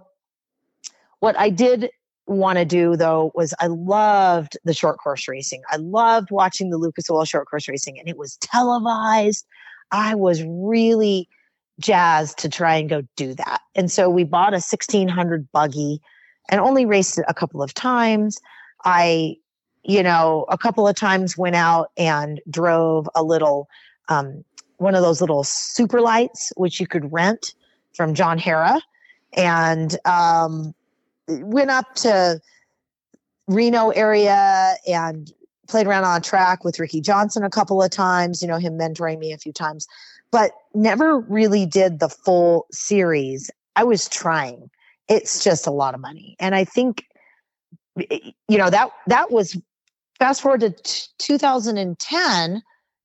what 1.20 1.39
I 1.39 1.49
did 1.49 1.89
want 2.28 2.58
to 2.58 2.66
do 2.66 2.97
though 2.97 3.32
was 3.36 3.53
I 3.62 3.68
loved 3.68 4.58
the 4.66 4.74
short 4.74 4.97
course 4.99 5.30
racing. 5.30 5.62
I 5.72 5.78
loved 5.78 6.30
watching 6.30 6.72
the 6.72 6.78
Lucas 6.78 7.10
Oil 7.10 7.24
short 7.24 7.47
course 7.49 7.70
racing, 7.70 7.97
and 7.97 8.10
it 8.10 8.18
was 8.18 8.36
televised. 8.41 9.45
I 9.93 10.14
was 10.14 10.43
really 10.43 11.30
jazzed 11.80 12.38
to 12.39 12.49
try 12.49 12.76
and 12.76 12.89
go 12.89 13.03
do 13.16 13.34
that. 13.36 13.62
And 13.76 13.89
so 13.89 14.10
we 14.10 14.26
bought 14.26 14.51
a 14.51 14.60
1600 14.60 15.49
buggy 15.53 16.01
and 16.49 16.60
only 16.60 16.86
raced 16.86 17.18
it 17.18 17.26
a 17.30 17.34
couple 17.34 17.64
of 17.64 17.74
times. 17.74 18.41
I, 18.84 19.38
you 19.84 20.03
know, 20.03 20.45
a 20.49 20.58
couple 20.58 20.86
of 20.86 20.97
times 20.97 21.38
went 21.38 21.56
out 21.56 21.91
and 21.95 22.41
drove 22.49 23.08
a 23.16 23.24
little, 23.24 23.70
um, 24.10 24.43
one 24.80 24.95
of 24.95 25.01
those 25.01 25.22
little 25.22 25.45
super 25.45 26.01
lights, 26.01 26.51
which 26.58 26.82
you 26.82 26.88
could 26.88 27.14
rent 27.14 27.53
from 27.93 28.14
John 28.14 28.38
Hara 28.38 28.82
and 29.36 29.98
um, 30.06 30.74
went 31.28 31.70
up 31.70 31.94
to 31.96 32.42
Reno 33.48 33.90
area 33.90 34.76
and 34.88 35.32
played 35.68 35.88
around 35.88 36.04
on 36.04 36.22
track 36.22 36.64
with 36.64 36.80
Ricky 36.80 37.02
Johnson 37.02 37.44
a 37.44 37.50
couple 37.50 37.82
of 37.82 37.92
times, 37.92 38.42
you 38.42 38.48
know, 38.48 38.58
him 38.58 38.78
mentoring 38.78 39.20
me 39.20 39.34
a 39.34 39.38
few 39.38 39.52
times, 39.52 39.88
but 40.32 40.52
never 40.74 41.20
really 41.20 41.66
did 41.66 42.00
the 42.00 42.10
full 42.10 42.68
series. 42.72 43.52
I 43.76 43.84
was 43.84 44.08
trying 44.08 44.70
it's 45.08 45.44
just 45.44 45.68
a 45.68 45.72
lot 45.72 45.94
of 45.94 46.02
money. 46.02 46.36
And 46.40 46.56
I 46.56 46.64
think, 46.64 47.06
you 47.96 48.58
know, 48.58 48.70
that 48.70 48.90
that 49.08 49.32
was 49.32 49.58
fast 50.20 50.42
forward 50.42 50.62
to 50.62 50.72
t- 50.72 51.08
2010 51.20 52.62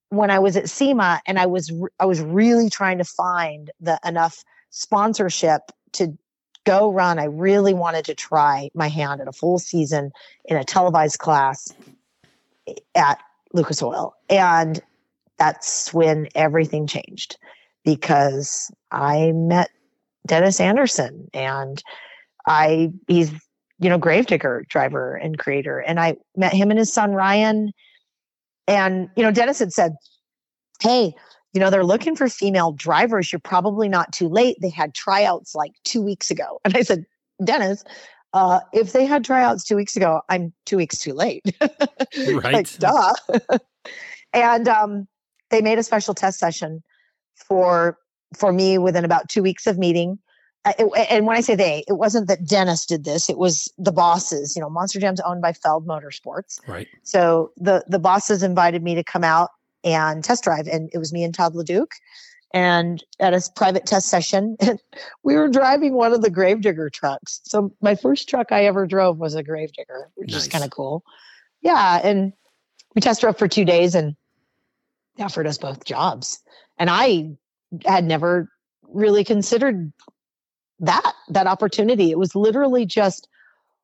when 0.08 0.30
I 0.30 0.38
was 0.38 0.56
at 0.56 0.68
SEMA 0.68 1.20
and 1.26 1.38
I 1.38 1.46
was 1.46 1.72
I 1.98 2.06
was 2.06 2.20
really 2.20 2.70
trying 2.70 2.98
to 2.98 3.04
find 3.04 3.70
the 3.80 4.00
enough 4.04 4.42
sponsorship 4.70 5.62
to 5.92 6.16
go 6.64 6.92
run. 6.92 7.18
I 7.18 7.24
really 7.24 7.74
wanted 7.74 8.04
to 8.06 8.14
try 8.14 8.70
my 8.74 8.88
hand 8.88 9.20
at 9.20 9.28
a 9.28 9.32
full 9.32 9.58
season 9.58 10.12
in 10.44 10.56
a 10.56 10.64
televised 10.64 11.18
class 11.18 11.72
at 12.94 13.18
Lucas 13.52 13.82
Oil. 13.82 14.14
And 14.28 14.80
that's 15.38 15.92
when 15.94 16.28
everything 16.34 16.86
changed 16.86 17.36
because 17.84 18.70
I 18.90 19.32
met 19.32 19.70
Dennis 20.26 20.60
Anderson 20.60 21.28
and 21.32 21.82
I 22.46 22.92
he's 23.08 23.32
you 23.78 23.88
know 23.88 23.98
gravedigger 23.98 24.66
driver 24.68 25.16
and 25.16 25.38
creator 25.38 25.78
and 25.78 25.98
I 25.98 26.16
met 26.36 26.52
him 26.52 26.70
and 26.70 26.78
his 26.78 26.92
son 26.92 27.12
Ryan 27.12 27.72
and 28.68 29.08
you 29.16 29.22
know 29.22 29.30
Dennis 29.30 29.58
had 29.58 29.72
said 29.72 29.92
hey 30.80 31.14
you 31.52 31.60
know 31.60 31.70
they're 31.70 31.84
looking 31.84 32.16
for 32.16 32.28
female 32.28 32.72
drivers. 32.72 33.32
You're 33.32 33.40
probably 33.40 33.88
not 33.88 34.12
too 34.12 34.28
late. 34.28 34.56
They 34.60 34.70
had 34.70 34.94
tryouts 34.94 35.54
like 35.54 35.72
2 35.84 36.02
weeks 36.02 36.30
ago. 36.30 36.60
And 36.64 36.76
I 36.76 36.82
said 36.82 37.06
Dennis 37.44 37.84
uh, 38.32 38.60
if 38.72 38.92
they 38.92 39.04
had 39.04 39.24
tryouts 39.24 39.64
2 39.64 39.76
weeks 39.76 39.96
ago 39.96 40.20
I'm 40.28 40.52
2 40.66 40.76
weeks 40.76 40.98
too 40.98 41.12
late. 41.12 41.42
Right 42.16 42.54
like 42.54 42.78
duh. 42.78 43.14
And 44.32 44.68
um 44.68 45.08
they 45.50 45.60
made 45.60 45.78
a 45.78 45.82
special 45.82 46.14
test 46.14 46.38
session 46.38 46.82
for 47.34 47.98
for 48.36 48.52
me 48.52 48.78
within 48.78 49.04
about 49.04 49.28
two 49.28 49.42
weeks 49.42 49.66
of 49.66 49.78
meeting. 49.78 50.18
Uh, 50.64 50.72
it, 50.78 51.06
and 51.10 51.26
when 51.26 51.36
I 51.36 51.40
say 51.40 51.54
they, 51.54 51.84
it 51.88 51.94
wasn't 51.94 52.28
that 52.28 52.46
Dennis 52.46 52.84
did 52.84 53.04
this; 53.04 53.30
it 53.30 53.38
was 53.38 53.72
the 53.78 53.92
bosses. 53.92 54.54
You 54.54 54.62
know, 54.62 54.68
Monster 54.68 55.00
Jam's 55.00 55.20
owned 55.20 55.40
by 55.40 55.52
Feld 55.52 55.86
Motorsports, 55.86 56.66
right? 56.68 56.86
So 57.02 57.50
the 57.56 57.84
the 57.88 57.98
bosses 57.98 58.42
invited 58.42 58.82
me 58.82 58.94
to 58.94 59.02
come 59.02 59.24
out 59.24 59.50
and 59.84 60.22
test 60.22 60.44
drive, 60.44 60.66
and 60.66 60.90
it 60.92 60.98
was 60.98 61.12
me 61.12 61.24
and 61.24 61.34
Todd 61.34 61.54
LeDuc, 61.54 61.86
and 62.52 63.02
at 63.18 63.34
a 63.34 63.42
private 63.54 63.86
test 63.86 64.08
session, 64.08 64.56
we 65.22 65.36
were 65.36 65.48
driving 65.48 65.94
one 65.94 66.12
of 66.12 66.22
the 66.22 66.30
Gravedigger 66.30 66.90
trucks. 66.90 67.40
So 67.44 67.72
my 67.80 67.94
first 67.94 68.28
truck 68.28 68.52
I 68.52 68.64
ever 68.66 68.86
drove 68.86 69.18
was 69.18 69.34
a 69.34 69.42
Gravedigger, 69.42 70.10
which 70.16 70.32
nice. 70.32 70.42
is 70.42 70.48
kind 70.48 70.64
of 70.64 70.70
cool. 70.70 71.04
Yeah, 71.62 72.00
and 72.02 72.32
we 72.94 73.00
test 73.00 73.20
drove 73.20 73.38
for 73.38 73.48
two 73.48 73.64
days, 73.64 73.94
and 73.94 74.16
they 75.16 75.24
offered 75.24 75.46
us 75.46 75.58
both 75.58 75.84
jobs, 75.84 76.42
and 76.78 76.90
I 76.90 77.30
had 77.84 78.04
never 78.04 78.50
really 78.92 79.24
considered 79.24 79.92
that 80.80 81.12
that 81.28 81.46
opportunity. 81.46 82.10
It 82.10 82.18
was 82.18 82.34
literally 82.34 82.86
just, 82.86 83.28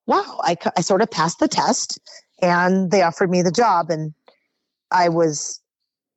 wow, 0.07 0.41
I, 0.43 0.57
I 0.77 0.81
sort 0.81 1.03
of 1.03 1.11
passed 1.11 1.39
the 1.39 1.49
test 1.49 2.01
and 2.43 2.91
they 2.91 3.03
offered 3.03 3.31
me 3.31 3.43
the 3.43 3.53
job. 3.53 3.91
And 3.91 4.15
I 4.91 5.09
was 5.09 5.61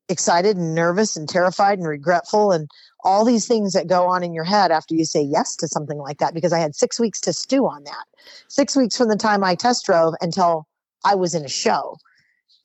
excited 0.10 0.57
and 0.57 0.76
nervous 0.76 1.16
and 1.16 1.30
terrified 1.30 1.78
and 1.78 1.88
regretful 1.88 2.51
and 2.51 2.68
all 3.03 3.24
these 3.24 3.47
things 3.47 3.74
that 3.74 3.88
go 3.88 4.07
on 4.07 4.24
in 4.24 4.34
your 4.34 4.43
head 4.43 4.72
after 4.72 4.95
you 4.95 5.05
say 5.05 5.22
yes 5.22 5.55
to 5.55 5.68
something 5.68 5.99
like 5.99 6.18
that 6.18 6.34
because 6.34 6.51
I 6.51 6.60
had 6.60 6.76
six 6.76 6.99
weeks 6.99 7.22
to 7.22 7.34
stew 7.34 7.66
on 7.68 7.84
that. 7.84 8.05
Six 8.47 8.76
weeks 8.76 8.97
from 8.97 9.07
the 9.07 9.16
time 9.16 9.43
I 9.43 9.55
test 9.55 9.86
drove 9.86 10.16
until 10.20 10.68
I 11.05 11.16
was 11.16 11.36
in 11.36 11.45
a 11.45 11.49
show. 11.49 11.95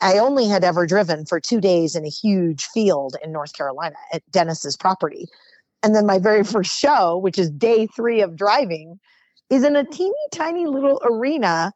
I 0.01 0.19
only 0.19 0.49
had 0.49 0.65
ever 0.65 0.87
driven 0.87 1.25
for 1.25 1.39
two 1.39 1.61
days 1.61 1.95
in 1.95 2.05
a 2.05 2.11
huge 2.11 2.65
field 2.67 3.17
in 3.23 3.31
North 3.31 3.55
Carolina 3.55 3.97
at 4.13 4.23
Dennis's 4.31 4.77
property. 4.77 5.27
And 5.83 5.95
then 5.95 6.07
my 6.07 6.19
very 6.19 6.43
first 6.45 6.77
show, 6.77 7.19
which 7.19 7.39
is 7.39 7.51
day 7.51 7.87
three 7.87 8.21
of 8.21 8.37
driving, 8.37 8.99
is 9.51 9.63
in 9.63 9.77
a 9.77 9.85
teeny 9.85 10.13
tiny 10.33 10.67
little 10.67 11.01
arena 11.05 11.73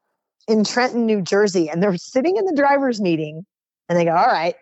in 0.49 0.65
Trenton, 0.65 1.07
New 1.07 1.23
Jersey. 1.23 1.69
And 1.69 1.83
they're 1.83 1.97
sitting 1.97 2.37
in 2.37 2.47
the 2.47 2.57
driver's 2.57 3.01
meeting 3.01 3.45
and 3.89 3.99
they 3.99 4.05
go, 4.05 4.15
All 4.15 4.27
right, 4.27 4.57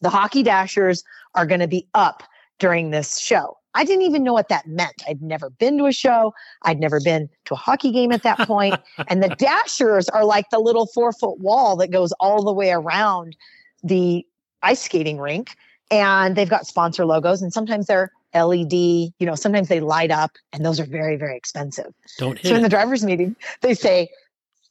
the 0.00 0.10
hockey 0.10 0.42
dashers 0.42 1.04
are 1.34 1.46
going 1.46 1.60
to 1.60 1.68
be 1.68 1.86
up 1.94 2.22
during 2.58 2.90
this 2.90 3.18
show. 3.18 3.56
I 3.74 3.84
didn't 3.84 4.02
even 4.02 4.24
know 4.24 4.32
what 4.32 4.48
that 4.48 4.66
meant. 4.66 5.02
I'd 5.08 5.22
never 5.22 5.50
been 5.50 5.78
to 5.78 5.86
a 5.86 5.92
show. 5.92 6.34
I'd 6.62 6.80
never 6.80 7.00
been 7.00 7.28
to 7.44 7.54
a 7.54 7.56
hockey 7.56 7.92
game 7.92 8.10
at 8.12 8.22
that 8.24 8.38
point. 8.46 8.74
and 9.08 9.22
the 9.22 9.28
dashers 9.28 10.08
are 10.08 10.24
like 10.24 10.50
the 10.50 10.58
little 10.58 10.86
four 10.86 11.12
foot 11.12 11.38
wall 11.38 11.76
that 11.76 11.90
goes 11.90 12.12
all 12.18 12.42
the 12.42 12.52
way 12.52 12.72
around 12.72 13.36
the 13.82 14.26
ice 14.62 14.82
skating 14.82 15.18
rink. 15.18 15.56
And 15.92 16.36
they've 16.36 16.48
got 16.48 16.68
sponsor 16.68 17.04
logos, 17.04 17.42
and 17.42 17.52
sometimes 17.52 17.86
they're 17.86 18.12
LED, 18.32 18.72
you 18.72 19.12
know, 19.22 19.34
sometimes 19.34 19.66
they 19.66 19.80
light 19.80 20.12
up, 20.12 20.30
and 20.52 20.64
those 20.64 20.78
are 20.78 20.84
very, 20.84 21.16
very 21.16 21.36
expensive. 21.36 21.92
Don't 22.18 22.38
hit 22.38 22.50
So 22.50 22.54
in 22.54 22.62
the 22.62 22.68
driver's 22.68 23.04
meeting, 23.04 23.34
they 23.60 23.74
say, 23.74 24.08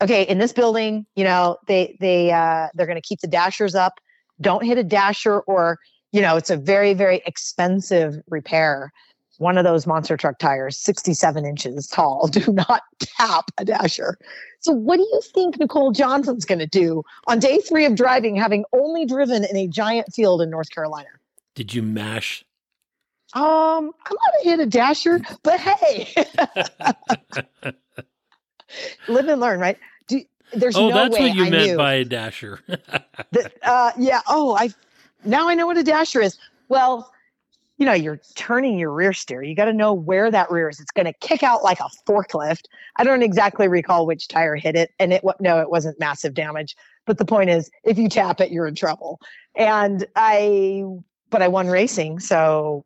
okay, 0.01 0.23
in 0.23 0.37
this 0.37 0.53
building, 0.53 1.05
you 1.15 1.25
know, 1.25 1.57
they 1.67 1.97
they 1.99 2.31
uh 2.31 2.67
they're 2.73 2.87
gonna 2.87 3.01
keep 3.01 3.19
the 3.19 3.27
dashers 3.27 3.75
up. 3.75 3.99
Don't 4.41 4.63
hit 4.63 4.77
a 4.77 4.83
dasher 4.83 5.39
or 5.41 5.79
you 6.11 6.21
know, 6.21 6.35
it's 6.37 6.49
a 6.49 6.57
very, 6.57 6.93
very 6.93 7.21
expensive 7.25 8.17
repair. 8.29 8.91
One 9.37 9.57
of 9.57 9.63
those 9.63 9.87
monster 9.87 10.17
truck 10.17 10.37
tires, 10.39 10.75
67 10.77 11.45
inches 11.45 11.87
tall, 11.87 12.27
do 12.31 12.51
not 12.51 12.81
tap 12.99 13.51
a 13.57 13.65
dasher. 13.65 14.17
So, 14.59 14.73
what 14.73 14.97
do 14.97 15.03
you 15.03 15.21
think 15.33 15.59
Nicole 15.59 15.91
Johnson's 15.91 16.45
going 16.45 16.59
to 16.59 16.67
do 16.67 17.03
on 17.27 17.39
day 17.39 17.59
three 17.59 17.85
of 17.85 17.95
driving, 17.95 18.35
having 18.35 18.65
only 18.73 19.05
driven 19.05 19.45
in 19.45 19.55
a 19.55 19.67
giant 19.67 20.13
field 20.13 20.41
in 20.41 20.49
North 20.49 20.69
Carolina? 20.71 21.07
Did 21.55 21.73
you 21.73 21.81
mash? 21.81 22.43
Um, 23.33 23.91
I'm 24.05 24.15
not 24.15 24.33
to 24.41 24.49
hit 24.49 24.59
a 24.59 24.65
dasher, 24.65 25.21
but 25.43 25.59
hey, 25.59 26.11
live 29.07 29.27
and 29.27 29.39
learn, 29.39 29.59
right? 29.59 29.77
There's 30.53 30.75
oh, 30.75 30.89
no 30.89 30.95
that's 30.95 31.13
way 31.13 31.29
what 31.29 31.35
you 31.35 31.45
I 31.45 31.49
meant 31.49 31.71
knew. 31.71 31.77
by 31.77 31.93
a 31.93 32.05
dasher. 32.05 32.59
that, 32.67 33.53
uh, 33.63 33.91
yeah. 33.97 34.21
Oh, 34.27 34.55
I 34.55 34.73
now 35.23 35.49
I 35.49 35.55
know 35.55 35.67
what 35.67 35.77
a 35.77 35.83
dasher 35.83 36.21
is. 36.21 36.37
Well, 36.69 37.11
you 37.77 37.85
know, 37.85 37.93
you're 37.93 38.19
turning 38.35 38.77
your 38.77 38.91
rear 38.91 39.13
steer. 39.13 39.41
You 39.41 39.55
got 39.55 39.65
to 39.65 39.73
know 39.73 39.93
where 39.93 40.29
that 40.29 40.51
rear 40.51 40.67
is. 40.69 40.81
It's 40.81 40.91
going 40.91 41.05
to 41.05 41.13
kick 41.13 41.43
out 41.43 41.63
like 41.63 41.79
a 41.79 41.89
forklift. 42.07 42.65
I 42.97 43.05
don't 43.05 43.23
exactly 43.23 43.69
recall 43.69 44.05
which 44.05 44.27
tire 44.27 44.55
hit 44.55 44.75
it, 44.75 44.91
and 44.99 45.13
it 45.13 45.23
no, 45.39 45.61
it 45.61 45.69
wasn't 45.69 45.99
massive 45.99 46.33
damage. 46.33 46.75
But 47.05 47.17
the 47.17 47.25
point 47.25 47.49
is, 47.49 47.71
if 47.85 47.97
you 47.97 48.09
tap 48.09 48.41
it, 48.41 48.51
you're 48.51 48.67
in 48.67 48.75
trouble. 48.75 49.19
And 49.55 50.05
I, 50.15 50.83
but 51.29 51.41
I 51.41 51.47
won 51.47 51.67
racing, 51.67 52.19
so 52.19 52.85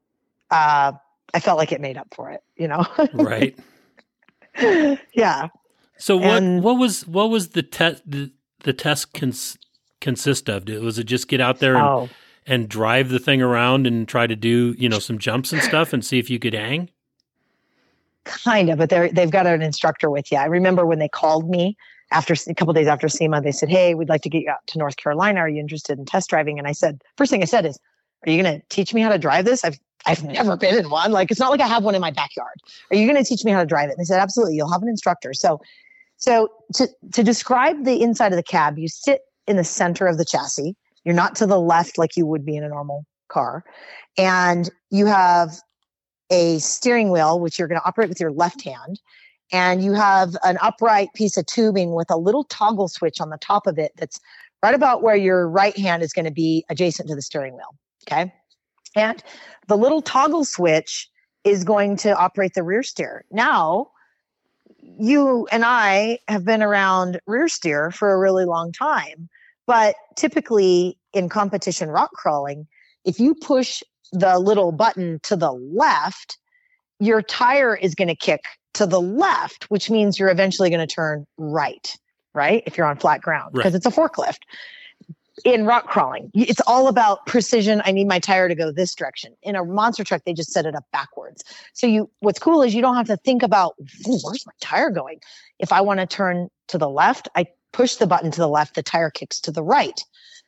uh, 0.52 0.94
I 1.34 1.40
felt 1.40 1.58
like 1.58 1.72
it 1.72 1.82
made 1.82 1.98
up 1.98 2.14
for 2.14 2.30
it. 2.30 2.42
You 2.56 2.68
know, 2.68 2.86
right? 3.14 3.58
yeah. 5.14 5.48
So 5.98 6.18
what? 6.18 6.44
And, 6.44 6.64
what 6.64 6.78
was 6.78 7.08
what 7.08 7.30
was 7.30 7.50
the 7.50 7.64
test? 7.64 8.04
The, 8.06 8.32
the 8.64 8.74
test 8.74 9.14
cons- 9.14 9.58
consist 10.02 10.50
of? 10.50 10.68
Was 10.68 11.00
it 11.00 11.06
just 11.06 11.28
get 11.28 11.42
out 11.42 11.60
there 11.60 11.76
and 11.76 11.86
oh 11.86 12.10
and 12.46 12.68
drive 12.68 13.10
the 13.10 13.20
thing 13.20 13.42
around 13.42 13.88
and 13.88 14.08
try 14.08 14.28
to 14.28 14.36
do 14.36 14.76
you 14.78 14.90
know 14.90 15.00
some 15.00 15.18
jumps 15.18 15.54
and 15.54 15.62
stuff 15.62 15.94
and 15.94 16.04
see 16.06 16.20
if 16.20 16.30
you 16.30 16.40
could 16.40 16.54
hang? 16.54 16.90
Kind 18.26 18.70
of, 18.70 18.78
but 18.78 18.90
they 18.90 19.10
they've 19.10 19.32
got 19.32 19.48
an 19.48 19.62
instructor 19.62 20.10
with 20.10 20.32
you. 20.32 20.38
I 20.38 20.46
remember 20.46 20.86
when 20.86 21.00
they 21.00 21.10
called 21.10 21.50
me 21.50 21.78
after 22.12 22.36
a 22.48 22.54
couple 22.54 22.74
days 22.74 22.88
after 22.88 23.10
SEMA, 23.10 23.42
they 23.42 23.52
said, 23.52 23.70
"Hey, 23.70 23.96
we'd 23.96 24.10
like 24.10 24.22
to 24.22 24.30
get 24.30 24.44
you 24.44 24.50
out 24.50 24.66
to 24.68 24.78
North 24.78 24.98
Carolina. 24.98 25.42
Are 25.42 25.50
you 25.50 25.60
interested 25.60 26.00
in 26.00 26.06
test 26.06 26.30
driving?" 26.30 26.58
And 26.58 26.68
I 26.68 26.72
said, 26.72 27.02
first 27.18 27.32
thing 27.32 27.42
I 27.42 27.46
said 27.46 27.66
is, 27.66 27.78
"Are 28.26 28.32
you 28.32 28.42
going 28.42 28.60
to 28.60 28.66
teach 28.70 28.94
me 28.94 29.02
how 29.02 29.10
to 29.10 29.18
drive 29.18 29.46
this? 29.46 29.66
I've 29.66 29.80
I've 30.06 30.24
never 30.24 30.58
been 30.58 30.78
in 30.78 30.90
one. 30.90 31.12
Like 31.12 31.32
it's 31.32 31.40
not 31.40 31.50
like 31.50 31.62
I 31.62 31.68
have 31.68 31.84
one 31.84 31.96
in 31.96 32.02
my 32.02 32.12
backyard. 32.12 32.56
Are 32.92 32.96
you 32.96 33.06
going 33.08 33.22
to 33.22 33.28
teach 33.28 33.44
me 33.44 33.52
how 33.52 33.60
to 33.60 33.66
drive 33.66 33.90
it?" 33.90 33.94
And 33.94 34.00
they 34.00 34.06
said, 34.06 34.20
"Absolutely. 34.20 34.56
You'll 34.56 34.72
have 34.72 34.84
an 34.84 34.90
instructor." 34.90 35.34
So, 35.34 35.60
so 36.24 36.48
to 36.76 36.88
to 37.12 37.22
describe 37.22 37.84
the 37.84 38.02
inside 38.02 38.32
of 38.32 38.38
the 38.38 38.44
cab, 38.44 38.80
you 38.80 38.88
sit 38.88 39.24
in 39.46 39.58
the 39.58 39.64
center 39.66 40.08
of 40.08 40.18
the 40.18 40.24
chassis. 40.24 40.74
You're 41.04 41.14
not 41.14 41.36
to 41.36 41.46
the 41.46 41.60
left 41.60 41.98
like 41.98 42.16
you 42.16 42.26
would 42.26 42.46
be 42.46 42.56
in 42.56 42.64
a 42.64 42.70
normal 42.70 43.06
car. 43.28 43.66
And 44.18 44.70
you 44.90 45.06
have 45.06 45.60
a 46.30 46.60
steering 46.60 47.12
wheel, 47.12 47.42
which 47.42 47.60
you're 47.60 47.68
going 47.68 47.82
to 47.82 47.86
operate 47.86 48.08
with 48.08 48.22
your 48.22 48.32
left 48.32 48.64
hand. 48.64 49.02
And 49.52 49.84
you 49.84 49.92
have 49.92 50.38
an 50.46 50.58
upright 50.62 51.10
piece 51.14 51.36
of 51.36 51.46
tubing 51.46 51.94
with 51.94 52.10
a 52.10 52.16
little 52.16 52.46
toggle 52.46 52.88
switch 52.88 53.20
on 53.20 53.30
the 53.30 53.38
top 53.40 53.68
of 53.68 53.78
it 53.78 53.92
that's 53.98 54.18
right 54.64 54.74
about 54.74 55.04
where 55.04 55.18
your 55.18 55.50
right 55.50 55.78
hand 55.78 56.04
is 56.04 56.14
going 56.14 56.24
to 56.24 56.32
be 56.32 56.64
adjacent 56.70 57.10
to 57.10 57.16
the 57.16 57.22
steering 57.22 57.54
wheel. 57.54 57.76
Okay. 58.08 58.34
And 58.96 59.22
the 59.68 59.76
little 59.76 60.02
toggle 60.02 60.46
switch 60.46 61.10
is 61.44 61.66
going 61.66 61.98
to 61.98 62.16
operate 62.16 62.54
the 62.54 62.64
rear 62.64 62.82
steer. 62.82 63.26
Now, 63.30 63.90
you 65.00 65.48
and 65.52 65.64
I 65.66 66.20
have 66.28 66.46
been 66.46 66.62
around 66.62 67.20
rear 67.28 67.48
steer 67.48 67.92
for 67.92 68.14
a 68.14 68.20
really 68.20 68.46
long 68.46 68.72
time. 68.72 69.30
But 69.66 69.96
typically 70.16 70.98
in 71.14 71.30
competition 71.30 71.90
rock 71.90 72.12
crawling, 72.14 72.68
if 73.06 73.20
you 73.20 73.36
push 73.36 73.82
the 74.12 74.38
little 74.40 74.72
button 74.72 75.20
to 75.24 75.36
the 75.36 75.52
left, 75.52 76.38
your 77.00 77.22
tire 77.22 77.76
is 77.76 77.96
going 77.96 78.08
to 78.08 78.16
kick 78.16 78.42
to 78.76 78.86
the 78.86 79.02
left, 79.02 79.66
which 79.70 79.90
means 79.90 80.20
you're 80.20 80.30
eventually 80.30 80.70
going 80.70 80.86
to 80.86 80.94
turn 80.94 81.26
right, 81.38 81.96
right? 82.34 82.64
If 82.66 82.78
you're 82.78 82.88
on 82.88 82.98
flat 82.98 83.22
ground 83.22 83.54
because 83.54 83.74
right. 83.74 83.78
it's 83.78 83.86
a 83.86 83.92
forklift. 83.92 84.40
In 85.46 85.66
rock 85.66 85.88
crawling. 85.88 86.32
It's 86.34 86.62
all 86.62 86.88
about 86.88 87.26
precision. 87.26 87.82
I 87.86 87.92
need 87.92 88.08
my 88.08 88.20
tire 88.20 88.48
to 88.48 88.56
go 88.56 88.72
this 88.72 88.94
direction. 88.94 89.36
In 89.42 89.56
a 89.56 89.64
monster 89.64 90.04
truck, 90.04 90.24
they 90.26 90.34
just 90.34 90.52
set 90.52 90.66
it 90.66 90.76
up 90.76 90.86
backwards. 90.92 91.44
So 91.74 91.88
you, 91.88 92.10
what's 92.20 92.40
cool 92.40 92.62
is 92.62 92.76
you 92.76 92.82
don't 92.82 92.96
have 92.96 93.08
to 93.08 93.18
think 93.18 93.44
about 93.44 93.76
where's 94.06 94.46
my 94.46 94.54
tire 94.62 94.90
going. 94.90 95.20
If 95.60 95.72
I 95.72 95.82
want 95.82 96.00
to 96.00 96.06
turn 96.06 96.50
to 96.68 96.78
the 96.78 96.90
left, 96.90 97.28
I 97.36 97.46
push 97.72 97.96
the 97.96 98.08
button 98.08 98.32
to 98.32 98.40
the 98.40 98.48
left. 98.48 98.76
The 98.76 98.84
tire 98.84 99.10
kicks 99.10 99.40
to 99.42 99.52
the 99.52 99.64
right. 99.64 100.00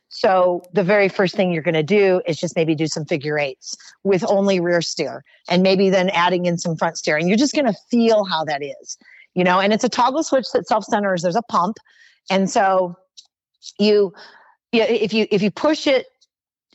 So 0.10 0.62
the 0.72 0.84
very 0.84 1.10
first 1.10 1.36
thing 1.36 1.52
you're 1.52 1.64
going 1.64 1.74
to 1.74 1.84
do 1.84 2.22
is 2.26 2.38
just 2.38 2.56
maybe 2.56 2.76
do 2.76 2.88
some 2.88 3.06
figure 3.06 3.38
eights 3.38 3.76
with 4.04 4.24
only 4.28 4.60
rear 4.60 4.82
steer, 4.82 5.24
and 5.50 5.62
maybe 5.64 5.90
then 5.90 6.10
adding 6.12 6.46
in 6.46 6.58
some 6.58 6.78
front 6.78 6.98
steer, 6.98 7.18
and 7.18 7.28
you're 7.28 7.38
just 7.38 7.54
going 7.54 7.66
to 7.66 7.78
feel 7.90 8.24
how 8.24 8.46
that 8.46 8.64
is, 8.64 8.98
you 9.34 9.44
know. 9.44 9.60
And 9.60 9.74
it's 9.74 9.84
a 9.84 9.90
toggle 9.90 10.24
switch 10.24 10.46
that 10.54 10.68
self 10.68 10.86
centers. 10.86 11.24
There's 11.24 11.36
a 11.36 11.42
pump, 11.42 11.78
and 12.30 12.50
so 12.50 12.96
you 13.80 14.14
if 14.84 15.14
you 15.14 15.28
if 15.32 15.42
you 15.42 15.52
push 15.52 15.88
it 15.88 16.08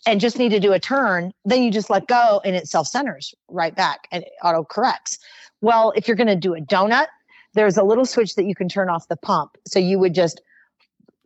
and 0.07 0.21
just 0.21 0.39
need 0.39 0.51
to 0.51 0.61
do 0.61 0.73
a 0.73 0.79
turn, 0.79 1.33
then 1.45 1.63
you 1.63 1.71
just 1.71 1.91
let 1.91 2.07
go 2.07 2.41
and 2.45 2.57
it 2.57 2.69
self 2.69 2.87
centers 2.87 3.35
right 3.49 3.75
back 3.75 4.09
and 4.13 4.25
auto 4.43 4.65
corrects. 4.65 5.19
Well, 5.61 5.93
if 5.95 6.09
you're 6.09 6.17
going 6.17 6.27
to 6.27 6.37
do 6.37 6.55
a 6.55 6.61
donut, 6.61 7.09
there's 7.55 7.77
a 7.77 7.83
little 7.83 8.07
switch 8.07 8.35
that 8.37 8.45
you 8.45 8.55
can 8.55 8.69
turn 8.69 8.89
off 8.89 9.09
the 9.09 9.17
pump. 9.17 9.57
So 9.67 9.79
you 9.79 9.99
would 9.99 10.15
just 10.15 10.41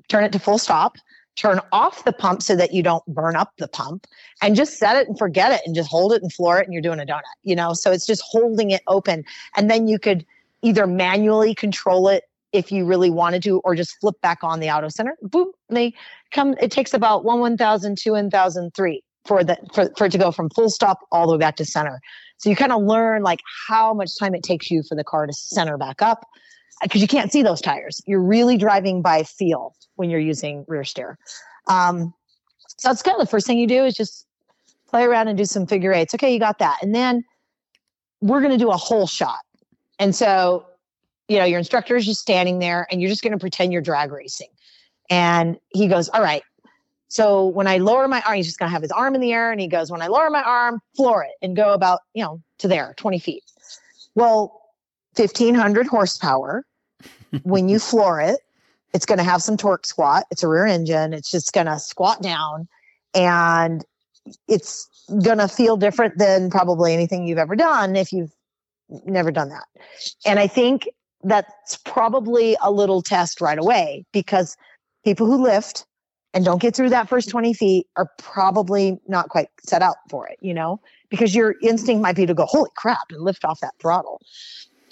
turn 0.09 0.25
it 0.25 0.33
to 0.33 0.39
full 0.39 0.59
stop, 0.59 0.97
turn 1.37 1.61
off 1.73 2.05
the 2.05 2.13
pump 2.13 2.43
so 2.43 2.57
that 2.57 2.73
you 2.73 2.83
don't 2.83 3.05
burn 3.07 3.37
up 3.37 3.53
the 3.59 3.69
pump, 3.69 4.07
and 4.43 4.57
just 4.57 4.79
set 4.79 4.97
it 4.97 5.09
and 5.09 5.19
forget 5.19 5.53
it 5.53 5.61
and 5.65 5.75
just 5.75 5.89
hold 5.89 6.13
it 6.13 6.23
and 6.23 6.33
floor 6.33 6.59
it 6.59 6.65
and 6.65 6.73
you're 6.73 6.83
doing 6.83 7.01
a 7.01 7.07
donut, 7.07 7.23
you 7.43 7.55
know? 7.55 7.75
So 7.75 7.93
it's 7.93 8.07
just 8.07 8.23
holding 8.27 8.71
it 8.71 8.83
open. 8.87 9.25
And 9.57 9.71
then 9.71 9.87
you 9.87 9.99
could 9.99 10.27
either 10.63 10.87
manually 10.87 11.55
control 11.55 12.09
it 12.09 12.25
if 12.55 12.71
you 12.71 12.87
really 12.87 13.11
wanted 13.11 13.43
to, 13.43 13.61
or 13.65 13.75
just 13.75 13.99
flip 14.01 14.15
back 14.23 14.39
on 14.43 14.61
the 14.61 14.71
auto 14.71 14.89
center. 14.89 15.17
Boom, 15.21 15.51
they 15.69 15.93
come. 16.31 16.55
It 16.61 16.71
takes 16.71 16.95
about 16.95 17.25
one 17.25 17.41
one 17.41 17.57
thousand, 17.57 17.99
two 17.99 18.13
one 18.13 18.31
thousand, 18.31 18.71
three 18.75 19.03
for 19.27 19.43
the 19.43 19.59
for, 19.75 19.91
for 19.99 20.07
it 20.07 20.13
to 20.13 20.19
go 20.19 20.31
from 20.31 20.49
full 20.51 20.71
stop 20.71 21.01
all 21.11 21.27
the 21.27 21.33
way 21.33 21.39
back 21.39 21.57
to 21.57 21.65
center. 21.65 22.01
So 22.39 22.49
you 22.49 22.57
kind 22.57 22.73
of 22.73 22.83
learn 22.83 23.23
like 23.23 23.41
how 23.69 23.93
much 23.93 24.19
time 24.19 24.35
it 24.35 24.43
takes 24.43 24.71
you 24.71 24.83
for 24.89 24.95
the 24.95 25.05
car 25.05 25.27
to 25.27 25.33
center 25.33 25.77
back 25.77 26.01
up 26.01 26.25
because 26.83 27.03
you 27.03 27.09
can't 27.09 27.33
see 27.33 27.43
those 27.43 27.61
tires. 27.61 28.01
You're 28.07 28.23
really 28.23 28.57
driving 28.57 29.03
by 29.03 29.25
feel 29.25 29.75
when 29.97 30.09
you're 30.09 30.21
using 30.21 30.65
rear 30.69 30.85
steer. 30.85 31.19
Um, 31.67 32.15
so 32.79 32.89
that's 32.89 33.03
kind 33.03 33.15
of 33.21 33.27
the 33.27 33.31
first 33.31 33.47
thing 33.47 33.59
you 33.59 33.67
do 33.67 33.85
is 33.85 33.95
just 33.95 34.27
play 34.89 35.05
around 35.05 35.29
and 35.29 35.37
do 35.37 35.45
some 35.45 35.67
figure 35.67 35.93
eights. 35.93 36.15
Okay, 36.15 36.33
you 36.33 36.39
got 36.39 36.59
that, 36.61 36.79
and 36.83 36.95
then 36.95 37.25
we're 38.21 38.41
going 38.41 38.53
to 38.53 38.59
do 38.59 38.71
a 38.71 38.77
hole 38.77 39.07
shot. 39.07 39.41
And 39.99 40.15
so 40.15 40.67
you 41.29 41.39
know, 41.39 41.45
your 41.45 41.59
instructor 41.59 41.97
is 41.97 42.05
just 42.05 42.21
standing 42.21 42.59
there 42.59 42.87
and 42.91 43.01
you're 43.01 43.11
just 43.11 43.23
going 43.23 43.33
to 43.33 43.39
pretend 43.39 43.73
you're 43.73 43.83
drag 43.83 44.13
racing. 44.13 44.49
And 45.11 45.59
he 45.71 45.89
goes, 45.89 46.09
All 46.09 46.23
right. 46.23 46.43
So 47.09 47.47
when 47.47 47.67
I 47.67 47.79
lower 47.79 48.09
my 48.09 48.23
arm, 48.27 48.37
he's 48.37 48.47
just 48.47 48.59
going 48.59 48.69
to 48.69 48.73
have 48.73 48.83
his 48.83 48.91
arm 48.91 49.15
in 49.15 49.21
the 49.21 49.33
air. 49.33 49.53
And 49.53 49.61
he 49.61 49.69
goes, 49.69 49.91
When 49.91 50.03
I 50.03 50.09
lower 50.09 50.31
my 50.31 50.43
arm, 50.43 50.81
floor 50.97 51.25
it 51.25 51.33
and 51.43 51.57
go 51.57 51.73
about, 51.73 52.01
you 52.15 52.23
know, 52.23 52.43
to 52.59 52.69
there, 52.69 52.95
20 52.97 53.19
feet. 53.19 53.43
Well, 54.15 54.61
1500 55.17 55.87
horsepower. 55.87 56.65
when 57.43 57.69
you 57.69 57.79
floor 57.79 58.21
it, 58.21 58.41
it's 58.93 59.07
going 59.07 59.19
to 59.19 59.25
have 59.25 59.43
some 59.43 59.57
torque 59.57 59.87
squat. 59.87 60.25
It's 60.31 60.43
a 60.43 60.49
rear 60.49 60.67
engine. 60.67 61.13
It's 61.13 61.31
just 61.31 61.53
going 61.53 61.67
to 61.67 61.79
squat 61.79 62.23
down 62.23 62.69
and 63.15 63.85
it's 64.49 64.89
going 65.23 65.39
to 65.39 65.49
feel 65.49 65.77
different 65.77 66.19
than 66.19 66.51
probably 66.51 66.95
anything 66.95 67.27
you've 67.27 67.39
ever 67.39 67.57
done 67.57 67.97
if 67.97 68.13
you've 68.13 68.33
never 69.05 69.31
done 69.31 69.49
that. 69.51 69.65
And 70.25 70.39
I 70.39 70.47
think 70.47 70.89
that's 71.25 71.79
probably 71.85 72.57
a 72.63 72.71
little 72.71 73.03
test 73.03 73.41
right 73.41 73.59
away 73.59 74.05
because 74.13 74.57
people 75.05 75.27
who 75.27 75.43
lift 75.43 75.87
and 76.33 76.45
don't 76.45 76.61
get 76.61 76.75
through 76.75 76.91
that 76.91 77.09
first 77.09 77.31
20 77.31 77.55
feet 77.55 77.87
are 77.97 78.11
probably 78.19 78.99
not 79.07 79.29
quite 79.29 79.49
set 79.65 79.83
out 79.83 79.97
for 80.11 80.27
it, 80.29 80.37
you 80.41 80.53
know, 80.53 80.81
because 81.09 81.35
your 81.35 81.55
instinct 81.63 82.03
might 82.03 82.17
be 82.17 82.27
to 82.27 82.35
go, 82.35 82.45
holy 82.45 82.71
crap, 82.77 83.11
and 83.11 83.23
lift 83.23 83.45
off 83.45 83.61
that 83.61 83.75
throttle. 83.81 84.21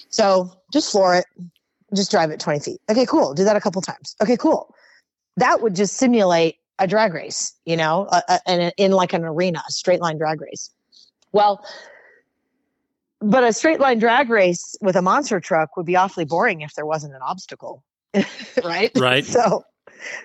So 0.09 0.53
just 0.73 0.91
floor 0.93 1.17
it, 1.17 1.27
just 1.95 2.11
drive 2.11 2.31
it 2.31 2.39
20 2.39 2.61
feet. 2.61 2.81
Okay, 2.89 3.07
cool. 3.07 3.35
Do 3.35 3.45
that 3.45 3.57
a 3.57 3.61
couple 3.61 3.83
times. 3.83 4.15
Okay, 4.23 4.37
cool. 4.37 4.75
That 5.37 5.63
would 5.63 5.75
just 5.75 5.97
simulate 5.97 6.57
a 6.79 6.87
drag 6.87 7.13
race, 7.13 7.55
you 7.65 7.77
know, 7.77 8.09
a, 8.11 8.41
a, 8.47 8.73
in 8.77 8.93
like 8.93 9.13
an 9.13 9.25
arena, 9.25 9.63
a 9.69 9.73
straight 9.73 10.01
line 10.01 10.19
drag 10.19 10.41
race. 10.41 10.71
Well, 11.33 11.65
but 13.23 13.45
a 13.45 13.53
straight 13.53 13.81
line 13.81 13.99
drag 13.99 14.29
race 14.31 14.77
with 14.81 14.97
a 14.97 15.03
monster 15.03 15.41
truck 15.41 15.77
would 15.77 15.87
be 15.87 15.97
awfully 15.97 16.25
boring 16.25 16.61
if 16.61 16.75
there 16.75 16.87
wasn't 16.87 17.15
an 17.15 17.21
obstacle 17.23 17.85
right? 18.65 18.91
Right. 18.97 19.25
So 19.25 19.65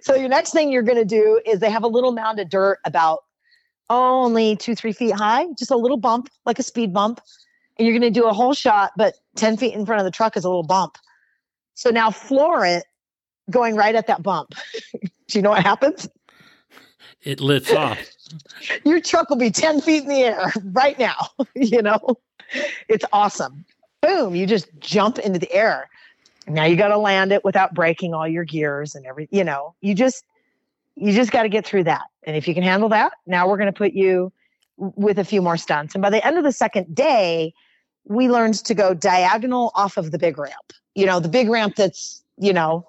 so 0.01 0.15
your 0.15 0.29
next 0.29 0.51
thing 0.51 0.71
you're 0.71 0.83
going 0.83 0.97
to 0.97 1.05
do 1.05 1.41
is 1.45 1.59
they 1.59 1.69
have 1.69 1.83
a 1.83 1.87
little 1.87 2.11
mound 2.11 2.39
of 2.39 2.49
dirt 2.49 2.79
about 2.85 3.19
only 3.89 4.55
two 4.55 4.75
three 4.75 4.91
feet 4.91 5.13
high 5.13 5.45
just 5.57 5.71
a 5.71 5.77
little 5.77 5.97
bump 5.97 6.29
like 6.45 6.59
a 6.59 6.63
speed 6.63 6.93
bump. 6.93 7.21
And 7.77 7.85
you're 7.85 7.97
going 7.97 8.11
to 8.11 8.19
do 8.19 8.27
a 8.27 8.33
hole 8.33 8.53
shot 8.53 8.91
but 8.97 9.15
10 9.35 9.57
feet 9.57 9.73
in 9.73 9.85
front 9.85 9.99
of 9.99 10.05
the 10.05 10.11
truck 10.11 10.35
is 10.35 10.43
a 10.43 10.49
little 10.49 10.63
bump. 10.63 10.97
So 11.75 11.91
now 11.91 12.09
floor 12.09 12.65
it 12.65 12.85
going 13.51 13.75
right 13.75 13.93
at 13.93 14.07
that 14.07 14.23
bump. 14.23 14.55
Do 15.01 15.37
you 15.37 15.41
know 15.41 15.51
what 15.51 15.63
happens? 15.63 16.09
It 17.21 17.39
lifts 17.39 17.71
off. 17.71 17.99
Your 18.85 18.99
truck 18.99 19.29
will 19.29 19.37
be 19.37 19.51
10 19.51 19.81
feet 19.81 20.03
in 20.03 20.09
the 20.09 20.23
air 20.23 20.51
right 20.71 20.97
now 20.97 21.29
you 21.55 21.81
know 21.81 21.99
it's 22.87 23.05
awesome. 23.11 23.65
Boom, 24.01 24.35
you 24.35 24.45
just 24.45 24.67
jump 24.79 25.19
into 25.19 25.39
the 25.39 25.51
air. 25.51 25.89
Now 26.47 26.63
you 26.65 26.75
got 26.75 26.89
to 26.89 26.97
land 26.97 27.31
it 27.31 27.43
without 27.43 27.73
breaking 27.73 28.13
all 28.13 28.27
your 28.27 28.43
gears 28.43 28.95
and 28.95 29.05
every, 29.05 29.27
you 29.31 29.43
know, 29.43 29.75
you 29.81 29.93
just 29.93 30.23
you 30.95 31.13
just 31.13 31.31
got 31.31 31.43
to 31.43 31.49
get 31.49 31.65
through 31.65 31.83
that. 31.83 32.03
And 32.23 32.35
if 32.35 32.47
you 32.47 32.53
can 32.53 32.63
handle 32.63 32.89
that, 32.89 33.13
now 33.27 33.47
we're 33.47 33.57
going 33.57 33.71
to 33.71 33.77
put 33.77 33.93
you 33.93 34.31
with 34.77 35.19
a 35.19 35.23
few 35.23 35.41
more 35.41 35.57
stunts. 35.57 35.93
And 35.93 36.01
by 36.01 36.09
the 36.09 36.25
end 36.25 36.37
of 36.37 36.43
the 36.43 36.51
second 36.51 36.93
day, 36.95 37.53
we 38.05 38.29
learned 38.29 38.55
to 38.65 38.73
go 38.73 38.93
diagonal 38.93 39.71
off 39.75 39.97
of 39.97 40.11
the 40.11 40.17
big 40.17 40.37
ramp. 40.37 40.73
You 40.95 41.05
know, 41.05 41.19
the 41.19 41.29
big 41.29 41.49
ramp 41.49 41.75
that's, 41.75 42.23
you 42.37 42.53
know, 42.53 42.87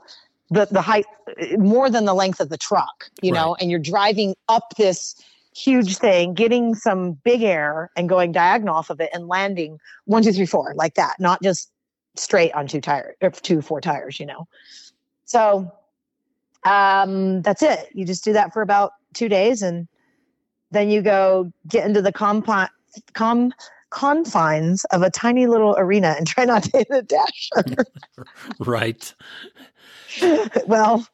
the 0.51 0.67
the 0.71 0.81
height 0.81 1.05
more 1.59 1.91
than 1.91 2.07
the 2.07 2.15
length 2.15 2.41
of 2.41 2.49
the 2.49 2.57
truck, 2.57 3.11
you 3.21 3.33
right. 3.33 3.41
know, 3.41 3.55
and 3.57 3.71
you're 3.71 3.81
driving 3.81 4.35
up 4.49 4.75
this 4.79 5.15
huge 5.59 5.97
thing, 5.97 6.35
getting 6.35 6.75
some 6.75 7.13
big 7.25 7.43
air 7.43 7.91
and 7.97 8.09
going 8.09 8.33
diagonal 8.33 8.77
off 8.77 8.91
of 8.91 9.01
it 9.01 9.11
and 9.13 9.29
landing 9.29 9.79
one, 10.05 10.23
two, 10.23 10.33
three, 10.33 10.47
four, 10.47 10.75
like 10.77 10.95
that, 10.95 11.15
not 11.19 11.43
just 11.43 11.71
straight 12.17 12.53
on 12.53 12.67
two 12.67 12.81
tires 12.81 13.17
or 13.21 13.31
two, 13.31 13.61
four 13.61 13.81
tires, 13.81 14.21
you 14.21 14.27
know. 14.27 14.47
So 15.25 15.71
um, 16.65 17.43
that's 17.43 17.63
it. 17.63 17.89
You 17.93 18.05
just 18.05 18.25
do 18.25 18.33
that 18.33 18.53
for 18.53 18.63
about 18.63 18.93
two 19.15 19.29
days 19.29 19.63
and 19.63 19.89
then 20.71 20.91
you 20.91 21.03
go 21.03 21.53
get 21.67 21.87
into 21.87 22.03
the 22.03 22.13
com- 22.13 23.53
confines 23.91 24.85
of 24.87 25.03
a 25.03 25.11
tiny 25.11 25.47
little 25.47 25.75
arena 25.79 26.15
and 26.17 26.27
try 26.27 26.45
not 26.45 26.65
to 26.65 26.79
hit 26.79 26.89
a 26.91 27.03
dasher. 27.03 27.85
right. 28.61 29.15
well, 30.67 31.07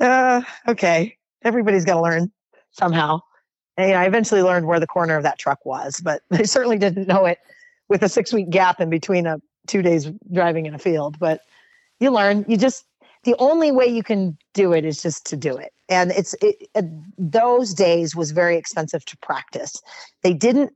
uh, 0.00 0.42
okay. 0.68 1.16
Everybody's 1.42 1.84
got 1.84 1.94
to 1.94 2.02
learn 2.02 2.32
somehow. 2.72 3.20
And, 3.78 3.94
I 3.94 4.04
eventually 4.04 4.42
learned 4.42 4.66
where 4.66 4.80
the 4.80 4.86
corner 4.86 5.16
of 5.16 5.22
that 5.22 5.38
truck 5.38 5.64
was, 5.64 6.00
but 6.00 6.22
I 6.30 6.42
certainly 6.42 6.78
didn't 6.78 7.06
know 7.06 7.24
it 7.24 7.38
with 7.88 8.02
a 8.02 8.08
six 8.08 8.32
week 8.32 8.50
gap 8.50 8.80
in 8.80 8.90
between 8.90 9.26
a 9.26 9.40
two 9.66 9.82
days 9.82 10.10
driving 10.32 10.66
in 10.66 10.74
a 10.74 10.78
field. 10.78 11.18
But 11.18 11.40
you 12.00 12.10
learn. 12.10 12.44
You 12.48 12.56
just 12.56 12.84
the 13.24 13.36
only 13.38 13.72
way 13.72 13.86
you 13.86 14.02
can 14.02 14.36
do 14.54 14.72
it 14.72 14.84
is 14.84 15.02
just 15.02 15.26
to 15.26 15.36
do 15.36 15.56
it. 15.56 15.72
And 15.88 16.10
it's 16.12 16.34
it, 16.42 16.68
it, 16.74 16.84
those 17.16 17.72
days 17.72 18.14
was 18.14 18.32
very 18.32 18.56
expensive 18.56 19.04
to 19.06 19.16
practice. 19.18 19.80
They 20.22 20.34
didn't 20.34 20.72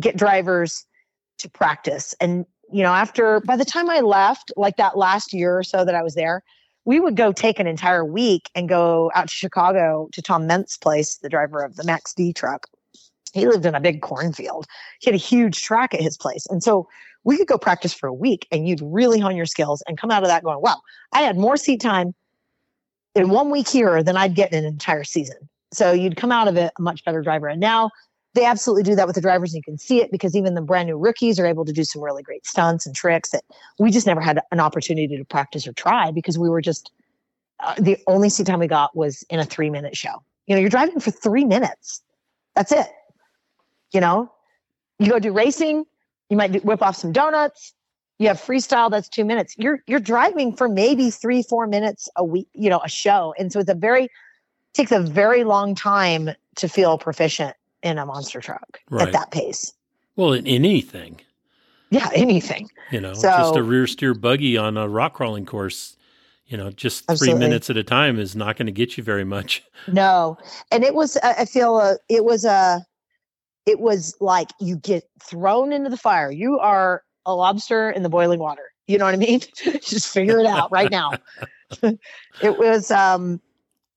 get 0.00 0.16
drivers 0.16 0.84
to 1.38 1.50
practice, 1.50 2.14
and 2.20 2.46
you 2.72 2.82
know, 2.82 2.92
after 2.92 3.40
by 3.40 3.56
the 3.56 3.64
time 3.64 3.88
I 3.88 4.00
left, 4.00 4.52
like 4.56 4.76
that 4.76 4.96
last 4.96 5.32
year 5.32 5.56
or 5.56 5.62
so 5.62 5.84
that 5.84 5.94
I 5.94 6.02
was 6.02 6.14
there, 6.14 6.42
we 6.86 7.00
would 7.00 7.16
go 7.16 7.32
take 7.32 7.58
an 7.58 7.66
entire 7.66 8.04
week 8.04 8.48
and 8.54 8.68
go 8.68 9.10
out 9.14 9.28
to 9.28 9.34
Chicago 9.34 10.08
to 10.12 10.22
Tom 10.22 10.46
Meents' 10.46 10.78
place, 10.78 11.16
the 11.16 11.28
driver 11.28 11.62
of 11.62 11.76
the 11.76 11.84
Max 11.84 12.14
D 12.14 12.32
truck. 12.32 12.68
He 13.34 13.46
lived 13.46 13.66
in 13.66 13.74
a 13.74 13.80
big 13.80 14.00
cornfield. 14.00 14.66
He 15.00 15.10
had 15.10 15.14
a 15.14 15.18
huge 15.18 15.62
track 15.62 15.92
at 15.92 16.00
his 16.00 16.16
place. 16.16 16.46
And 16.46 16.62
so 16.62 16.88
we 17.24 17.36
could 17.36 17.48
go 17.48 17.58
practice 17.58 17.92
for 17.92 18.06
a 18.06 18.14
week 18.14 18.46
and 18.52 18.66
you'd 18.68 18.80
really 18.80 19.18
hone 19.18 19.36
your 19.36 19.46
skills 19.46 19.82
and 19.88 19.98
come 19.98 20.12
out 20.12 20.22
of 20.22 20.28
that 20.28 20.44
going, 20.44 20.62
wow, 20.62 20.80
I 21.12 21.22
had 21.22 21.36
more 21.36 21.56
seat 21.56 21.80
time 21.80 22.14
in 23.16 23.30
one 23.30 23.50
week 23.50 23.68
here 23.68 24.02
than 24.04 24.16
I'd 24.16 24.36
get 24.36 24.52
in 24.52 24.60
an 24.60 24.64
entire 24.64 25.04
season. 25.04 25.48
So 25.72 25.90
you'd 25.90 26.16
come 26.16 26.30
out 26.30 26.46
of 26.46 26.56
it 26.56 26.72
a 26.78 26.82
much 26.82 27.04
better 27.04 27.20
driver. 27.20 27.48
And 27.48 27.60
now 27.60 27.90
they 28.36 28.44
absolutely 28.44 28.84
do 28.84 28.94
that 28.94 29.06
with 29.06 29.16
the 29.16 29.20
drivers. 29.20 29.52
And 29.52 29.58
you 29.58 29.62
can 29.62 29.78
see 29.78 30.00
it 30.00 30.12
because 30.12 30.36
even 30.36 30.54
the 30.54 30.60
brand 30.60 30.88
new 30.88 30.96
rookies 30.96 31.40
are 31.40 31.46
able 31.46 31.64
to 31.64 31.72
do 31.72 31.82
some 31.82 32.02
really 32.02 32.22
great 32.22 32.46
stunts 32.46 32.86
and 32.86 32.94
tricks 32.94 33.30
that 33.30 33.42
we 33.78 33.90
just 33.90 34.06
never 34.06 34.20
had 34.20 34.40
an 34.52 34.60
opportunity 34.60 35.16
to 35.16 35.24
practice 35.24 35.66
or 35.66 35.72
try 35.72 36.12
because 36.12 36.38
we 36.38 36.48
were 36.48 36.60
just 36.60 36.92
uh, 37.60 37.74
the 37.78 37.96
only 38.06 38.28
seat 38.28 38.46
time 38.46 38.60
we 38.60 38.66
got 38.66 38.94
was 38.94 39.24
in 39.30 39.40
a 39.40 39.44
three 39.44 39.70
minute 39.70 39.96
show. 39.96 40.22
You 40.46 40.54
know, 40.54 40.60
you're 40.60 40.70
driving 40.70 41.00
for 41.00 41.10
three 41.10 41.44
minutes. 41.44 42.02
That's 42.54 42.70
it. 42.70 42.86
You 43.92 44.00
know, 44.00 44.30
you 44.98 45.10
go 45.10 45.18
do 45.18 45.32
racing, 45.32 45.84
you 46.28 46.36
might 46.36 46.52
do, 46.52 46.58
whip 46.60 46.82
off 46.82 46.96
some 46.96 47.12
donuts. 47.12 47.72
You 48.18 48.28
have 48.28 48.38
freestyle, 48.38 48.90
that's 48.90 49.08
two 49.08 49.24
minutes. 49.24 49.54
You're 49.58 49.82
you're 49.86 50.00
driving 50.00 50.54
for 50.54 50.68
maybe 50.68 51.10
three, 51.10 51.42
four 51.42 51.66
minutes 51.66 52.08
a 52.16 52.24
week, 52.24 52.48
you 52.52 52.70
know, 52.70 52.80
a 52.84 52.88
show. 52.88 53.34
And 53.38 53.52
so 53.52 53.60
it's 53.60 53.70
a 53.70 53.74
very 53.74 54.08
takes 54.74 54.92
a 54.92 55.00
very 55.00 55.44
long 55.44 55.74
time 55.74 56.30
to 56.56 56.68
feel 56.68 56.98
proficient 56.98 57.56
in 57.82 57.98
a 57.98 58.06
monster 58.06 58.40
truck 58.40 58.80
Right. 58.90 59.06
at 59.08 59.12
that 59.12 59.30
pace. 59.30 59.72
Well, 60.16 60.32
in, 60.32 60.46
in 60.46 60.64
anything, 60.64 61.20
Yeah, 61.90 62.08
anything. 62.14 62.70
you 62.90 63.00
know, 63.00 63.14
So- 63.14 63.28
just 63.30 63.56
a 63.56 63.62
rear 63.62 63.86
steer 63.86 64.14
buggy 64.14 64.56
on 64.56 64.76
a 64.76 64.88
rock 64.88 65.14
crawling 65.14 65.46
course, 65.46 65.96
you 66.46 66.56
know, 66.56 66.70
just 66.70 67.04
three 67.06 67.12
Absolutely. 67.12 67.40
minutes 67.40 67.70
at 67.70 67.76
a 67.76 67.82
time 67.84 68.18
is 68.18 68.34
not 68.36 68.56
going 68.56 68.66
to 68.66 68.72
get 68.72 68.96
you 68.96 69.02
very 69.04 69.24
much. 69.24 69.62
No, 69.88 70.36
and 70.72 70.82
it 70.82 70.94
was. 70.94 71.16
I 71.18 71.44
feel 71.44 71.76
uh, 71.76 71.94
it 72.08 72.24
was 72.24 72.44
a. 72.44 72.84
it 73.66 73.78
was 73.78 74.16
like 74.20 74.50
you 74.60 74.76
get 74.76 75.04
thrown 75.22 75.72
into 75.72 75.90
the 75.90 75.96
fire. 75.96 76.30
You 76.30 76.58
are 76.58 77.02
a 77.24 77.34
lobster 77.34 77.90
in 77.90 78.02
the 78.02 78.08
boiling 78.08 78.40
water. 78.40 78.62
You 78.88 78.98
know 78.98 79.04
what 79.04 79.14
I 79.14 79.18
mean? 79.18 79.40
Just 79.80 80.08
figure 80.08 80.38
it 80.40 80.46
out 80.46 80.72
right 80.72 80.90
now. 80.90 81.12
it 81.82 82.58
was. 82.58 82.90
um 82.90 83.40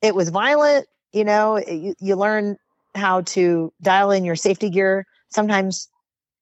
It 0.02 0.14
was 0.16 0.30
violent. 0.30 0.88
You 1.12 1.24
know, 1.24 1.58
you, 1.58 1.96
you 2.00 2.16
learn 2.16 2.58
how 2.96 3.22
to 3.22 3.72
dial 3.82 4.12
in 4.12 4.24
your 4.24 4.36
safety 4.36 4.70
gear. 4.70 5.06
Sometimes 5.30 5.88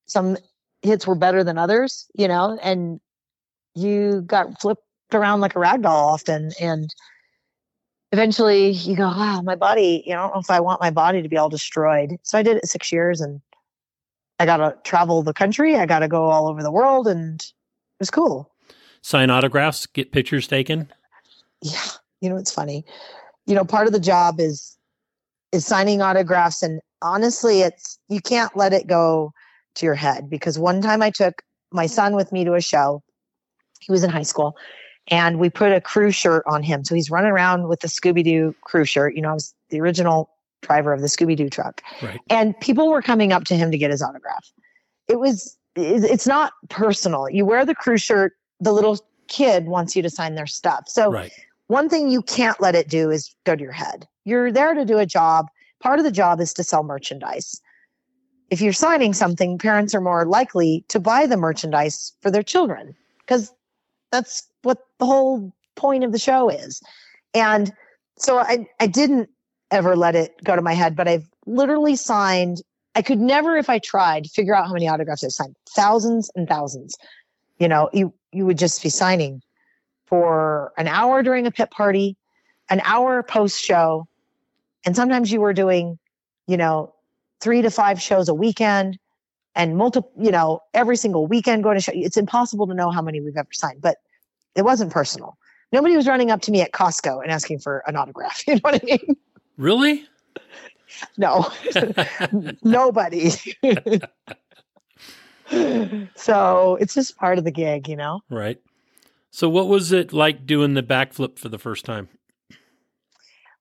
some 0.05 0.37
hits 0.81 1.05
were 1.05 1.15
better 1.15 1.43
than 1.43 1.57
others. 1.57 2.07
You 2.13 2.27
know, 2.27 2.57
and 2.61 2.99
you 3.75 4.21
got 4.21 4.59
flipped 4.61 4.83
around 5.13 5.41
like 5.41 5.55
a 5.55 5.59
rag 5.59 5.81
doll 5.81 6.09
often, 6.09 6.51
and 6.59 6.93
eventually 8.11 8.71
you 8.71 8.95
go, 8.95 9.07
wow, 9.07 9.41
my 9.41 9.55
body, 9.55 10.03
you 10.05 10.13
know, 10.13 10.19
I 10.19 10.23
don't 10.27 10.33
know 10.35 10.39
if 10.39 10.49
I 10.49 10.59
want 10.59 10.81
my 10.81 10.91
body 10.91 11.21
to 11.21 11.29
be 11.29 11.37
all 11.37 11.49
destroyed. 11.49 12.17
So 12.23 12.37
I 12.37 12.43
did 12.43 12.57
it 12.57 12.67
six 12.67 12.91
years 12.91 13.19
and 13.19 13.41
I 14.39 14.45
got 14.45 14.57
to 14.57 14.77
travel 14.83 15.23
the 15.23 15.33
country. 15.33 15.75
I 15.75 15.85
got 15.85 15.99
to 15.99 16.07
go 16.07 16.29
all 16.29 16.47
over 16.47 16.63
the 16.63 16.71
world 16.71 17.07
and 17.07 17.41
it 17.41 17.99
was 17.99 18.09
cool. 18.09 18.49
Sign 19.01 19.29
autographs, 19.29 19.85
get 19.87 20.11
pictures 20.11 20.47
taken. 20.47 20.89
Yeah. 21.61 21.83
You 22.21 22.29
know, 22.29 22.37
it's 22.37 22.53
funny. 22.53 22.85
You 23.45 23.55
know, 23.55 23.65
part 23.65 23.87
of 23.87 23.93
the 23.93 23.99
job 23.99 24.39
is, 24.39 24.76
is 25.51 25.65
signing 25.65 26.01
autographs. 26.01 26.63
And 26.63 26.81
honestly, 27.01 27.61
it's, 27.61 27.99
you 28.09 28.21
can't 28.21 28.55
let 28.55 28.73
it 28.73 28.87
go 28.87 29.31
to 29.75 29.85
your 29.85 29.95
head 29.95 30.29
because 30.29 30.57
one 30.59 30.81
time 30.81 31.01
I 31.01 31.09
took 31.09 31.41
my 31.71 31.85
son 31.85 32.15
with 32.15 32.31
me 32.31 32.43
to 32.45 32.53
a 32.53 32.61
show. 32.61 33.03
He 33.79 33.91
was 33.91 34.03
in 34.03 34.09
high 34.09 34.23
school 34.23 34.57
and 35.09 35.39
we 35.39 35.49
put 35.49 35.71
a 35.71 35.79
crew 35.79 36.11
shirt 36.11 36.43
on 36.47 36.63
him. 36.63 36.83
So 36.83 36.95
he's 36.95 37.09
running 37.09 37.31
around 37.31 37.67
with 37.67 37.81
the 37.81 37.87
Scooby 37.87 38.23
Doo 38.23 38.55
crew 38.61 38.85
shirt. 38.85 39.15
You 39.15 39.21
know, 39.21 39.29
I 39.29 39.33
was 39.33 39.53
the 39.69 39.79
original 39.79 40.29
driver 40.61 40.93
of 40.93 41.01
the 41.01 41.07
Scooby 41.07 41.35
Doo 41.35 41.49
truck. 41.49 41.81
Right. 42.01 42.19
And 42.29 42.59
people 42.59 42.89
were 42.89 43.01
coming 43.01 43.31
up 43.31 43.45
to 43.45 43.55
him 43.55 43.71
to 43.71 43.77
get 43.77 43.91
his 43.91 44.01
autograph. 44.01 44.51
It 45.07 45.19
was, 45.19 45.57
it's 45.75 46.27
not 46.27 46.53
personal. 46.69 47.29
You 47.29 47.45
wear 47.45 47.65
the 47.65 47.75
crew 47.75 47.97
shirt, 47.97 48.33
the 48.59 48.73
little 48.73 48.97
kid 49.27 49.67
wants 49.67 49.95
you 49.95 50.01
to 50.01 50.09
sign 50.09 50.35
their 50.35 50.47
stuff. 50.47 50.85
So 50.87 51.11
Right. 51.11 51.31
One 51.67 51.89
thing 51.89 52.09
you 52.09 52.21
can't 52.21 52.59
let 52.61 52.75
it 52.75 52.89
do 52.89 53.09
is 53.09 53.33
go 53.45 53.55
to 53.55 53.61
your 53.61 53.71
head. 53.71 54.07
You're 54.25 54.51
there 54.51 54.73
to 54.73 54.85
do 54.85 54.97
a 54.97 55.05
job. 55.05 55.47
Part 55.81 55.99
of 55.99 56.05
the 56.05 56.11
job 56.11 56.39
is 56.39 56.53
to 56.55 56.63
sell 56.63 56.83
merchandise. 56.83 57.61
If 58.49 58.61
you're 58.61 58.73
signing 58.73 59.13
something, 59.13 59.57
parents 59.57 59.93
are 59.93 60.01
more 60.01 60.25
likely 60.25 60.85
to 60.87 60.99
buy 60.99 61.25
the 61.25 61.37
merchandise 61.37 62.13
for 62.21 62.31
their 62.31 62.43
children 62.43 62.95
because 63.19 63.53
that's 64.11 64.47
what 64.63 64.79
the 64.99 65.05
whole 65.05 65.53
point 65.75 66.03
of 66.03 66.13
the 66.13 66.19
show 66.19 66.49
is. 66.49 66.81
And 67.33 67.73
so 68.17 68.39
I, 68.39 68.65
I 68.79 68.87
didn't 68.87 69.29
ever 69.69 69.95
let 69.95 70.15
it 70.15 70.33
go 70.43 70.55
to 70.55 70.61
my 70.61 70.73
head, 70.73 70.95
but 70.95 71.07
I've 71.07 71.29
literally 71.45 71.97
signed, 71.97 72.61
I 72.95 73.01
could 73.01 73.19
never, 73.19 73.57
if 73.57 73.69
I 73.69 73.79
tried, 73.79 74.27
figure 74.27 74.55
out 74.55 74.67
how 74.67 74.73
many 74.73 74.87
autographs 74.87 75.23
I've 75.23 75.33
signed. 75.33 75.55
Thousands 75.75 76.31
and 76.35 76.47
thousands. 76.47 76.95
You 77.59 77.67
know, 77.67 77.89
you 77.91 78.13
you 78.31 78.45
would 78.45 78.57
just 78.57 78.83
be 78.83 78.89
signing 78.89 79.41
for 80.07 80.71
an 80.77 80.87
hour 80.87 81.21
during 81.21 81.45
a 81.45 81.51
pit 81.51 81.69
party, 81.71 82.15
an 82.69 82.81
hour 82.83 83.23
post 83.23 83.63
show, 83.63 84.07
and 84.85 84.95
sometimes 84.95 85.31
you 85.31 85.41
were 85.41 85.53
doing, 85.53 85.99
you 86.47 86.57
know, 86.57 86.93
three 87.41 87.61
to 87.61 87.69
five 87.69 88.01
shows 88.01 88.29
a 88.29 88.33
weekend 88.33 88.97
and 89.55 89.75
multiple, 89.75 90.11
you 90.17 90.31
know, 90.31 90.61
every 90.73 90.97
single 90.97 91.27
weekend 91.27 91.63
going 91.63 91.75
to 91.75 91.81
show. 91.81 91.91
It's 91.93 92.17
impossible 92.17 92.67
to 92.67 92.73
know 92.73 92.89
how 92.89 93.01
many 93.01 93.21
we've 93.21 93.37
ever 93.37 93.49
signed, 93.51 93.81
but 93.81 93.97
it 94.55 94.63
wasn't 94.63 94.91
personal. 94.91 95.37
Nobody 95.71 95.95
was 95.95 96.07
running 96.07 96.31
up 96.31 96.41
to 96.43 96.51
me 96.51 96.61
at 96.61 96.71
Costco 96.71 97.21
and 97.21 97.31
asking 97.31 97.59
for 97.59 97.83
an 97.87 97.95
autograph. 97.95 98.43
You 98.47 98.55
know 98.55 98.61
what 98.61 98.75
I 98.75 98.85
mean? 98.85 99.17
Really? 99.57 100.07
No, 101.17 101.51
nobody. 102.63 103.29
so 106.15 106.77
it's 106.79 106.93
just 106.93 107.17
part 107.17 107.37
of 107.37 107.43
the 107.43 107.51
gig, 107.51 107.89
you 107.89 107.95
know? 107.95 108.21
right. 108.29 108.59
So, 109.31 109.49
what 109.49 109.67
was 109.67 109.91
it 109.91 110.13
like 110.13 110.45
doing 110.45 110.73
the 110.73 110.83
backflip 110.83 111.37
for 111.37 111.49
the 111.49 111.59
first 111.59 111.85
time? 111.85 112.09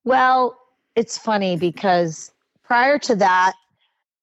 Well, 0.03 0.57
it's 0.95 1.17
funny 1.17 1.57
because 1.57 2.31
prior 2.63 2.97
to 2.99 3.15
that, 3.17 3.53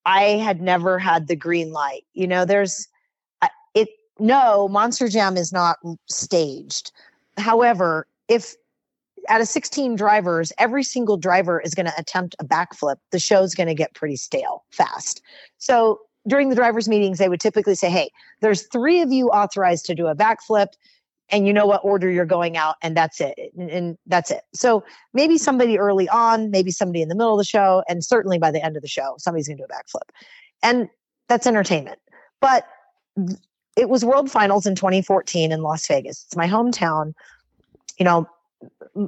I 0.06 0.22
had 0.22 0.60
never 0.60 0.98
had 0.98 1.28
the 1.28 1.36
green 1.36 1.72
light. 1.72 2.04
You 2.14 2.26
know, 2.26 2.44
there's 2.44 2.88
it. 3.74 3.88
No, 4.18 4.68
Monster 4.68 5.08
Jam 5.08 5.36
is 5.36 5.52
not 5.52 5.76
staged. 6.08 6.92
However, 7.36 8.06
if 8.28 8.54
out 9.28 9.40
of 9.40 9.48
16 9.48 9.96
drivers, 9.96 10.52
every 10.58 10.82
single 10.82 11.16
driver 11.16 11.60
is 11.60 11.74
going 11.74 11.86
to 11.86 11.98
attempt 11.98 12.36
a 12.38 12.44
backflip, 12.44 12.96
the 13.10 13.18
show's 13.18 13.54
going 13.54 13.66
to 13.66 13.74
get 13.74 13.94
pretty 13.94 14.16
stale 14.16 14.64
fast. 14.70 15.22
So 15.58 16.00
during 16.26 16.48
the 16.48 16.56
drivers' 16.56 16.88
meetings, 16.88 17.18
they 17.18 17.28
would 17.28 17.40
typically 17.40 17.74
say, 17.74 17.90
Hey, 17.90 18.10
there's 18.40 18.62
three 18.68 19.00
of 19.00 19.12
you 19.12 19.28
authorized 19.28 19.86
to 19.86 19.94
do 19.94 20.06
a 20.06 20.14
backflip, 20.14 20.68
and 21.30 21.46
you 21.46 21.52
know 21.52 21.66
what 21.66 21.80
order 21.84 22.10
you're 22.10 22.26
going 22.26 22.56
out, 22.56 22.76
and 22.82 22.96
that's 22.96 23.20
it. 23.20 23.38
And, 23.56 23.96
that's 24.06 24.30
it. 24.30 24.42
So 24.54 24.84
maybe 25.12 25.38
somebody 25.38 25.78
early 25.78 26.08
on, 26.08 26.50
maybe 26.50 26.70
somebody 26.70 27.02
in 27.02 27.08
the 27.08 27.14
middle 27.14 27.32
of 27.32 27.38
the 27.38 27.44
show, 27.44 27.82
and 27.88 28.04
certainly 28.04 28.38
by 28.38 28.50
the 28.50 28.64
end 28.64 28.76
of 28.76 28.82
the 28.82 28.88
show, 28.88 29.14
somebody's 29.18 29.48
going 29.48 29.56
to 29.58 29.62
do 29.62 29.68
a 29.70 29.74
backflip. 29.74 30.08
And 30.62 30.88
that's 31.28 31.46
entertainment. 31.46 31.98
But 32.40 32.66
it 33.76 33.88
was 33.88 34.04
World 34.04 34.30
Finals 34.30 34.66
in 34.66 34.74
2014 34.74 35.50
in 35.50 35.62
Las 35.62 35.86
Vegas. 35.86 36.24
It's 36.26 36.36
my 36.36 36.46
hometown. 36.46 37.14
You 37.98 38.04
know, 38.04 38.28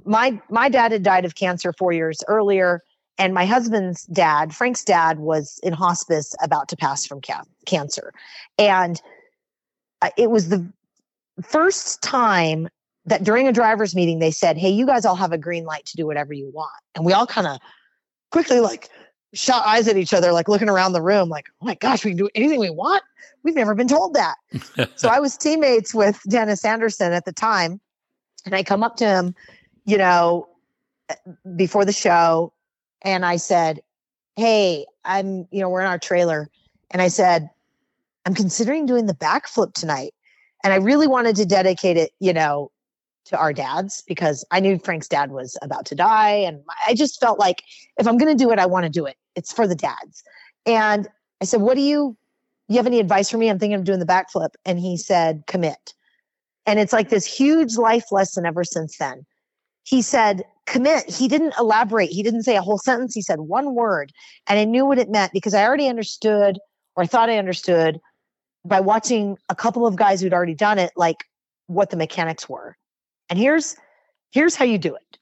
my 0.04 0.40
my 0.48 0.68
dad 0.68 0.92
had 0.92 1.02
died 1.02 1.24
of 1.24 1.34
cancer 1.34 1.72
4 1.72 1.92
years 1.92 2.22
earlier 2.28 2.82
and 3.18 3.32
my 3.32 3.46
husband's 3.46 4.04
dad, 4.06 4.54
Frank's 4.54 4.84
dad 4.84 5.18
was 5.18 5.58
in 5.62 5.72
hospice 5.72 6.34
about 6.42 6.68
to 6.68 6.76
pass 6.76 7.06
from 7.06 7.20
ca- 7.20 7.44
cancer. 7.64 8.12
And 8.58 9.00
uh, 10.02 10.10
it 10.18 10.30
was 10.30 10.50
the 10.50 10.70
first 11.42 12.02
time 12.02 12.68
that 13.04 13.22
during 13.24 13.46
a 13.46 13.52
driver's 13.52 13.94
meeting 13.94 14.18
they 14.18 14.30
said, 14.30 14.56
"Hey, 14.56 14.70
you 14.70 14.86
guys 14.86 15.04
all 15.04 15.16
have 15.16 15.32
a 15.32 15.38
green 15.38 15.64
light 15.64 15.86
to 15.86 15.96
do 15.96 16.06
whatever 16.06 16.32
you 16.32 16.50
want." 16.52 16.72
And 16.94 17.04
we 17.04 17.12
all 17.12 17.26
kind 17.26 17.46
of 17.46 17.58
quickly 18.30 18.60
like 18.60 18.90
shot 19.34 19.66
eyes 19.66 19.86
at 19.88 19.96
each 19.96 20.14
other, 20.14 20.32
like 20.32 20.48
looking 20.48 20.68
around 20.68 20.92
the 20.92 21.02
room, 21.02 21.28
like, 21.28 21.46
"Oh 21.60 21.66
my 21.66 21.74
gosh, 21.74 22.04
we 22.04 22.10
can 22.12 22.18
do 22.18 22.28
anything 22.34 22.60
we 22.60 22.70
want." 22.70 23.02
We've 23.42 23.54
never 23.54 23.74
been 23.74 23.88
told 23.88 24.14
that. 24.14 24.36
so 24.96 25.08
I 25.08 25.20
was 25.20 25.36
teammates 25.36 25.94
with 25.94 26.20
Dennis 26.28 26.64
Anderson 26.64 27.12
at 27.12 27.24
the 27.24 27.32
time, 27.32 27.80
and 28.44 28.54
I 28.54 28.62
come 28.62 28.82
up 28.82 28.96
to 28.96 29.06
him, 29.06 29.34
you 29.84 29.98
know, 29.98 30.48
before 31.54 31.84
the 31.84 31.92
show, 31.92 32.52
and 33.02 33.24
I 33.24 33.36
said, 33.36 33.80
"Hey, 34.36 34.86
I'm, 35.04 35.46
you 35.50 35.60
know, 35.60 35.68
we're 35.68 35.82
in 35.82 35.86
our 35.86 35.98
trailer," 35.98 36.48
and 36.90 37.00
I 37.00 37.08
said, 37.08 37.50
"I'm 38.24 38.34
considering 38.34 38.86
doing 38.86 39.06
the 39.06 39.14
backflip 39.14 39.74
tonight." 39.74 40.12
And 40.66 40.72
I 40.72 40.78
really 40.78 41.06
wanted 41.06 41.36
to 41.36 41.46
dedicate 41.46 41.96
it, 41.96 42.10
you 42.18 42.32
know, 42.32 42.72
to 43.26 43.38
our 43.38 43.52
dads 43.52 44.02
because 44.04 44.44
I 44.50 44.58
knew 44.58 44.80
Frank's 44.80 45.06
dad 45.06 45.30
was 45.30 45.56
about 45.62 45.86
to 45.86 45.94
die. 45.94 46.32
And 46.32 46.60
I 46.84 46.94
just 46.94 47.20
felt 47.20 47.38
like 47.38 47.62
if 47.98 48.08
I'm 48.08 48.18
going 48.18 48.36
to 48.36 48.44
do 48.44 48.50
it, 48.50 48.58
I 48.58 48.66
want 48.66 48.82
to 48.82 48.90
do 48.90 49.06
it. 49.06 49.14
It's 49.36 49.52
for 49.52 49.68
the 49.68 49.76
dads. 49.76 50.24
And 50.66 51.06
I 51.40 51.44
said, 51.44 51.60
What 51.60 51.76
do 51.76 51.82
you, 51.82 52.16
you 52.66 52.78
have 52.78 52.86
any 52.88 52.98
advice 52.98 53.30
for 53.30 53.38
me? 53.38 53.48
I'm 53.48 53.60
thinking 53.60 53.78
of 53.78 53.84
doing 53.84 54.00
the 54.00 54.06
backflip. 54.06 54.54
And 54.64 54.80
he 54.80 54.96
said, 54.96 55.44
Commit. 55.46 55.94
And 56.66 56.80
it's 56.80 56.92
like 56.92 57.10
this 57.10 57.26
huge 57.26 57.76
life 57.76 58.10
lesson 58.10 58.44
ever 58.44 58.64
since 58.64 58.98
then. 58.98 59.24
He 59.84 60.02
said, 60.02 60.42
Commit. 60.66 61.08
He 61.08 61.28
didn't 61.28 61.54
elaborate. 61.60 62.10
He 62.10 62.24
didn't 62.24 62.42
say 62.42 62.56
a 62.56 62.62
whole 62.62 62.78
sentence. 62.78 63.14
He 63.14 63.22
said 63.22 63.38
one 63.38 63.76
word. 63.76 64.10
And 64.48 64.58
I 64.58 64.64
knew 64.64 64.84
what 64.84 64.98
it 64.98 65.10
meant 65.10 65.32
because 65.32 65.54
I 65.54 65.62
already 65.62 65.86
understood 65.86 66.58
or 66.96 67.06
thought 67.06 67.30
I 67.30 67.38
understood 67.38 68.00
by 68.66 68.80
watching 68.80 69.38
a 69.48 69.54
couple 69.54 69.86
of 69.86 69.96
guys 69.96 70.20
who'd 70.20 70.32
already 70.32 70.54
done 70.54 70.78
it, 70.78 70.92
like 70.96 71.24
what 71.66 71.90
the 71.90 71.96
mechanics 71.96 72.48
were. 72.48 72.76
And 73.28 73.38
here's 73.38 73.76
here's 74.30 74.54
how 74.54 74.64
you 74.64 74.78
do 74.78 74.94
it. 74.94 75.18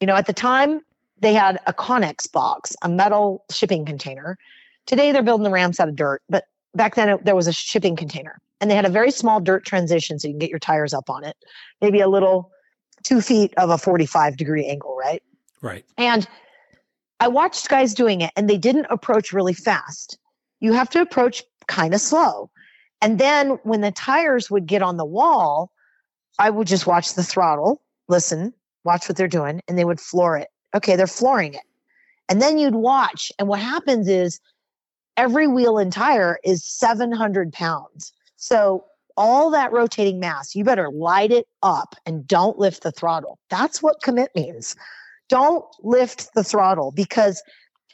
You 0.00 0.06
know, 0.06 0.14
at 0.14 0.26
the 0.26 0.32
time 0.32 0.80
they 1.20 1.34
had 1.34 1.60
a 1.66 1.72
Connex 1.72 2.30
box, 2.30 2.74
a 2.82 2.88
metal 2.88 3.44
shipping 3.50 3.84
container. 3.84 4.36
Today 4.86 5.12
they're 5.12 5.22
building 5.22 5.44
the 5.44 5.50
ramps 5.50 5.80
out 5.80 5.88
of 5.88 5.96
dirt, 5.96 6.22
but 6.28 6.44
back 6.74 6.94
then 6.94 7.08
it, 7.08 7.24
there 7.24 7.36
was 7.36 7.46
a 7.46 7.52
shipping 7.52 7.96
container, 7.96 8.38
and 8.60 8.70
they 8.70 8.74
had 8.74 8.84
a 8.84 8.90
very 8.90 9.10
small 9.10 9.40
dirt 9.40 9.64
transition 9.64 10.18
so 10.18 10.28
you 10.28 10.34
can 10.34 10.38
get 10.38 10.50
your 10.50 10.58
tires 10.58 10.92
up 10.92 11.08
on 11.08 11.24
it. 11.24 11.36
Maybe 11.80 12.00
a 12.00 12.08
little 12.08 12.50
two 13.02 13.20
feet 13.20 13.54
of 13.56 13.70
a 13.70 13.78
45 13.78 14.36
degree 14.36 14.66
angle, 14.66 14.96
right? 14.96 15.22
Right. 15.62 15.84
And 15.96 16.28
I 17.20 17.28
watched 17.28 17.68
guys 17.68 17.94
doing 17.94 18.20
it, 18.20 18.32
and 18.36 18.50
they 18.50 18.58
didn't 18.58 18.86
approach 18.90 19.32
really 19.32 19.54
fast. 19.54 20.18
You 20.60 20.72
have 20.72 20.90
to 20.90 21.00
approach 21.00 21.42
kind 21.66 21.94
of 21.94 22.00
slow. 22.00 22.50
And 23.04 23.18
then 23.18 23.50
when 23.62 23.82
the 23.82 23.92
tires 23.92 24.50
would 24.50 24.66
get 24.66 24.82
on 24.82 24.96
the 24.96 25.04
wall, 25.04 25.70
I 26.38 26.50
would 26.50 26.66
just 26.66 26.86
watch 26.86 27.14
the 27.14 27.22
throttle, 27.22 27.80
listen, 28.08 28.52
watch 28.82 29.08
what 29.08 29.16
they're 29.16 29.28
doing, 29.28 29.60
and 29.68 29.78
they 29.78 29.84
would 29.84 30.00
floor 30.00 30.36
it 30.36 30.48
Okay, 30.74 30.96
they're 30.96 31.06
flooring 31.06 31.54
it. 31.54 31.62
And 32.28 32.42
then 32.42 32.58
you'd 32.58 32.74
watch. 32.74 33.30
And 33.38 33.48
what 33.48 33.60
happens 33.60 34.08
is 34.08 34.40
every 35.16 35.46
wheel 35.46 35.78
and 35.78 35.92
tire 35.92 36.38
is 36.44 36.64
700 36.64 37.52
pounds. 37.52 38.12
So 38.36 38.84
all 39.16 39.50
that 39.50 39.72
rotating 39.72 40.18
mass, 40.18 40.54
you 40.54 40.64
better 40.64 40.90
light 40.90 41.30
it 41.30 41.46
up 41.62 41.94
and 42.04 42.26
don't 42.26 42.58
lift 42.58 42.82
the 42.82 42.90
throttle. 42.90 43.38
That's 43.50 43.82
what 43.82 44.02
commit 44.02 44.30
means. 44.34 44.74
Don't 45.28 45.64
lift 45.82 46.34
the 46.34 46.42
throttle 46.42 46.90
because 46.90 47.42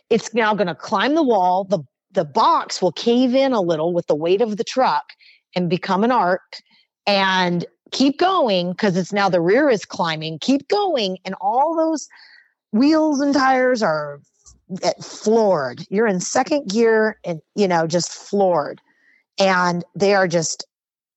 it's 0.09 0.33
now 0.33 0.55
going 0.55 0.67
to 0.67 0.75
climb 0.75 1.15
the 1.15 1.23
wall. 1.23 1.65
The, 1.65 1.81
the 2.13 2.25
box 2.25 2.83
will 2.83 2.93
cave 2.93 3.35
in 3.35 3.53
a 3.53 3.61
little 3.61 3.93
with 3.93 4.07
the 4.07 4.15
weight 4.15 4.41
of 4.41 4.57
the 4.57 4.65
truck 4.65 5.13
and 5.55 5.71
become 5.71 6.05
an 6.05 6.11
arc 6.11 6.61
and 7.07 7.65
keep 7.91 8.19
going 8.19 8.73
because 8.73 8.97
it's 8.97 9.13
now 9.13 9.29
the 9.29 9.41
rear 9.41 9.69
is 9.69 9.85
climbing. 9.85 10.39
Keep 10.41 10.69
going. 10.69 11.19
And 11.25 11.35
all 11.41 11.77
those 11.77 12.09
wheels 12.73 13.21
and 13.21 13.35
tires 13.35 13.83
are 13.83 14.21
floored. 15.03 15.85
You're 15.91 16.07
in 16.07 16.21
second 16.21 16.69
gear 16.69 17.19
and, 17.25 17.41
you 17.55 17.67
know, 17.67 17.87
just 17.87 18.13
floored. 18.13 18.81
And 19.39 19.85
they 19.95 20.15
are 20.15 20.29
just 20.29 20.67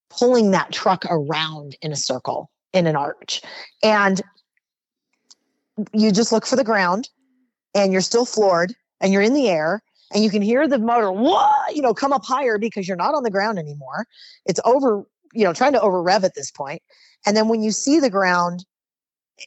pulling 0.09 0.51
that 0.51 0.71
truck 0.71 1.05
around 1.09 1.75
in 1.81 1.91
a 1.91 1.95
circle, 1.95 2.49
in 2.73 2.87
an 2.87 2.95
arch. 2.95 3.41
And 3.81 4.21
you 5.91 6.11
just 6.11 6.31
look 6.31 6.45
for 6.45 6.55
the 6.55 6.63
ground 6.63 7.09
and 7.75 7.91
you're 7.91 8.01
still 8.01 8.25
floored 8.25 8.75
and 9.01 9.11
you're 9.11 9.21
in 9.21 9.33
the 9.33 9.49
air 9.49 9.81
and 10.14 10.24
you 10.24 10.30
can 10.30 10.41
hear 10.41 10.68
the 10.68 10.80
motor, 10.80 11.11
what, 11.11 11.76
you 11.76 11.82
know, 11.82 11.93
come 11.93 12.14
up 12.14 12.24
higher 12.24 12.57
because 12.57 12.88
you're 12.88 12.97
not 12.97 13.16
on 13.16 13.24
the 13.24 13.32
ground 13.32 13.57
anymore. 13.57 14.05
It's 14.45 14.59
over, 14.66 15.03
you 15.34 15.43
know, 15.43 15.53
trying 15.53 15.74
to 15.74 15.82
over 15.82 16.01
rev 16.01 16.24
at 16.24 16.36
this 16.36 16.51
point. 16.51 16.82
And 17.26 17.36
then 17.36 17.47
when 17.47 17.64
you 17.64 17.72
see 17.72 17.99
the 17.99 18.09
ground, 18.09 18.66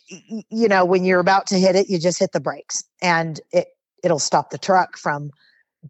you 0.08 0.68
know, 0.68 0.84
when 0.84 1.04
you're 1.04 1.20
about 1.20 1.46
to 1.48 1.58
hit 1.58 1.76
it, 1.76 1.88
you 1.88 1.98
just 1.98 2.18
hit 2.18 2.32
the 2.32 2.40
brakes 2.40 2.82
and 3.00 3.40
it, 3.52 3.68
it'll 4.02 4.18
stop 4.18 4.50
the 4.50 4.58
truck 4.58 4.96
from 4.96 5.30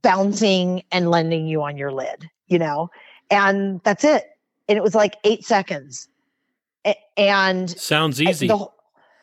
bouncing 0.03 0.83
and 0.93 1.11
landing 1.11 1.47
you 1.47 1.63
on 1.63 1.77
your 1.77 1.93
lid, 1.93 2.29
you 2.47 2.59
know, 2.59 2.91
and 3.31 3.81
that's 3.85 4.05
it. 4.05 4.25
And 4.69 4.77
it 4.77 4.83
was 4.83 4.95
like 4.95 5.17
eight 5.25 5.45
seconds. 5.45 6.09
And 7.17 7.71
sounds 7.71 8.21
easy. 8.21 8.47
The, 8.47 8.67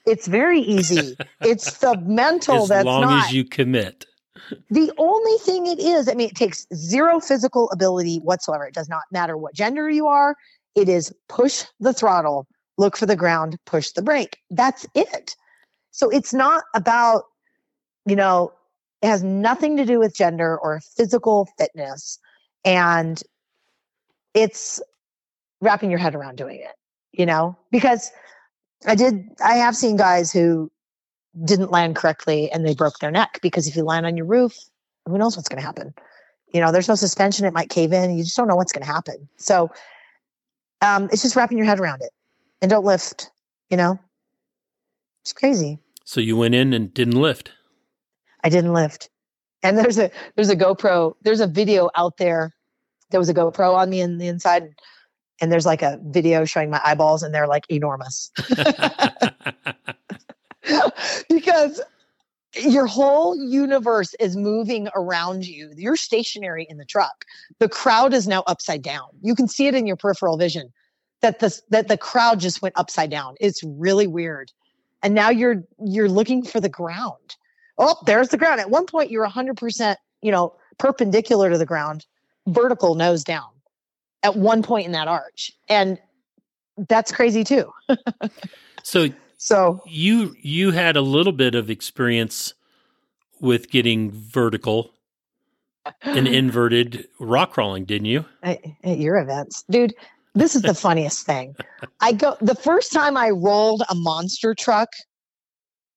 it's 0.05 0.27
very 0.27 0.59
easy. 0.59 1.15
it's 1.41 1.77
the 1.77 1.95
mental 2.05 2.55
that's 2.55 2.63
as 2.63 2.69
that's 2.69 2.85
long 2.85 3.01
not. 3.03 3.25
as 3.27 3.33
you 3.33 3.45
commit. 3.45 4.05
The 4.69 4.91
only 4.97 5.37
thing 5.39 5.67
it 5.67 5.79
is, 5.79 6.09
I 6.09 6.13
mean, 6.13 6.29
it 6.29 6.35
takes 6.35 6.65
zero 6.73 7.19
physical 7.19 7.69
ability 7.71 8.17
whatsoever. 8.17 8.65
It 8.65 8.73
does 8.73 8.89
not 8.89 9.03
matter 9.11 9.37
what 9.37 9.53
gender 9.53 9.89
you 9.89 10.07
are. 10.07 10.35
It 10.75 10.89
is 10.89 11.13
push 11.29 11.63
the 11.79 11.93
throttle, 11.93 12.47
look 12.77 12.97
for 12.97 13.05
the 13.05 13.15
ground, 13.15 13.57
push 13.65 13.91
the 13.91 14.01
brake. 14.01 14.39
That's 14.49 14.85
it. 14.95 15.35
So 15.91 16.09
it's 16.09 16.33
not 16.33 16.63
about, 16.73 17.23
you 18.05 18.15
know, 18.15 18.51
it 19.01 19.07
has 19.07 19.23
nothing 19.23 19.77
to 19.77 19.85
do 19.85 19.99
with 19.99 20.15
gender 20.15 20.57
or 20.57 20.81
physical 20.97 21.47
fitness. 21.57 22.17
And 22.65 23.21
it's 24.33 24.81
wrapping 25.61 25.91
your 25.91 25.99
head 25.99 26.15
around 26.15 26.37
doing 26.37 26.59
it, 26.59 26.75
you 27.11 27.25
know, 27.25 27.55
because 27.71 28.11
I 28.87 28.95
did, 28.95 29.29
I 29.43 29.55
have 29.55 29.75
seen 29.75 29.97
guys 29.97 30.31
who 30.31 30.71
didn't 31.45 31.71
land 31.71 31.95
correctly 31.95 32.51
and 32.51 32.65
they 32.65 32.75
broke 32.75 32.99
their 32.99 33.11
neck 33.11 33.39
because 33.41 33.67
if 33.67 33.75
you 33.75 33.83
land 33.83 34.05
on 34.05 34.15
your 34.15 34.25
roof, 34.25 34.55
who 35.05 35.17
knows 35.17 35.35
what's 35.35 35.49
going 35.49 35.59
to 35.59 35.65
happen? 35.65 35.93
You 36.53 36.61
know, 36.61 36.71
there's 36.71 36.87
no 36.87 36.95
suspension, 36.95 37.45
it 37.45 37.53
might 37.53 37.69
cave 37.69 37.91
in. 37.91 38.15
You 38.15 38.23
just 38.23 38.37
don't 38.37 38.47
know 38.47 38.55
what's 38.55 38.71
going 38.71 38.85
to 38.85 38.91
happen. 38.91 39.27
So 39.37 39.71
um, 40.81 41.09
it's 41.11 41.21
just 41.21 41.35
wrapping 41.35 41.57
your 41.57 41.65
head 41.65 41.79
around 41.79 42.01
it 42.01 42.11
and 42.61 42.69
don't 42.69 42.85
lift, 42.85 43.31
you 43.69 43.77
know? 43.77 43.99
It's 45.21 45.33
crazy. 45.33 45.79
So 46.05 46.21
you 46.21 46.37
went 46.37 46.53
in 46.53 46.73
and 46.73 46.93
didn't 46.93 47.19
lift. 47.19 47.51
I 48.43 48.49
didn't 48.49 48.73
lift. 48.73 49.09
And 49.63 49.77
there's 49.77 49.97
a 49.97 50.11
there's 50.35 50.49
a 50.49 50.55
GoPro, 50.55 51.13
there's 51.21 51.39
a 51.39 51.47
video 51.47 51.89
out 51.95 52.17
there. 52.17 52.53
There 53.09 53.19
was 53.19 53.29
a 53.29 53.33
GoPro 53.33 53.73
on 53.75 53.89
me 53.89 54.01
in 54.01 54.17
the 54.17 54.27
inside 54.27 54.67
and 55.39 55.51
there's 55.51 55.65
like 55.65 55.81
a 55.81 55.99
video 56.03 56.43
showing 56.45 56.69
my 56.69 56.81
eyeballs 56.83 57.23
and 57.23 57.33
they're 57.33 57.47
like 57.47 57.65
enormous. 57.69 58.31
because 61.29 61.81
your 62.55 62.85
whole 62.85 63.35
universe 63.35 64.13
is 64.19 64.35
moving 64.35 64.87
around 64.95 65.45
you. 65.45 65.71
You're 65.75 65.95
stationary 65.95 66.67
in 66.69 66.77
the 66.77 66.85
truck. 66.85 67.25
The 67.59 67.69
crowd 67.69 68.13
is 68.13 68.27
now 68.27 68.43
upside 68.45 68.81
down. 68.81 69.07
You 69.21 69.35
can 69.35 69.47
see 69.47 69.67
it 69.67 69.75
in 69.75 69.87
your 69.87 69.95
peripheral 69.95 70.37
vision 70.37 70.71
that 71.21 71.39
the 71.39 71.59
that 71.69 71.87
the 71.87 71.97
crowd 71.97 72.39
just 72.39 72.61
went 72.61 72.77
upside 72.77 73.09
down. 73.09 73.35
It's 73.39 73.63
really 73.63 74.07
weird. 74.07 74.51
And 75.01 75.15
now 75.15 75.29
you're 75.29 75.63
you're 75.83 76.09
looking 76.09 76.43
for 76.43 76.59
the 76.59 76.69
ground. 76.69 77.35
Oh, 77.77 77.95
there's 78.05 78.29
the 78.29 78.37
ground. 78.37 78.59
At 78.59 78.69
one 78.69 78.85
point 78.85 79.09
you're 79.09 79.27
100%, 79.27 79.95
you 80.21 80.31
know, 80.31 80.53
perpendicular 80.77 81.49
to 81.49 81.57
the 81.57 81.65
ground, 81.65 82.05
vertical 82.45 82.93
nose 82.93 83.23
down. 83.23 83.49
At 84.21 84.35
one 84.35 84.61
point 84.61 84.85
in 84.85 84.91
that 84.91 85.07
arch. 85.07 85.51
And 85.67 85.97
that's 86.77 87.11
crazy 87.11 87.43
too. 87.43 87.71
so 88.83 89.09
so 89.43 89.81
you 89.85 90.33
you 90.41 90.71
had 90.71 90.95
a 90.95 91.01
little 91.01 91.33
bit 91.33 91.53
of 91.53 91.69
experience 91.69 92.53
with 93.41 93.69
getting 93.69 94.09
vertical 94.09 94.93
and 96.01 96.27
inverted 96.39 97.09
rock 97.19 97.51
crawling, 97.51 97.83
didn't 97.83 98.05
you? 98.05 98.23
At, 98.41 98.61
at 98.85 98.99
your 98.99 99.17
events, 99.17 99.65
dude. 99.69 99.93
This 100.33 100.55
is 100.55 100.61
the 100.61 100.73
funniest 100.73 101.25
thing. 101.25 101.57
I 101.99 102.13
go 102.13 102.37
the 102.39 102.55
first 102.55 102.93
time 102.93 103.17
I 103.17 103.31
rolled 103.31 103.83
a 103.89 103.95
monster 103.95 104.55
truck. 104.55 104.87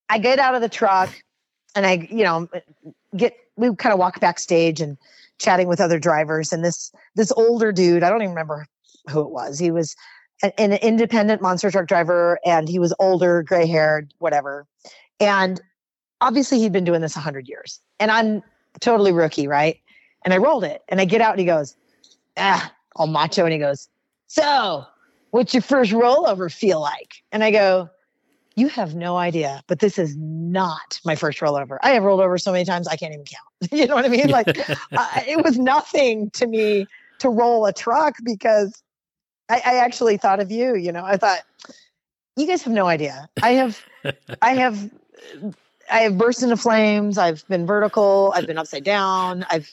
I 0.09 0.19
get 0.19 0.41
out 0.41 0.57
of 0.57 0.61
the 0.61 0.69
truck, 0.69 1.15
and 1.77 1.87
I, 1.87 2.09
you 2.11 2.25
know, 2.25 2.49
get 3.17 3.37
we 3.55 3.73
kind 3.77 3.93
of 3.93 4.01
walk 4.01 4.19
backstage 4.19 4.81
and 4.81 4.99
chatting 5.39 5.69
with 5.69 5.81
other 5.81 6.01
drivers, 6.01 6.53
and 6.53 6.65
this 6.65 6.91
this 7.15 7.31
older 7.37 7.71
dude. 7.71 8.03
I 8.03 8.11
don't 8.11 8.23
even 8.23 8.31
remember 8.31 8.67
who 9.09 9.21
it 9.21 9.31
was. 9.31 9.57
He 9.57 9.71
was 9.71 9.95
an 10.43 10.75
independent 10.75 11.41
monster 11.41 11.71
truck 11.71 11.87
driver 11.87 12.39
and 12.45 12.69
he 12.69 12.79
was 12.79 12.93
older, 12.99 13.43
gray 13.43 13.67
haired, 13.67 14.13
whatever. 14.19 14.67
And 15.19 15.61
obviously 16.21 16.59
he'd 16.59 16.73
been 16.73 16.85
doing 16.85 17.01
this 17.01 17.17
100 17.17 17.49
years. 17.49 17.81
And 18.01 18.11
I'm 18.11 18.43
totally 18.81 19.13
rookie, 19.13 19.49
right? 19.49 19.79
And 20.25 20.35
I 20.35 20.39
rolled 20.39 20.65
it 20.65 20.83
and 20.89 21.01
I 21.01 21.05
get 21.05 21.21
out 21.21 21.33
and 21.33 21.41
he 21.41 21.47
goes, 21.47 21.77
ah, 22.37 22.73
all 22.97 23.07
macho. 23.07 23.45
And 23.45 23.53
he 23.53 23.59
goes, 23.59 23.89
so 24.27 24.85
what's 25.31 25.55
your 25.55 25.63
first 25.63 25.93
rollover 25.93 26.53
feel 26.53 26.81
like? 26.81 27.23
And 27.33 27.43
I 27.43 27.51
go, 27.51 27.89
you 28.57 28.69
have 28.69 28.95
no 28.95 29.17
idea, 29.19 29.63
but 29.67 29.81
this 29.81 29.99
is 29.99 30.17
not 30.17 30.99
my 31.05 31.15
first 31.15 31.41
rollover. 31.41 31.77
I 31.83 31.91
have 31.91 32.03
rolled 32.03 32.21
over 32.21 32.39
so 32.39 32.53
many 32.53 32.65
times 32.65 32.89
I 32.89 32.97
can't 32.97 33.13
even 33.13 33.27
count. 33.27 33.73
you 33.73 33.87
know 33.87 33.95
what 33.95 34.07
I 34.07 34.09
mean? 34.09 34.31
Like 34.31 34.49
uh, 34.93 35.21
it 35.27 35.45
was 35.45 35.59
nothing 35.59 36.31
to 36.31 36.47
me 36.47 36.87
to 37.19 37.29
roll 37.29 37.67
a 37.67 37.73
truck 37.73 38.17
because 38.25 38.83
I, 39.49 39.63
I 39.65 39.75
actually 39.77 40.17
thought 40.17 40.41
of 40.41 40.51
you. 40.51 40.75
You 40.77 40.93
know, 40.93 41.05
I 41.05 41.17
thought 41.17 41.41
you 42.37 42.47
guys 42.47 42.63
have 42.63 42.73
no 42.73 42.87
idea. 42.87 43.29
I 43.43 43.53
have, 43.53 43.83
I 44.43 44.55
have, 44.55 44.91
I 45.91 46.01
have 46.01 46.19
burst 46.19 46.43
into 46.43 46.57
flames. 46.57 47.19
I've 47.19 47.47
been 47.49 47.67
vertical. 47.67 48.33
I've 48.35 48.47
been 48.47 48.59
upside 48.59 48.85
down. 48.85 49.47
I've 49.51 49.71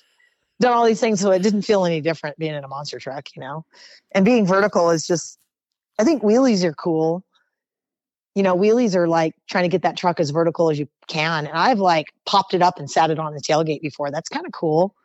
done 0.60 0.74
all 0.74 0.86
these 0.86 1.00
things, 1.00 1.20
so 1.20 1.32
it 1.32 1.42
didn't 1.42 1.64
feel 1.64 1.86
any 1.86 2.02
different 2.02 2.38
being 2.38 2.54
in 2.54 2.64
a 2.64 2.68
monster 2.68 3.00
truck. 3.00 3.36
You 3.36 3.42
know, 3.42 3.66
and 4.12 4.24
being 4.26 4.46
vertical 4.46 4.90
is 4.90 5.06
just. 5.08 5.40
I 6.00 6.04
think 6.04 6.24
wheelies 6.24 6.64
are 6.64 6.74
cool. 6.74 7.24
You 8.34 8.42
know, 8.42 8.56
wheelies 8.58 8.96
are 8.96 9.08
like 9.08 9.36
trying 9.48 9.64
to 9.64 9.70
get 9.70 9.84
that 9.84 9.96
truck 9.96 10.20
as 10.20 10.32
vertical 10.32 10.72
as 10.72 10.80
you 10.80 10.88
can. 11.08 11.46
And 11.46 11.56
I've 11.56 11.78
like 11.78 12.08
popped 12.26 12.56
it 12.56 12.64
up 12.64 12.80
and 12.80 12.90
sat 12.90 13.12
it 13.12 13.20
on 13.20 13.36
the 13.36 13.40
tailgate 13.40 13.82
before. 13.82 14.10
That's 14.10 14.28
kind 14.28 14.44
of 14.44 14.52
cool. 14.52 14.96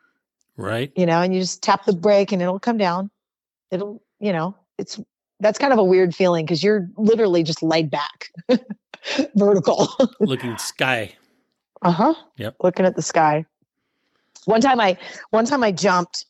Right. 0.57 0.91
You 0.95 1.05
know, 1.05 1.21
and 1.21 1.31
you 1.31 1.41
just 1.41 1.61
tap 1.61 1.85
the 1.85 1.93
brake 1.93 2.31
and 2.31 2.41
it'll 2.41 2.59
come 2.59 2.77
down. 2.77 3.11
It'll 3.69 4.01
you 4.19 4.33
know, 4.33 4.55
it's 4.79 4.99
that's 5.39 5.59
kind 5.59 5.71
of 5.71 5.79
a 5.79 5.83
weird 5.83 6.15
feeling 6.15 6.45
because 6.45 6.63
you're 6.63 6.89
literally 6.97 7.43
just 7.43 7.61
laid 7.61 7.89
back, 7.91 8.31
vertical, 9.35 9.89
looking 10.19 10.57
sky. 10.57 11.13
Uh 11.81 11.91
huh. 11.91 12.13
Yep. 12.37 12.55
Looking 12.61 12.85
at 12.85 12.95
the 12.95 13.01
sky. 13.01 13.45
One 14.45 14.61
time 14.61 14.79
I 14.79 14.97
one 15.29 15.45
time 15.45 15.63
I 15.63 15.71
jumped, 15.71 16.25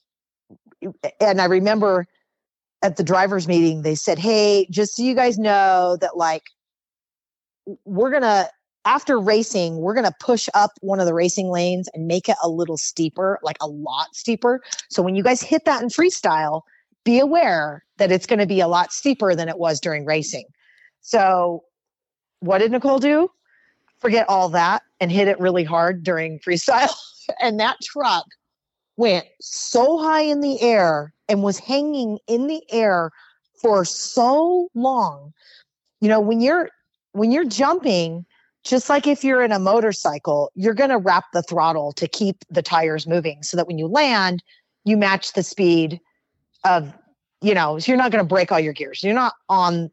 and 1.21 1.41
I 1.41 1.45
remember 1.45 2.07
at 2.81 2.97
the 2.97 3.03
drivers 3.03 3.47
meeting 3.47 3.83
they 3.83 3.95
said, 3.95 4.19
"Hey, 4.19 4.67
just 4.69 4.95
so 4.95 5.03
you 5.03 5.15
guys 5.15 5.37
know 5.37 5.97
that 6.01 6.17
like 6.17 6.43
we're 7.85 8.11
gonna 8.11 8.49
after 8.85 9.19
racing, 9.19 9.77
we're 9.77 9.93
going 9.93 10.05
to 10.05 10.15
push 10.19 10.47
up 10.53 10.71
one 10.81 10.99
of 10.99 11.05
the 11.05 11.13
racing 11.13 11.49
lanes 11.49 11.89
and 11.93 12.07
make 12.07 12.29
it 12.29 12.37
a 12.41 12.49
little 12.49 12.77
steeper, 12.77 13.37
like 13.43 13.57
a 13.61 13.67
lot 13.67 14.15
steeper. 14.15 14.61
So 14.89 15.03
when 15.03 15.15
you 15.15 15.21
guys 15.21 15.41
hit 15.41 15.65
that 15.65 15.83
in 15.83 15.89
freestyle, 15.89 16.61
be 17.03 17.19
aware 17.19 17.83
that 17.97 18.11
it's 18.11 18.25
going 18.25 18.39
to 18.39 18.45
be 18.45 18.59
a 18.59 18.67
lot 18.67 18.91
steeper 18.91 19.35
than 19.35 19.49
it 19.49 19.57
was 19.57 19.79
during 19.79 20.05
racing. 20.05 20.45
So, 21.01 21.63
what 22.39 22.59
did 22.59 22.71
Nicole 22.71 22.99
do? 22.99 23.29
Forget 23.99 24.27
all 24.29 24.49
that 24.49 24.81
and 24.99 25.11
hit 25.11 25.27
it 25.27 25.39
really 25.39 25.63
hard 25.63 26.03
during 26.03 26.39
freestyle. 26.39 26.93
and 27.41 27.59
that 27.59 27.77
truck 27.83 28.25
went 28.97 29.25
so 29.39 29.97
high 29.97 30.21
in 30.21 30.41
the 30.41 30.61
air 30.61 31.13
and 31.27 31.43
was 31.43 31.59
hanging 31.59 32.19
in 32.27 32.47
the 32.47 32.61
air 32.71 33.11
for 33.61 33.85
so 33.85 34.67
long. 34.73 35.33
You 36.01 36.09
know, 36.09 36.19
when 36.19 36.41
you're 36.41 36.69
when 37.13 37.31
you're 37.31 37.45
jumping, 37.45 38.25
just 38.63 38.89
like 38.89 39.07
if 39.07 39.23
you're 39.23 39.43
in 39.43 39.51
a 39.51 39.59
motorcycle, 39.59 40.51
you're 40.55 40.73
going 40.73 40.89
to 40.89 40.97
wrap 40.97 41.25
the 41.33 41.41
throttle 41.41 41.91
to 41.93 42.07
keep 42.07 42.45
the 42.49 42.61
tires 42.61 43.07
moving 43.07 43.41
so 43.41 43.57
that 43.57 43.67
when 43.67 43.77
you 43.77 43.87
land, 43.87 44.43
you 44.85 44.95
match 44.97 45.33
the 45.33 45.43
speed 45.43 45.99
of, 46.63 46.93
you 47.41 47.53
know, 47.53 47.79
so 47.79 47.91
you're 47.91 47.97
not 47.97 48.11
going 48.11 48.23
to 48.23 48.27
break 48.27 48.51
all 48.51 48.59
your 48.59 48.73
gears. 48.73 49.03
You're 49.03 49.13
not 49.13 49.33
on 49.47 49.91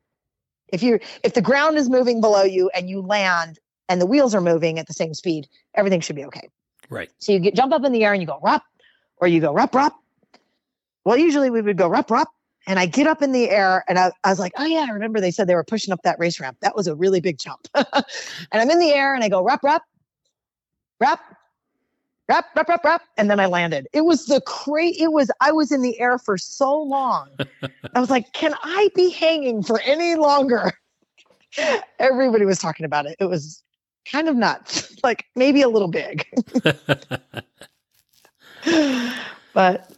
if 0.69 0.83
you 0.83 0.99
if 1.23 1.35
the 1.35 1.43
ground 1.43 1.79
is 1.79 1.89
moving 1.89 2.21
below 2.21 2.43
you 2.43 2.71
and 2.75 2.89
you 2.89 3.01
land 3.01 3.59
and 3.89 4.01
the 4.01 4.07
wheels 4.07 4.35
are 4.35 4.41
moving 4.41 4.79
at 4.79 4.87
the 4.87 4.93
same 4.93 5.15
speed, 5.15 5.49
everything 5.75 6.01
should 6.01 6.17
be 6.17 6.25
okay. 6.25 6.49
Right. 6.91 7.11
So 7.19 7.33
you 7.33 7.39
get 7.39 7.55
jump 7.55 7.73
up 7.73 7.85
in 7.85 7.93
the 7.93 8.05
air 8.05 8.13
and 8.13 8.21
you 8.21 8.27
go 8.27 8.39
rup, 8.43 8.63
or 9.19 9.29
you 9.29 9.41
go 9.41 9.53
rup 9.53 9.75
rup. 9.75 9.95
Well, 11.05 11.17
usually 11.17 11.51
we 11.51 11.63
would 11.63 11.77
go 11.77 11.89
rup 11.89 12.11
rup, 12.11 12.29
and 12.67 12.79
I 12.79 12.87
get 12.87 13.07
up 13.07 13.23
in 13.23 13.33
the 13.33 13.49
air 13.49 13.85
and 13.89 13.99
I, 13.99 14.11
I 14.25 14.31
was 14.31 14.41
like, 14.41 14.53
oh 14.57 14.65
yeah, 14.65 14.87
I 14.89 14.93
remember 14.93 15.21
they 15.21 15.31
said 15.31 15.47
they 15.47 15.55
were 15.55 15.65
pushing 15.65 15.93
up 15.93 16.03
that 16.03 16.19
race 16.19 16.41
ramp. 16.41 16.59
That 16.63 16.75
was 16.75 16.89
a 16.89 16.95
really 16.95 17.21
big 17.21 17.39
jump. 17.39 17.61
and 17.75 18.05
I'm 18.53 18.71
in 18.71 18.79
the 18.79 18.91
air 18.91 19.15
and 19.15 19.23
I 19.23 19.29
go 19.29 19.43
rup 19.43 19.63
rup, 19.63 19.83
rup, 21.01 21.21
rup, 22.29 22.45
rup, 22.55 22.69
rup, 22.69 22.85
rup, 22.85 23.03
and 23.17 23.31
then 23.31 23.41
I 23.41 23.47
landed. 23.47 23.87
It 23.93 24.03
was 24.03 24.27
the 24.27 24.41
cra- 24.41 24.87
It 24.87 25.13
was 25.13 25.31
I 25.41 25.53
was 25.53 25.73
in 25.73 25.83
the 25.83 25.99
air 26.01 26.19
for 26.19 26.37
so 26.39 26.81
long. 26.81 27.29
I 27.95 28.01
was 28.01 28.11
like, 28.11 28.33
can 28.33 28.55
I 28.63 28.91
be 28.95 29.11
hanging 29.11 29.63
for 29.63 29.81
any 29.81 30.17
longer? 30.17 30.73
Everybody 31.99 32.45
was 32.45 32.59
talking 32.59 32.85
about 32.85 33.07
it. 33.07 33.17
It 33.19 33.27
was 33.27 33.63
kind 34.11 34.29
of 34.29 34.37
nuts, 34.37 34.95
like 35.03 35.25
maybe 35.35 35.63
a 35.63 35.69
little 35.69 35.89
big. 35.89 36.27
but 39.53 39.93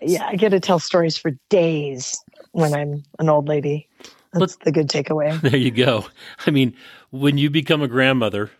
yeah, 0.00 0.26
I 0.26 0.36
get 0.36 0.50
to 0.50 0.60
tell 0.60 0.78
stories 0.78 1.16
for 1.16 1.32
days 1.50 2.22
when 2.52 2.72
I'm 2.74 3.04
an 3.18 3.28
old 3.28 3.48
lady. 3.48 3.88
That's 4.32 4.56
the 4.56 4.72
good 4.72 4.88
takeaway. 4.88 5.40
There 5.40 5.56
you 5.56 5.70
go. 5.70 6.06
I 6.46 6.50
mean, 6.50 6.76
when 7.10 7.38
you 7.38 7.50
become 7.50 7.82
a 7.82 7.88
grandmother. 7.88 8.50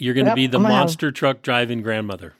You're 0.00 0.14
going 0.14 0.26
to 0.26 0.30
Yep, 0.30 0.36
be 0.36 0.46
the 0.46 0.56
I'm 0.58 0.62
gonna 0.62 0.74
have- 0.74 0.82
monster 0.84 1.10
truck 1.12 1.42
driving 1.42 1.82
grandmother. 1.82 2.34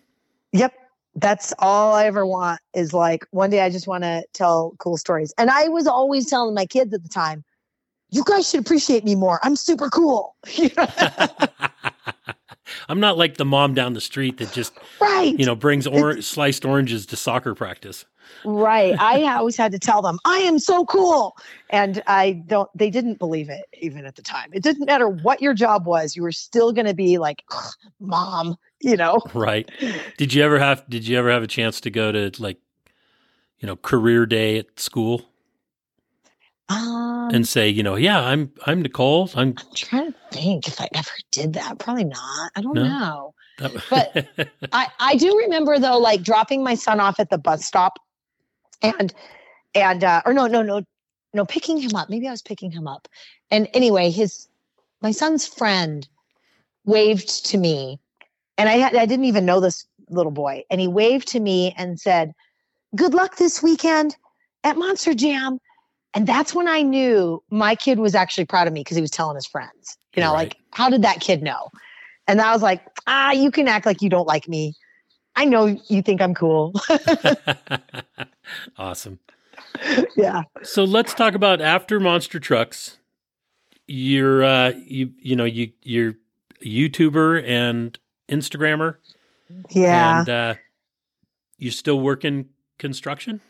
Yep. 0.52 0.74
That's 1.16 1.52
all 1.58 1.92
I 1.94 2.06
ever 2.06 2.24
want 2.24 2.61
is 2.72 2.94
like 2.94 3.26
one 3.32 3.50
day 3.50 3.61
I 3.62 3.70
just 3.70 3.86
want 3.88 4.04
to 4.04 4.24
tell 4.32 4.74
cool 4.78 4.96
stories. 4.96 5.34
And 5.38 5.50
I 5.50 5.68
was 5.68 5.86
always 5.88 6.30
telling 6.30 6.54
my 6.54 6.66
kids 6.66 6.94
at 6.94 7.02
the 7.02 7.08
time, 7.08 7.42
you 8.11 8.22
guys 8.24 8.48
should 8.48 8.61
appreciate 8.61 9.04
me 9.04 9.14
more. 9.16 9.40
I'm 9.42 9.56
super 9.56 9.88
cool. 9.90 10.36
I'm 12.91 12.99
not 12.99 13.16
like 13.16 13.36
the 13.36 13.45
mom 13.45 13.74
down 13.74 13.93
the 13.93 14.01
street 14.01 14.38
that 14.38 14.53
just, 14.53 14.72
right. 15.01 15.38
you 15.38 15.47
know, 15.47 15.55
brings 15.55 15.86
or- 15.86 16.20
sliced 16.20 16.64
oranges 16.64 17.07
to 17.07 17.16
soccer 17.16 17.55
practice. 17.55 18.05
Right. 18.45 18.99
I 18.99 19.22
always 19.36 19.57
had 19.57 19.70
to 19.72 19.78
tell 19.78 20.03
them, 20.03 20.18
I 20.24 20.38
am 20.38 20.59
so 20.59 20.84
cool. 20.86 21.36
And 21.70 22.03
I 22.09 22.43
don't, 22.47 22.68
they 22.74 22.91
didn't 22.91 23.20
believe 23.20 23.49
it 23.49 23.64
even 23.80 24.07
at 24.07 24.16
the 24.16 24.22
time. 24.22 24.51
It 24.53 24.64
didn't 24.64 24.86
matter 24.86 25.09
what 25.09 25.41
your 25.41 25.55
job 25.55 25.86
was, 25.86 26.16
you 26.16 26.22
were 26.22 26.32
still 26.32 26.72
going 26.72 26.86
to 26.86 26.95
be 26.95 27.18
like, 27.18 27.45
mom, 28.01 28.57
you 28.80 28.97
know? 28.97 29.20
Right. 29.34 29.70
Did 30.16 30.34
you 30.34 30.43
ever 30.43 30.59
have 30.59 30.84
did 30.88 31.07
you 31.07 31.16
ever 31.16 31.30
have 31.30 31.43
a 31.43 31.49
chance 31.49 31.80
to 31.82 31.91
go 31.91 32.11
to 32.11 32.32
like 32.43 32.59
you 33.61 33.66
know, 33.66 33.76
career 33.76 34.26
day 34.26 34.59
at 34.59 34.80
school 34.80 35.30
Um, 36.70 37.30
and 37.34 37.46
say, 37.48 37.68
you 37.68 37.82
know, 37.82 37.96
yeah, 37.96 38.20
I'm 38.20 38.52
I'm 38.66 38.80
Nicole. 38.80 39.28
I'm 39.34 39.54
I'm 39.58 39.74
trying 39.74 40.12
to 40.12 40.18
think 40.30 40.68
if 40.68 40.80
I 40.80 40.88
ever 40.94 41.10
did 41.32 41.52
that. 41.54 41.78
Probably 41.78 42.04
not. 42.04 42.52
I 42.56 42.60
don't 42.62 42.74
No? 42.74 42.84
know. 42.84 43.34
But- 43.90 44.26
I, 44.72 44.86
I 45.00 45.16
do 45.16 45.36
remember 45.36 45.78
though, 45.78 45.98
like 45.98 46.22
dropping 46.22 46.62
my 46.64 46.74
son 46.74 46.98
off 47.00 47.20
at 47.20 47.28
the 47.28 47.36
bus 47.38 47.64
stop 47.64 47.98
and, 48.82 49.12
and, 49.74 50.02
uh, 50.02 50.22
or 50.24 50.32
no, 50.32 50.46
no, 50.46 50.62
no, 50.62 50.82
no, 51.34 51.44
picking 51.44 51.76
him 51.78 51.94
up. 51.94 52.08
Maybe 52.08 52.26
I 52.26 52.30
was 52.30 52.40
picking 52.40 52.70
him 52.70 52.86
up. 52.88 53.06
And 53.50 53.68
anyway, 53.74 54.10
his, 54.10 54.48
my 55.02 55.10
son's 55.10 55.46
friend 55.46 56.08
waved 56.86 57.44
to 57.46 57.58
me 57.58 58.00
and 58.56 58.68
I 58.68 58.74
had, 58.78 58.94
I 58.96 59.04
didn't 59.04 59.26
even 59.26 59.44
know 59.44 59.60
this 59.60 59.86
little 60.08 60.32
boy. 60.32 60.64
And 60.70 60.80
he 60.80 60.88
waved 60.88 61.28
to 61.28 61.40
me 61.40 61.74
and 61.76 62.00
said, 62.00 62.32
good 62.96 63.12
luck 63.12 63.36
this 63.36 63.62
weekend 63.62 64.16
at 64.64 64.78
Monster 64.78 65.12
Jam. 65.12 65.58
And 66.14 66.26
that's 66.26 66.54
when 66.54 66.66
I 66.68 66.82
knew 66.82 67.42
my 67.50 67.74
kid 67.74 67.98
was 67.98 68.14
actually 68.14 68.44
proud 68.46 68.66
of 68.66 68.72
me 68.72 68.80
because 68.80 68.96
he 68.96 69.00
was 69.00 69.11
telling 69.11 69.36
his 69.36 69.46
friends, 69.46 69.96
you 70.16 70.22
know, 70.22 70.32
Right. 70.32 70.48
like, 70.48 70.56
how 70.72 70.90
did 70.90 71.02
that 71.02 71.20
kid 71.20 71.42
know? 71.42 71.68
And 72.26 72.40
I 72.40 72.52
was 72.52 72.62
like, 72.62 72.82
ah, 73.06 73.30
you 73.32 73.50
can 73.50 73.68
act 73.68 73.86
like 73.86 74.02
you 74.02 74.08
don't 74.11 74.26
like 74.26 74.48
me. 74.48 74.74
I 75.36 75.44
know 75.44 75.66
you 75.88 76.02
think 76.02 76.20
I'm 76.20 76.34
cool. 76.34 76.74
awesome. 78.78 79.18
yeah. 80.16 80.42
So 80.62 80.84
let's 80.84 81.14
talk 81.14 81.34
about 81.34 81.61
after 81.61 82.00
Monster 82.00 82.40
Trucks. 82.40 82.98
You're 83.86 84.44
uh 84.44 84.72
you 84.84 85.12
you 85.18 85.34
know, 85.36 85.44
you 85.44 85.72
you're 85.82 86.14
a 86.62 86.64
YouTuber 86.64 87.44
and 87.46 87.98
Instagrammer 88.28 88.96
Yeah. 89.70 90.20
and 90.20 90.28
uh 90.28 90.54
you're 91.58 91.72
still 91.72 92.00
working 92.00 92.34
in 92.34 92.48
construction? 92.78 93.40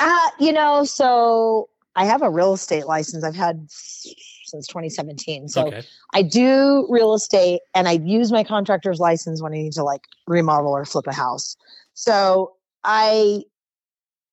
Uh, 0.00 0.30
you 0.38 0.52
know, 0.52 0.82
so 0.84 1.68
I 1.94 2.06
have 2.06 2.22
a 2.22 2.30
real 2.30 2.54
estate 2.54 2.86
license 2.86 3.22
I've 3.22 3.36
had 3.36 3.66
since 3.68 4.66
2017. 4.66 5.48
So 5.48 5.66
okay. 5.66 5.82
I 6.14 6.22
do 6.22 6.86
real 6.88 7.14
estate 7.14 7.60
and 7.74 7.86
I 7.86 7.92
use 7.92 8.32
my 8.32 8.42
contractor's 8.42 8.98
license 8.98 9.42
when 9.42 9.52
I 9.52 9.56
need 9.56 9.74
to 9.74 9.84
like 9.84 10.02
remodel 10.26 10.72
or 10.72 10.84
flip 10.86 11.06
a 11.06 11.12
house. 11.12 11.56
So 11.92 12.54
I, 12.82 13.42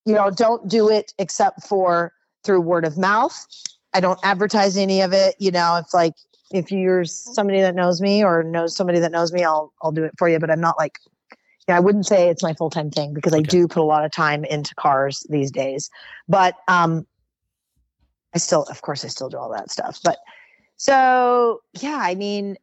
you 0.06 0.14
know, 0.14 0.32
don't 0.32 0.70
do 0.70 0.90
it 0.90 1.14
except 1.20 1.68
for 1.68 2.14
through 2.46 2.62
word 2.62 2.86
of 2.86 2.98
mouth. 2.98 3.46
I 3.94 4.00
don't 4.00 4.20
advertise 4.24 4.78
any 4.78 5.02
of 5.02 5.12
it. 5.12 5.36
You 5.38 5.52
know, 5.52 5.82
if 5.84 5.94
like 5.94 6.14
if 6.52 6.72
you're 6.72 7.04
somebody 7.04 7.60
that 7.60 7.76
knows 7.76 8.00
me 8.00 8.24
or 8.24 8.42
knows 8.44 8.76
somebody 8.76 9.00
that 9.00 9.12
knows 9.12 9.34
me, 9.34 9.44
I'll 9.44 9.74
I'll 9.82 9.92
do 9.92 10.06
it 10.06 10.14
for 10.18 10.30
you. 10.30 10.40
But 10.40 10.50
I'm 10.50 10.62
not 10.62 10.78
like 10.78 11.00
yeah, 11.68 11.78
I 11.78 11.80
wouldn't 11.80 12.06
say 12.06 12.30
it's 12.30 12.44
my 12.44 12.54
full 12.54 12.70
time 12.70 12.92
thing 12.92 13.14
because 13.14 13.34
I 13.34 13.42
do 13.42 13.68
put 13.68 13.82
a 13.82 13.84
lot 13.84 14.06
of 14.06 14.12
time 14.12 14.46
into 14.46 14.74
cars 14.76 15.26
these 15.30 15.52
days. 15.52 15.90
But 16.28 16.56
um 16.68 17.06
I 18.34 18.38
still 18.38 18.64
of 18.64 18.82
course 18.82 19.04
I 19.06 19.08
still 19.08 19.30
do 19.30 19.38
all 19.38 19.52
that 19.52 19.72
stuff. 19.72 20.00
But 20.04 20.18
so, 20.78 21.62
yeah, 21.80 22.00
I 22.00 22.14
mean, 22.14 22.56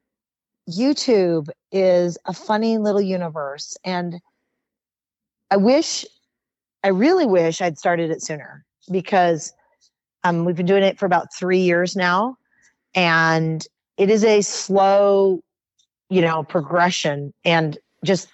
YouTube 0.71 1.49
is 1.73 2.17
a 2.27 2.33
funny 2.33 2.79
little 2.79 3.01
universe. 3.01 3.77
And 3.85 4.21
I 5.51 5.57
wish, 5.57 6.07
I 6.85 6.89
really 6.89 7.27
wish 7.27 7.61
I'd 7.61 7.79
started 7.79 8.11
it 8.11 8.23
sooner 8.23 8.65
because 8.91 9.53
um, 10.23 10.45
we've 10.45 10.57
been 10.57 10.65
doing 10.65 10.85
it 10.85 10.99
for 10.99 11.07
about 11.07 11.35
three 11.35 11.59
years 11.59 11.97
now. 11.97 12.39
And 12.95 13.67
it 13.99 14.11
is 14.11 14.25
a 14.25 14.43
slow, 14.43 15.41
you 16.09 16.21
know, 16.21 16.45
progression. 16.45 17.35
And 17.45 17.77
just 18.05 18.29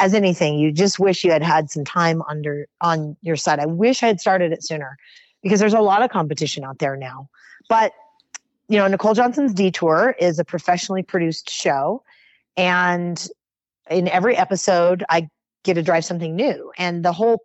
as 0.00 0.14
anything, 0.14 0.58
you 0.58 0.72
just 0.72 0.98
wish 0.98 1.22
you 1.24 1.30
had 1.30 1.42
had 1.42 1.70
some 1.70 1.84
time 1.84 2.22
under 2.22 2.66
on 2.80 3.16
your 3.22 3.36
side. 3.36 3.60
I 3.60 3.66
wish 3.66 4.02
I 4.02 4.06
had 4.08 4.20
started 4.20 4.50
it 4.50 4.64
sooner 4.64 4.96
because 5.42 5.60
there's 5.60 5.74
a 5.74 5.80
lot 5.80 6.02
of 6.02 6.10
competition 6.10 6.64
out 6.64 6.78
there 6.78 6.96
now. 6.96 7.28
But 7.68 7.92
you 8.70 8.78
know, 8.78 8.86
Nicole 8.86 9.14
Johnson's 9.14 9.52
Detour 9.52 10.14
is 10.20 10.38
a 10.38 10.44
professionally 10.44 11.02
produced 11.02 11.50
show. 11.50 12.04
And 12.56 13.28
in 13.90 14.06
every 14.08 14.36
episode, 14.36 15.04
I 15.10 15.28
get 15.64 15.74
to 15.74 15.82
drive 15.82 16.04
something 16.04 16.36
new. 16.36 16.70
And 16.78 17.04
the 17.04 17.12
whole, 17.12 17.42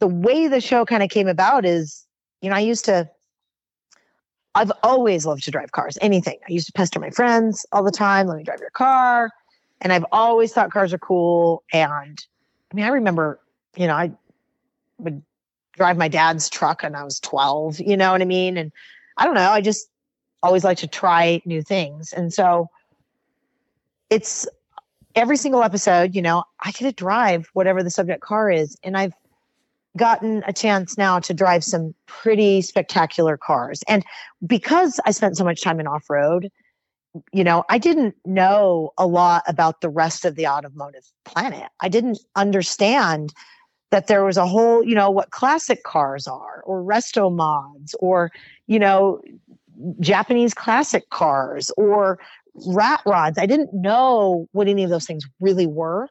the 0.00 0.06
way 0.06 0.48
the 0.48 0.60
show 0.60 0.84
kind 0.84 1.02
of 1.02 1.08
came 1.08 1.28
about 1.28 1.64
is, 1.64 2.06
you 2.42 2.50
know, 2.50 2.56
I 2.56 2.60
used 2.60 2.84
to, 2.84 3.08
I've 4.54 4.70
always 4.82 5.24
loved 5.24 5.44
to 5.44 5.50
drive 5.50 5.72
cars, 5.72 5.96
anything. 6.02 6.38
I 6.46 6.52
used 6.52 6.66
to 6.66 6.72
pester 6.72 7.00
my 7.00 7.10
friends 7.10 7.64
all 7.72 7.82
the 7.82 7.90
time, 7.90 8.26
let 8.26 8.36
me 8.36 8.44
drive 8.44 8.60
your 8.60 8.70
car. 8.70 9.30
And 9.84 9.92
I've 9.92 10.06
always 10.10 10.52
thought 10.52 10.72
cars 10.72 10.92
are 10.92 10.98
cool. 10.98 11.62
And 11.72 12.26
I 12.72 12.74
mean, 12.74 12.84
I 12.84 12.88
remember, 12.88 13.38
you 13.76 13.86
know, 13.86 13.94
I 13.94 14.10
would 14.98 15.22
drive 15.72 15.96
my 15.96 16.08
dad's 16.08 16.50
truck 16.50 16.82
when 16.82 16.96
I 16.96 17.04
was 17.04 17.20
12, 17.20 17.78
you 17.80 17.96
know 17.96 18.10
what 18.10 18.22
I 18.22 18.24
mean? 18.24 18.56
And 18.56 18.72
I 19.16 19.24
don't 19.24 19.34
know, 19.34 19.50
I 19.50 19.60
just, 19.60 19.88
always 20.44 20.62
like 20.62 20.76
to 20.78 20.86
try 20.86 21.40
new 21.46 21.62
things. 21.62 22.12
And 22.12 22.32
so 22.32 22.68
it's 24.10 24.46
every 25.14 25.38
single 25.38 25.62
episode, 25.62 26.14
you 26.14 26.20
know, 26.20 26.44
I 26.62 26.70
get 26.70 26.84
to 26.84 26.92
drive 26.92 27.48
whatever 27.54 27.82
the 27.82 27.90
subject 27.90 28.20
car 28.20 28.50
is. 28.50 28.76
And 28.84 28.96
I've 28.96 29.14
gotten 29.96 30.44
a 30.46 30.52
chance 30.52 30.98
now 30.98 31.18
to 31.20 31.32
drive 31.32 31.64
some 31.64 31.94
pretty 32.06 32.60
spectacular 32.60 33.38
cars. 33.38 33.82
And 33.88 34.04
because 34.46 35.00
I 35.06 35.12
spent 35.12 35.38
so 35.38 35.44
much 35.44 35.62
time 35.62 35.80
in 35.80 35.86
off 35.86 36.10
road, 36.10 36.52
you 37.32 37.44
know, 37.44 37.64
I 37.68 37.78
didn't 37.78 38.16
know 38.24 38.92
a 38.98 39.06
lot 39.06 39.44
about 39.46 39.80
the 39.80 39.88
rest 39.88 40.24
of 40.24 40.34
the 40.34 40.46
automotive 40.46 41.04
planet. 41.24 41.68
I 41.80 41.88
didn't 41.88 42.18
understand 42.36 43.32
that 43.90 44.08
there 44.08 44.24
was 44.24 44.36
a 44.36 44.46
whole, 44.46 44.82
you 44.82 44.94
know, 44.94 45.10
what 45.10 45.30
classic 45.30 45.84
cars 45.84 46.26
are 46.26 46.62
or 46.66 46.82
resto 46.82 47.32
mods 47.32 47.94
or, 48.00 48.32
you 48.66 48.78
know, 48.78 49.22
Japanese 50.00 50.54
classic 50.54 51.10
cars 51.10 51.70
or 51.76 52.18
rat 52.66 53.00
rods. 53.06 53.38
I 53.38 53.46
didn't 53.46 53.72
know 53.72 54.48
what 54.52 54.68
any 54.68 54.84
of 54.84 54.90
those 54.90 55.06
things 55.06 55.24
really 55.40 55.66
were. 55.66 56.08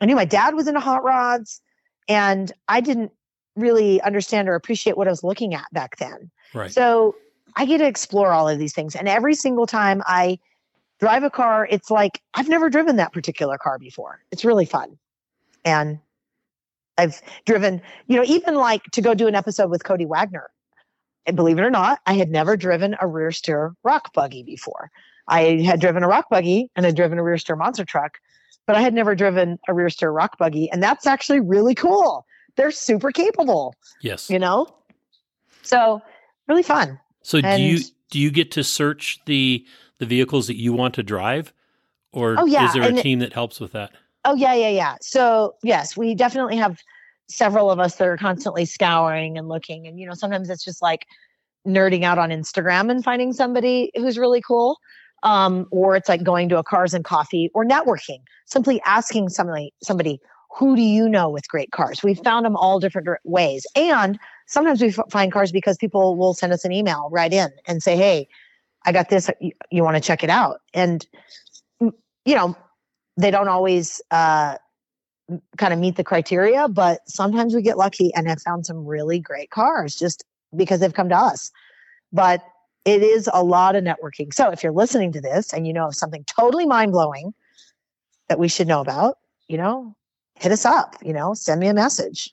I 0.00 0.06
knew 0.06 0.16
my 0.16 0.24
dad 0.24 0.54
was 0.54 0.66
into 0.66 0.80
hot 0.80 1.04
rods, 1.04 1.60
and 2.08 2.52
I 2.68 2.80
didn't 2.80 3.12
really 3.56 4.00
understand 4.02 4.48
or 4.48 4.54
appreciate 4.54 4.96
what 4.96 5.06
I 5.06 5.10
was 5.10 5.22
looking 5.22 5.54
at 5.54 5.66
back 5.72 5.96
then. 5.96 6.30
Right. 6.52 6.72
So 6.72 7.14
I 7.56 7.66
get 7.66 7.78
to 7.78 7.86
explore 7.86 8.32
all 8.32 8.48
of 8.48 8.58
these 8.58 8.74
things. 8.74 8.96
And 8.96 9.08
every 9.08 9.34
single 9.34 9.66
time 9.66 10.02
I 10.06 10.38
drive 11.00 11.22
a 11.22 11.30
car, 11.30 11.66
it's 11.70 11.90
like 11.90 12.20
I've 12.34 12.48
never 12.48 12.70
driven 12.70 12.96
that 12.96 13.12
particular 13.12 13.58
car 13.58 13.78
before. 13.78 14.20
It's 14.30 14.44
really 14.44 14.64
fun. 14.64 14.98
And 15.64 15.98
I've 16.98 17.20
driven, 17.46 17.82
you 18.06 18.16
know, 18.16 18.24
even 18.24 18.54
like 18.54 18.84
to 18.92 19.02
go 19.02 19.14
do 19.14 19.26
an 19.26 19.34
episode 19.34 19.70
with 19.70 19.84
Cody 19.84 20.06
Wagner. 20.06 20.50
And 21.26 21.36
believe 21.36 21.58
it 21.58 21.62
or 21.62 21.70
not, 21.70 22.00
I 22.06 22.14
had 22.14 22.30
never 22.30 22.56
driven 22.56 22.96
a 23.00 23.06
rear 23.06 23.32
steer 23.32 23.74
rock 23.82 24.12
buggy 24.12 24.42
before. 24.42 24.90
I 25.26 25.62
had 25.62 25.80
driven 25.80 26.02
a 26.02 26.08
rock 26.08 26.26
buggy 26.28 26.70
and 26.76 26.84
had 26.84 26.96
driven 26.96 27.18
a 27.18 27.22
rear 27.22 27.38
steer 27.38 27.56
monster 27.56 27.84
truck, 27.84 28.18
but 28.66 28.76
I 28.76 28.80
had 28.80 28.92
never 28.92 29.14
driven 29.14 29.58
a 29.66 29.74
rear 29.74 29.88
steer 29.88 30.10
rock 30.10 30.36
buggy. 30.36 30.70
And 30.70 30.82
that's 30.82 31.06
actually 31.06 31.40
really 31.40 31.74
cool. 31.74 32.26
They're 32.56 32.70
super 32.70 33.10
capable. 33.10 33.74
Yes. 34.02 34.28
You 34.28 34.38
know? 34.38 34.66
So 35.62 36.02
really 36.46 36.62
fun. 36.62 37.00
So 37.24 37.40
do 37.40 37.60
you 37.60 37.80
do 38.10 38.20
you 38.20 38.30
get 38.30 38.52
to 38.52 38.62
search 38.62 39.18
the 39.24 39.66
the 39.98 40.06
vehicles 40.06 40.46
that 40.46 40.56
you 40.56 40.72
want 40.72 40.94
to 40.94 41.02
drive? 41.02 41.52
Or 42.12 42.36
oh, 42.38 42.44
yeah. 42.44 42.66
is 42.66 42.74
there 42.74 42.82
a 42.82 42.86
and 42.86 42.98
team 42.98 43.18
that 43.20 43.32
helps 43.32 43.58
with 43.58 43.72
that? 43.72 43.90
Oh 44.24 44.34
yeah, 44.34 44.54
yeah, 44.54 44.68
yeah. 44.68 44.96
So 45.00 45.56
yes, 45.62 45.96
we 45.96 46.14
definitely 46.14 46.56
have 46.56 46.78
several 47.28 47.70
of 47.70 47.80
us 47.80 47.96
that 47.96 48.06
are 48.06 48.18
constantly 48.18 48.66
scouring 48.66 49.38
and 49.38 49.48
looking. 49.48 49.86
And 49.86 49.98
you 49.98 50.06
know, 50.06 50.12
sometimes 50.14 50.50
it's 50.50 50.64
just 50.64 50.82
like 50.82 51.06
nerding 51.66 52.04
out 52.04 52.18
on 52.18 52.28
Instagram 52.28 52.90
and 52.90 53.02
finding 53.02 53.32
somebody 53.32 53.90
who's 53.96 54.18
really 54.18 54.42
cool. 54.42 54.78
Um, 55.22 55.66
or 55.70 55.96
it's 55.96 56.10
like 56.10 56.22
going 56.22 56.50
to 56.50 56.58
a 56.58 56.62
cars 56.62 56.92
and 56.92 57.02
coffee 57.02 57.50
or 57.54 57.64
networking, 57.64 58.18
simply 58.44 58.82
asking 58.84 59.30
somebody, 59.30 59.72
somebody, 59.82 60.20
who 60.56 60.76
do 60.76 60.82
you 60.82 61.08
know 61.08 61.28
with 61.28 61.48
great 61.48 61.72
cars? 61.72 62.02
We've 62.02 62.18
found 62.18 62.46
them 62.46 62.56
all 62.56 62.78
different 62.78 63.08
ways. 63.24 63.66
And 63.74 64.18
sometimes 64.46 64.80
we 64.80 64.92
find 65.10 65.32
cars 65.32 65.50
because 65.50 65.76
people 65.76 66.16
will 66.16 66.34
send 66.34 66.52
us 66.52 66.64
an 66.64 66.72
email 66.72 67.08
right 67.10 67.32
in 67.32 67.50
and 67.66 67.82
say, 67.82 67.96
Hey, 67.96 68.28
I 68.86 68.92
got 68.92 69.08
this. 69.08 69.30
You, 69.40 69.52
you 69.70 69.82
want 69.82 69.96
to 69.96 70.00
check 70.00 70.22
it 70.22 70.30
out? 70.30 70.60
And, 70.72 71.06
you 71.80 72.34
know, 72.34 72.56
they 73.16 73.30
don't 73.30 73.48
always, 73.48 74.00
uh, 74.10 74.56
kind 75.56 75.72
of 75.72 75.78
meet 75.78 75.96
the 75.96 76.04
criteria, 76.04 76.68
but 76.68 77.00
sometimes 77.08 77.54
we 77.54 77.62
get 77.62 77.78
lucky 77.78 78.12
and 78.14 78.28
have 78.28 78.42
found 78.42 78.66
some 78.66 78.84
really 78.84 79.18
great 79.18 79.50
cars 79.50 79.96
just 79.96 80.22
because 80.54 80.80
they've 80.80 80.92
come 80.92 81.08
to 81.08 81.16
us. 81.16 81.50
But 82.12 82.44
it 82.84 83.02
is 83.02 83.28
a 83.32 83.42
lot 83.42 83.74
of 83.74 83.82
networking. 83.82 84.32
So 84.34 84.50
if 84.50 84.62
you're 84.62 84.72
listening 84.72 85.12
to 85.12 85.20
this 85.20 85.54
and 85.54 85.66
you 85.66 85.72
know 85.72 85.86
of 85.86 85.94
something 85.94 86.24
totally 86.24 86.66
mind 86.66 86.92
blowing 86.92 87.32
that 88.28 88.38
we 88.38 88.48
should 88.48 88.68
know 88.68 88.82
about, 88.82 89.16
you 89.48 89.56
know, 89.56 89.96
hit 90.36 90.52
us 90.52 90.64
up, 90.64 90.96
you 91.02 91.12
know, 91.12 91.34
send 91.34 91.60
me 91.60 91.68
a 91.68 91.74
message. 91.74 92.30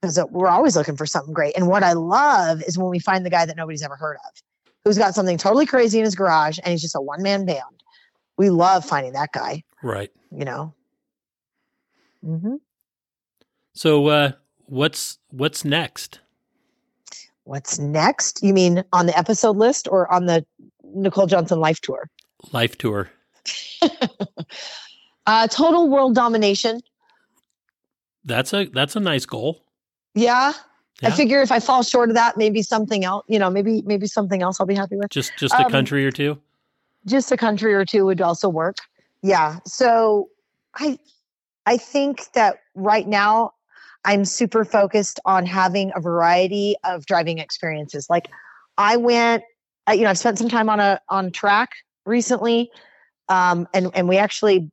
Because 0.00 0.20
we're 0.30 0.48
always 0.48 0.76
looking 0.76 0.96
for 0.96 1.06
something 1.06 1.34
great. 1.34 1.56
And 1.56 1.66
what 1.66 1.82
I 1.82 1.92
love 1.92 2.62
is 2.62 2.78
when 2.78 2.88
we 2.88 3.00
find 3.00 3.26
the 3.26 3.30
guy 3.30 3.44
that 3.44 3.56
nobody's 3.56 3.82
ever 3.82 3.96
heard 3.96 4.16
of, 4.28 4.42
who's 4.84 4.96
got 4.96 5.14
something 5.14 5.36
totally 5.36 5.66
crazy 5.66 5.98
in 5.98 6.04
his 6.04 6.14
garage 6.14 6.58
and 6.58 6.70
he's 6.70 6.82
just 6.82 6.94
a 6.94 7.00
one 7.00 7.22
man 7.22 7.44
band. 7.44 7.62
We 8.36 8.50
love 8.50 8.84
finding 8.84 9.12
that 9.14 9.32
guy. 9.32 9.64
Right. 9.82 10.10
You 10.30 10.44
know. 10.44 10.74
Mm-hmm. 12.24 12.54
So 13.74 14.06
uh 14.06 14.32
what's 14.66 15.18
what's 15.30 15.64
next? 15.64 16.20
What's 17.44 17.78
next? 17.78 18.42
You 18.42 18.52
mean 18.52 18.84
on 18.92 19.06
the 19.06 19.18
episode 19.18 19.56
list 19.56 19.88
or 19.90 20.10
on 20.12 20.26
the 20.26 20.44
Nicole 20.84 21.26
Johnson 21.26 21.60
life 21.60 21.80
tour? 21.80 22.08
Life 22.52 22.78
tour. 22.78 23.10
uh 25.26 25.48
total 25.48 25.88
world 25.88 26.14
domination. 26.14 26.80
That's 28.24 28.52
a 28.52 28.66
that's 28.66 28.96
a 28.96 29.00
nice 29.00 29.26
goal. 29.26 29.64
Yeah. 30.14 30.52
Yeah. 31.00 31.08
I 31.08 31.12
figure 31.12 31.40
if 31.42 31.52
I 31.52 31.60
fall 31.60 31.82
short 31.82 32.08
of 32.08 32.16
that, 32.16 32.36
maybe 32.36 32.62
something 32.62 33.04
else, 33.04 33.24
you 33.28 33.38
know, 33.38 33.50
maybe 33.50 33.82
maybe 33.82 34.06
something 34.06 34.42
else 34.42 34.60
I'll 34.60 34.66
be 34.66 34.74
happy 34.74 34.96
with. 34.96 35.10
Just 35.10 35.32
just 35.38 35.54
a 35.54 35.66
Um, 35.66 35.70
country 35.70 36.04
or 36.04 36.10
two. 36.10 36.38
Just 37.06 37.30
a 37.30 37.36
country 37.36 37.72
or 37.72 37.84
two 37.84 38.04
would 38.06 38.20
also 38.20 38.48
work. 38.48 38.78
Yeah. 39.22 39.58
So 39.64 40.28
I 40.74 40.98
I 41.66 41.76
think 41.76 42.32
that 42.32 42.56
right 42.74 43.06
now 43.06 43.52
I'm 44.04 44.24
super 44.24 44.64
focused 44.64 45.20
on 45.24 45.46
having 45.46 45.92
a 45.94 46.00
variety 46.00 46.76
of 46.84 47.06
driving 47.06 47.38
experiences. 47.38 48.08
Like 48.08 48.28
I 48.76 48.96
went, 48.96 49.44
you 49.92 50.02
know, 50.02 50.10
I've 50.10 50.18
spent 50.18 50.38
some 50.38 50.48
time 50.48 50.68
on 50.68 50.80
a 50.80 51.00
on 51.08 51.30
track 51.30 51.70
recently, 52.06 52.70
um, 53.28 53.68
and 53.74 53.90
and 53.94 54.08
we 54.08 54.16
actually 54.16 54.70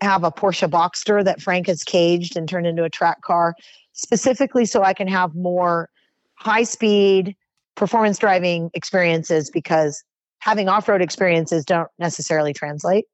have 0.00 0.24
a 0.24 0.30
Porsche 0.30 0.68
Boxster 0.70 1.24
that 1.24 1.40
Frank 1.42 1.66
has 1.66 1.82
caged 1.82 2.36
and 2.36 2.48
turned 2.48 2.66
into 2.66 2.84
a 2.84 2.90
track 2.90 3.22
car, 3.22 3.54
specifically 3.92 4.64
so 4.64 4.82
I 4.82 4.94
can 4.94 5.08
have 5.08 5.34
more 5.34 5.88
high 6.34 6.62
speed 6.62 7.34
performance 7.74 8.18
driving 8.18 8.70
experiences 8.74 9.50
because 9.50 10.02
having 10.40 10.68
off 10.68 10.88
road 10.88 11.02
experiences 11.02 11.64
don't 11.64 11.88
necessarily 11.98 12.52
translate. 12.52 13.06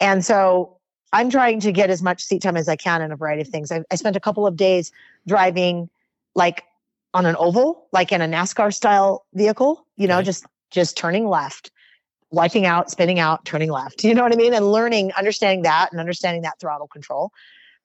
And 0.00 0.24
so 0.24 0.78
I'm 1.12 1.30
trying 1.30 1.60
to 1.60 1.72
get 1.72 1.90
as 1.90 2.02
much 2.02 2.22
seat 2.22 2.42
time 2.42 2.56
as 2.56 2.68
I 2.68 2.76
can 2.76 3.02
in 3.02 3.12
a 3.12 3.16
variety 3.16 3.42
of 3.42 3.48
things. 3.48 3.70
I, 3.70 3.82
I 3.90 3.96
spent 3.96 4.16
a 4.16 4.20
couple 4.20 4.46
of 4.46 4.56
days 4.56 4.90
driving 5.26 5.88
like 6.34 6.64
on 7.12 7.26
an 7.26 7.36
oval, 7.38 7.86
like 7.92 8.10
in 8.12 8.20
a 8.20 8.26
NASCAR 8.26 8.74
style 8.74 9.24
vehicle, 9.34 9.86
you 9.96 10.08
know, 10.08 10.16
Right. 10.16 10.24
just 10.24 10.46
just 10.70 10.96
turning 10.96 11.28
left, 11.28 11.70
wiping 12.34 12.66
out, 12.66 12.90
spinning 12.90 13.18
out, 13.18 13.44
turning 13.44 13.70
left. 13.70 14.04
You 14.04 14.14
know 14.14 14.22
what 14.22 14.32
I 14.32 14.36
mean? 14.36 14.54
And 14.54 14.70
learning, 14.70 15.12
understanding 15.12 15.62
that 15.62 15.90
and 15.92 16.00
understanding 16.00 16.42
that 16.42 16.58
throttle 16.60 16.88
control. 16.88 17.30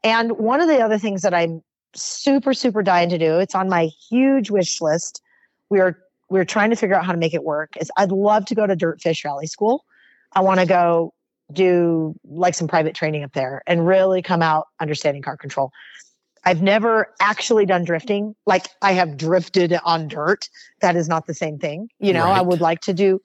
And 0.04 0.34
one 0.34 0.62
of 0.62 0.68
the 0.68 0.80
other 0.80 0.98
things 0.98 1.22
that 1.22 1.34
I'm 1.34 1.62
super, 1.96 2.54
super 2.54 2.82
dying 2.84 3.10
to 3.10 3.18
do, 3.18 3.40
it's 3.40 3.56
on 3.56 3.70
my 3.70 3.90
huge 4.10 4.50
wish 4.50 4.82
list. 4.82 5.22
We're 5.70 5.98
we're 6.30 6.46
trying 6.46 6.70
to 6.70 6.76
figure 6.76 6.96
out 6.96 7.06
how 7.06 7.12
to 7.12 7.18
make 7.18 7.34
it 7.34 7.44
work. 7.44 7.72
Is 7.80 7.92
I'd 7.98 8.12
love 8.12 8.46
to 8.46 8.56
go 8.56 8.68
to 8.68 8.76
Dirtfish 8.76 9.26
Rally 9.26 9.48
School. 9.48 9.84
I 10.34 10.42
want 10.42 10.60
to 10.60 10.66
go 10.66 11.14
do 11.52 12.16
like 12.24 12.54
some 12.54 12.68
private 12.68 12.94
training 12.94 13.24
up 13.24 13.34
there 13.34 13.64
and 13.66 13.88
really 13.88 14.22
come 14.22 14.42
out 14.42 14.68
understanding 14.80 15.24
car 15.24 15.38
control. 15.38 15.72
I've 16.46 16.62
never 16.62 17.14
actually 17.20 17.66
done 17.66 17.84
drifting. 17.84 18.36
Like 18.46 18.68
I 18.82 18.94
have 18.94 19.18
drifted 19.18 19.78
on 19.84 20.08
dirt. 20.08 20.50
That 20.82 20.96
is 20.96 21.10
not 21.10 21.28
the 21.28 21.34
same 21.34 21.58
thing. 21.58 21.90
You 22.00 22.14
know, 22.14 22.28
I 22.28 22.42
would 22.42 22.62
like 22.62 22.82
to 22.82 22.94
do. 22.94 23.20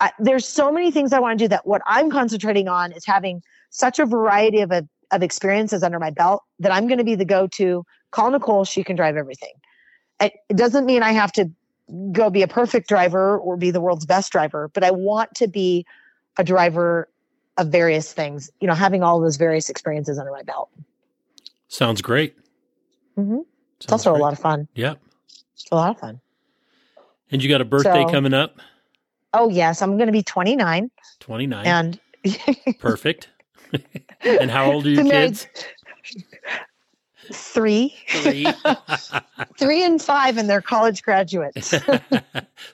I, 0.00 0.10
there's 0.18 0.46
so 0.46 0.72
many 0.72 0.90
things 0.90 1.12
I 1.12 1.20
want 1.20 1.38
to 1.38 1.44
do 1.44 1.48
that 1.48 1.66
what 1.66 1.82
I'm 1.86 2.10
concentrating 2.10 2.68
on 2.68 2.92
is 2.92 3.04
having 3.04 3.42
such 3.70 3.98
a 3.98 4.06
variety 4.06 4.60
of, 4.60 4.72
of 4.72 5.22
experiences 5.22 5.82
under 5.82 5.98
my 5.98 6.10
belt 6.10 6.42
that 6.58 6.72
I'm 6.72 6.86
going 6.86 6.98
to 6.98 7.04
be 7.04 7.14
the 7.14 7.24
go-to. 7.24 7.84
Call 8.10 8.30
Nicole. 8.30 8.64
She 8.64 8.84
can 8.84 8.96
drive 8.96 9.16
everything. 9.16 9.52
It, 10.20 10.32
doesn't 10.48 10.86
mean 10.86 11.02
I 11.02 11.12
have 11.12 11.32
to 11.32 11.50
go 12.12 12.30
be 12.30 12.42
a 12.42 12.48
perfect 12.48 12.88
driver 12.88 13.38
or 13.38 13.56
be 13.56 13.70
the 13.70 13.80
world's 13.80 14.06
best 14.06 14.32
driver, 14.32 14.70
but 14.72 14.84
I 14.84 14.90
want 14.90 15.34
to 15.36 15.48
be 15.48 15.84
a 16.38 16.44
driver 16.44 17.08
of 17.56 17.68
various 17.68 18.12
things, 18.12 18.50
you 18.60 18.66
know, 18.66 18.74
having 18.74 19.02
all 19.02 19.20
those 19.20 19.36
various 19.36 19.68
experiences 19.68 20.18
under 20.18 20.32
my 20.32 20.42
belt. 20.42 20.70
Sounds 21.68 22.02
great. 22.02 22.36
Mm-hmm. 23.16 23.40
It's 23.80 23.92
also 23.92 24.14
a 24.14 24.18
lot 24.18 24.32
of 24.32 24.38
fun. 24.38 24.66
Yeah. 24.74 24.94
It's 25.54 25.66
a 25.70 25.74
lot 25.74 25.90
of 25.90 25.98
fun. 25.98 26.20
And 27.30 27.42
you 27.42 27.48
got 27.48 27.60
a 27.60 27.64
birthday 27.64 28.04
So- 28.04 28.10
coming 28.10 28.34
up. 28.34 28.60
Oh, 29.34 29.48
yes. 29.50 29.82
I'm 29.82 29.96
going 29.96 30.06
to 30.06 30.12
be 30.12 30.22
29 30.22 30.90
Twenty 31.20 31.46
nine. 31.46 31.66
and 31.66 32.00
Perfect. 32.78 33.28
and 34.22 34.50
how 34.50 34.70
old 34.72 34.86
are 34.86 34.90
your 34.90 35.02
Been 35.02 35.10
kids? 35.10 35.46
three, 37.32 37.94
Three. 38.08 38.46
three 39.58 39.82
and 39.84 40.00
five, 40.00 40.36
and 40.36 40.48
they're 40.48 40.60
college 40.62 41.02
graduates. 41.02 41.68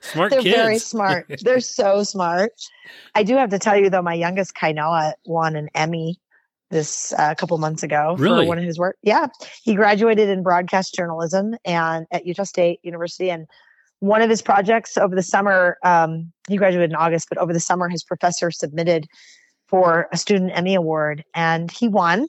Smart 0.01 0.31
They're 0.31 0.43
kids. 0.43 0.57
very 0.57 0.79
smart. 0.79 1.27
They're 1.43 1.61
so 1.61 2.03
smart. 2.03 2.53
I 3.15 3.23
do 3.23 3.37
have 3.37 3.51
to 3.51 3.59
tell 3.59 3.77
you 3.77 3.91
though, 3.91 4.03
my 4.03 4.15
youngest 4.15 4.55
Kainoa 4.55 5.15
won 5.25 5.57
an 5.57 5.69
Emmy 5.75 6.21
this 6.71 7.13
uh, 7.15 7.35
couple 7.37 7.57
months 7.59 7.83
ago 7.83 8.15
Really? 8.19 8.45
for 8.45 8.49
one 8.49 8.59
of 8.59 8.65
his 8.65 8.79
work. 8.79 8.97
Yeah, 9.03 9.27
he 9.63 9.75
graduated 9.75 10.29
in 10.29 10.43
broadcast 10.43 10.95
journalism 10.95 11.55
and 11.65 12.07
at 12.11 12.27
Utah 12.27 12.45
State 12.45 12.81
University, 12.83 13.31
and 13.31 13.47
one 14.01 14.23
of 14.23 14.29
his 14.29 14.43
projects 14.43 14.99
over 14.99 15.15
the 15.15 15.23
summer, 15.23 15.79
um, 15.85 16.33
he 16.49 16.57
graduated 16.57 16.91
in 16.91 16.97
August, 16.97 17.29
but 17.29 17.39
over 17.39 17.53
the 17.53 17.61
summer, 17.61 17.89
his 17.89 18.03
professor 18.03 18.51
submitted 18.51 19.07
for 19.67 20.09
a 20.13 20.17
student 20.17 20.51
Emmy 20.55 20.75
award, 20.75 21.25
and 21.35 21.71
he 21.71 21.87
won. 21.87 22.27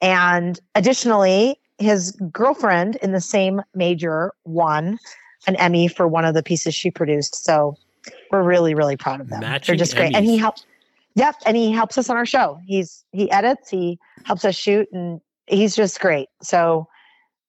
And 0.00 0.60
additionally, 0.74 1.58
his 1.78 2.12
girlfriend 2.30 2.96
in 2.96 3.12
the 3.12 3.20
same 3.20 3.62
major 3.74 4.32
won 4.44 4.98
an 5.46 5.56
Emmy 5.56 5.88
for 5.88 6.06
one 6.06 6.24
of 6.24 6.34
the 6.34 6.42
pieces 6.42 6.74
she 6.74 6.90
produced. 6.90 7.44
So 7.44 7.76
we're 8.30 8.42
really, 8.42 8.74
really 8.74 8.96
proud 8.96 9.20
of 9.20 9.28
them. 9.28 9.40
Matching 9.40 9.72
They're 9.72 9.78
just 9.78 9.96
great. 9.96 10.14
And 10.14 10.24
he 10.24 10.36
Emmys. 10.36 10.40
helps 10.40 10.66
Yep. 11.18 11.34
And 11.46 11.56
he 11.56 11.72
helps 11.72 11.98
us 11.98 12.08
on 12.08 12.16
our 12.16 12.26
show. 12.26 12.60
He's 12.64 13.04
he 13.10 13.28
edits, 13.32 13.68
he 13.68 13.98
helps 14.24 14.44
us 14.44 14.54
shoot, 14.54 14.86
and 14.92 15.20
he's 15.48 15.74
just 15.74 15.98
great. 15.98 16.28
So 16.42 16.86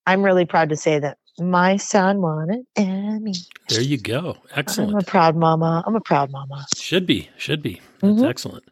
I'm 0.08 0.24
really 0.24 0.46
proud 0.46 0.70
to 0.70 0.76
say 0.76 0.98
that 0.98 1.20
my 1.42 1.78
son 1.78 2.22
won 2.22 2.50
an 2.50 2.68
Emmy. 2.76 3.34
There 3.70 3.82
you 3.82 3.98
go. 3.98 4.38
Excellent. 4.56 4.92
I'm 4.92 4.98
a 5.00 5.04
proud 5.04 5.36
mama. 5.36 5.84
I'm 5.86 5.96
a 5.96 6.02
proud 6.02 6.32
mama. 6.32 6.66
Should 6.76 7.06
be. 7.06 7.30
Should 7.38 7.62
be. 7.62 7.82
That's 8.02 8.22
Mhm. 8.22 8.30
excellent. 8.30 8.64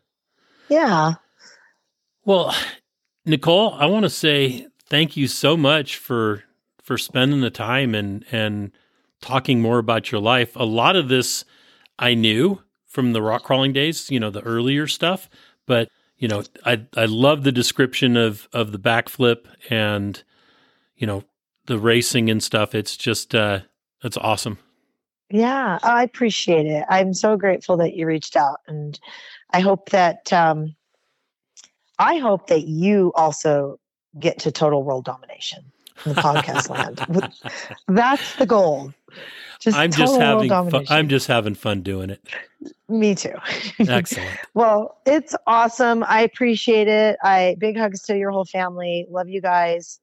Yeah. 0.69 1.13
Well, 2.25 2.53
Nicole, 3.25 3.73
I 3.73 3.85
want 3.85 4.03
to 4.03 4.09
say 4.09 4.67
thank 4.89 5.17
you 5.17 5.27
so 5.27 5.57
much 5.57 5.97
for 5.97 6.43
for 6.81 6.97
spending 6.97 7.41
the 7.41 7.49
time 7.49 7.93
and 7.95 8.25
and 8.31 8.71
talking 9.21 9.61
more 9.61 9.77
about 9.79 10.11
your 10.11 10.21
life. 10.21 10.55
A 10.55 10.65
lot 10.65 10.95
of 10.95 11.09
this 11.09 11.43
I 11.99 12.13
knew 12.13 12.61
from 12.85 13.13
the 13.13 13.21
rock 13.21 13.43
crawling 13.43 13.73
days, 13.73 14.09
you 14.11 14.19
know, 14.19 14.29
the 14.29 14.41
earlier 14.41 14.87
stuff, 14.87 15.29
but 15.65 15.89
you 16.17 16.27
know, 16.27 16.43
I 16.65 16.81
I 16.95 17.05
love 17.05 17.43
the 17.43 17.51
description 17.51 18.17
of 18.17 18.47
of 18.53 18.71
the 18.71 18.79
backflip 18.79 19.45
and 19.69 20.21
you 20.97 21.05
know, 21.07 21.23
the 21.67 21.79
racing 21.79 22.29
and 22.29 22.41
stuff. 22.41 22.73
It's 22.73 22.97
just 22.97 23.35
uh 23.35 23.61
it's 24.03 24.17
awesome. 24.17 24.57
Yeah, 25.29 25.79
I 25.83 26.03
appreciate 26.03 26.65
it. 26.65 26.85
I'm 26.89 27.13
so 27.13 27.37
grateful 27.37 27.77
that 27.77 27.93
you 27.95 28.07
reached 28.07 28.35
out 28.35 28.59
and 28.67 28.99
I 29.51 29.59
hope 29.59 29.89
that 29.89 30.31
um 30.33 30.75
I 31.99 32.17
hope 32.17 32.47
that 32.47 32.67
you 32.67 33.11
also 33.15 33.79
get 34.19 34.39
to 34.39 34.51
total 34.51 34.83
world 34.83 35.05
domination 35.05 35.71
in 36.05 36.13
the 36.13 36.21
podcast 36.21 36.69
land. 37.09 37.33
That's 37.87 38.35
the 38.35 38.45
goal. 38.45 38.93
Just 39.59 39.77
I'm 39.77 39.91
just 39.91 40.19
having 40.19 40.49
fun, 40.49 40.85
I'm 40.89 41.09
just 41.09 41.27
having 41.27 41.55
fun 41.55 41.81
doing 41.81 42.11
it. 42.11 42.21
Me 42.87 43.15
too. 43.15 43.33
Excellent. 43.79 44.37
well, 44.53 45.01
it's 45.05 45.35
awesome. 45.47 46.03
I 46.07 46.21
appreciate 46.21 46.87
it. 46.87 47.17
I 47.23 47.55
big 47.59 47.77
hugs 47.77 48.03
to 48.03 48.17
your 48.17 48.29
whole 48.31 48.45
family. 48.45 49.07
Love 49.09 49.29
you 49.29 49.41
guys. 49.41 49.99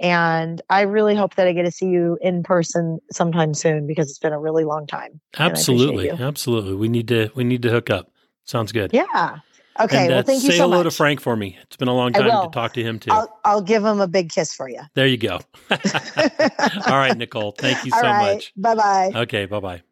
And 0.00 0.60
I 0.70 0.82
really 0.82 1.14
hope 1.14 1.36
that 1.36 1.46
I 1.46 1.52
get 1.52 1.62
to 1.62 1.70
see 1.70 1.86
you 1.86 2.18
in 2.20 2.42
person 2.42 2.98
sometime 3.12 3.54
soon 3.54 3.86
because 3.86 4.10
it's 4.10 4.18
been 4.18 4.32
a 4.32 4.40
really 4.40 4.64
long 4.64 4.86
time. 4.86 5.20
Absolutely. 5.38 6.10
Absolutely. 6.10 6.74
We 6.74 6.88
need 6.88 7.08
to 7.08 7.30
we 7.34 7.44
need 7.44 7.62
to 7.62 7.70
hook 7.70 7.90
up. 7.90 8.10
Sounds 8.44 8.72
good. 8.72 8.92
Yeah. 8.92 9.38
Okay. 9.80 10.04
And, 10.04 10.12
uh, 10.12 10.14
well, 10.16 10.22
thank 10.22 10.36
you 10.36 10.40
so 10.40 10.46
much. 10.48 10.56
say 10.56 10.62
hello 10.62 10.82
to 10.82 10.90
Frank 10.90 11.20
for 11.20 11.36
me. 11.36 11.58
It's 11.62 11.76
been 11.76 11.88
a 11.88 11.94
long 11.94 12.12
time 12.12 12.24
to 12.24 12.50
talk 12.52 12.74
to 12.74 12.82
him 12.82 12.98
too. 12.98 13.10
I'll, 13.10 13.40
I'll, 13.44 13.62
give 13.62 13.84
him 13.84 14.00
a 14.00 14.06
big 14.06 14.30
kiss 14.30 14.54
for 14.54 14.68
you. 14.68 14.80
There 14.94 15.06
you 15.06 15.16
go. 15.16 15.40
all 15.70 16.98
right, 16.98 17.16
Nicole. 17.16 17.52
Thank 17.52 17.84
you 17.84 17.90
so 17.90 18.02
much. 18.02 18.52
Bye 18.56 18.74
bye. 18.74 19.12
Okay. 19.14 19.46
Bye 19.46 19.60
bye. 19.60 19.82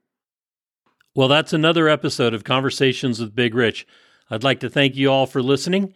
Well, 1.15 1.29
that's 1.29 1.53
another 1.53 1.89
episode 1.89 2.33
of 2.33 2.45
Conversations 2.45 3.21
with 3.21 3.35
Big 3.35 3.55
Rich. 3.55 3.87
I'd 4.31 4.45
like 4.45 4.61
to 4.61 4.71
thank 4.71 4.97
you 4.97 5.11
all 5.11 5.27
for 5.27 5.43
listening. 5.43 5.95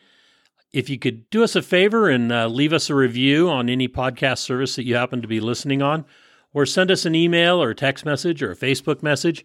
If 0.73 0.91
you 0.91 0.99
could 0.99 1.29
do 1.31 1.43
us 1.43 1.57
a 1.57 1.63
favor 1.63 2.09
and 2.09 2.31
uh, 2.31 2.49
leave 2.49 2.73
us 2.73 2.91
a 2.91 2.95
review 2.95 3.49
on 3.49 3.69
any 3.69 3.89
podcast 3.89 4.39
service 4.39 4.77
that 4.77 4.85
you 4.87 4.95
happen 4.95 5.23
to 5.23 5.29
be 5.29 5.41
listening 5.41 5.81
on, 5.81 6.05
or 6.53 6.67
send 6.67 6.91
us 6.91 7.05
an 7.05 7.15
email 7.15 7.63
or 7.63 7.75
text 7.75 8.05
message 8.05 8.43
or 8.43 8.53
a 8.53 8.57
Facebook 8.57 9.03
message 9.03 9.45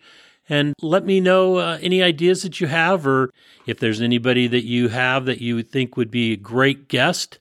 and 0.50 0.74
let 0.82 1.06
me 1.06 1.20
know 1.20 1.58
uh, 1.58 1.78
any 1.82 2.02
ideas 2.02 2.42
that 2.44 2.60
you 2.60 2.68
have, 2.68 3.06
or 3.06 3.32
if 3.66 3.80
there's 3.80 4.02
anybody 4.02 4.48
that 4.48 4.66
you 4.66 4.90
have 4.90 5.26
that 5.26 5.42
you 5.42 5.62
think 5.64 5.96
would 5.96 6.12
be 6.12 6.34
a 6.34 6.38
great 6.38 6.88
guest, 6.88 7.40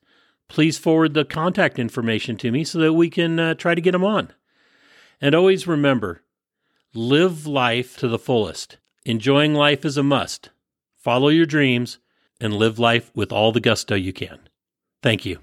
please 0.49 0.79
forward 0.79 1.15
the 1.15 1.25
contact 1.25 1.79
information 1.79 2.37
to 2.37 2.51
me 2.51 2.63
so 2.63 2.79
that 2.79 2.93
we 2.93 3.09
can 3.09 3.39
uh, 3.39 3.55
try 3.55 3.75
to 3.75 3.81
get 3.81 3.93
them 3.93 4.05
on. 4.05 4.33
And 5.21 5.35
always 5.35 5.67
remember 5.67 6.23
live 6.95 7.47
life 7.47 7.97
to 7.99 8.09
the 8.09 8.19
fullest. 8.19 8.79
Enjoying 9.05 9.55
life 9.55 9.85
is 9.85 9.97
a 9.97 10.03
must. 10.03 10.51
Follow 10.97 11.29
your 11.29 11.47
dreams 11.47 11.99
and 12.41 12.55
live 12.55 12.79
life 12.79 13.11
with 13.15 13.33
all 13.33 13.53
the 13.53 13.61
gusto 13.61 13.95
you 13.95 14.13
can. 14.13 14.39
Thank 15.03 15.25
you. 15.25 15.39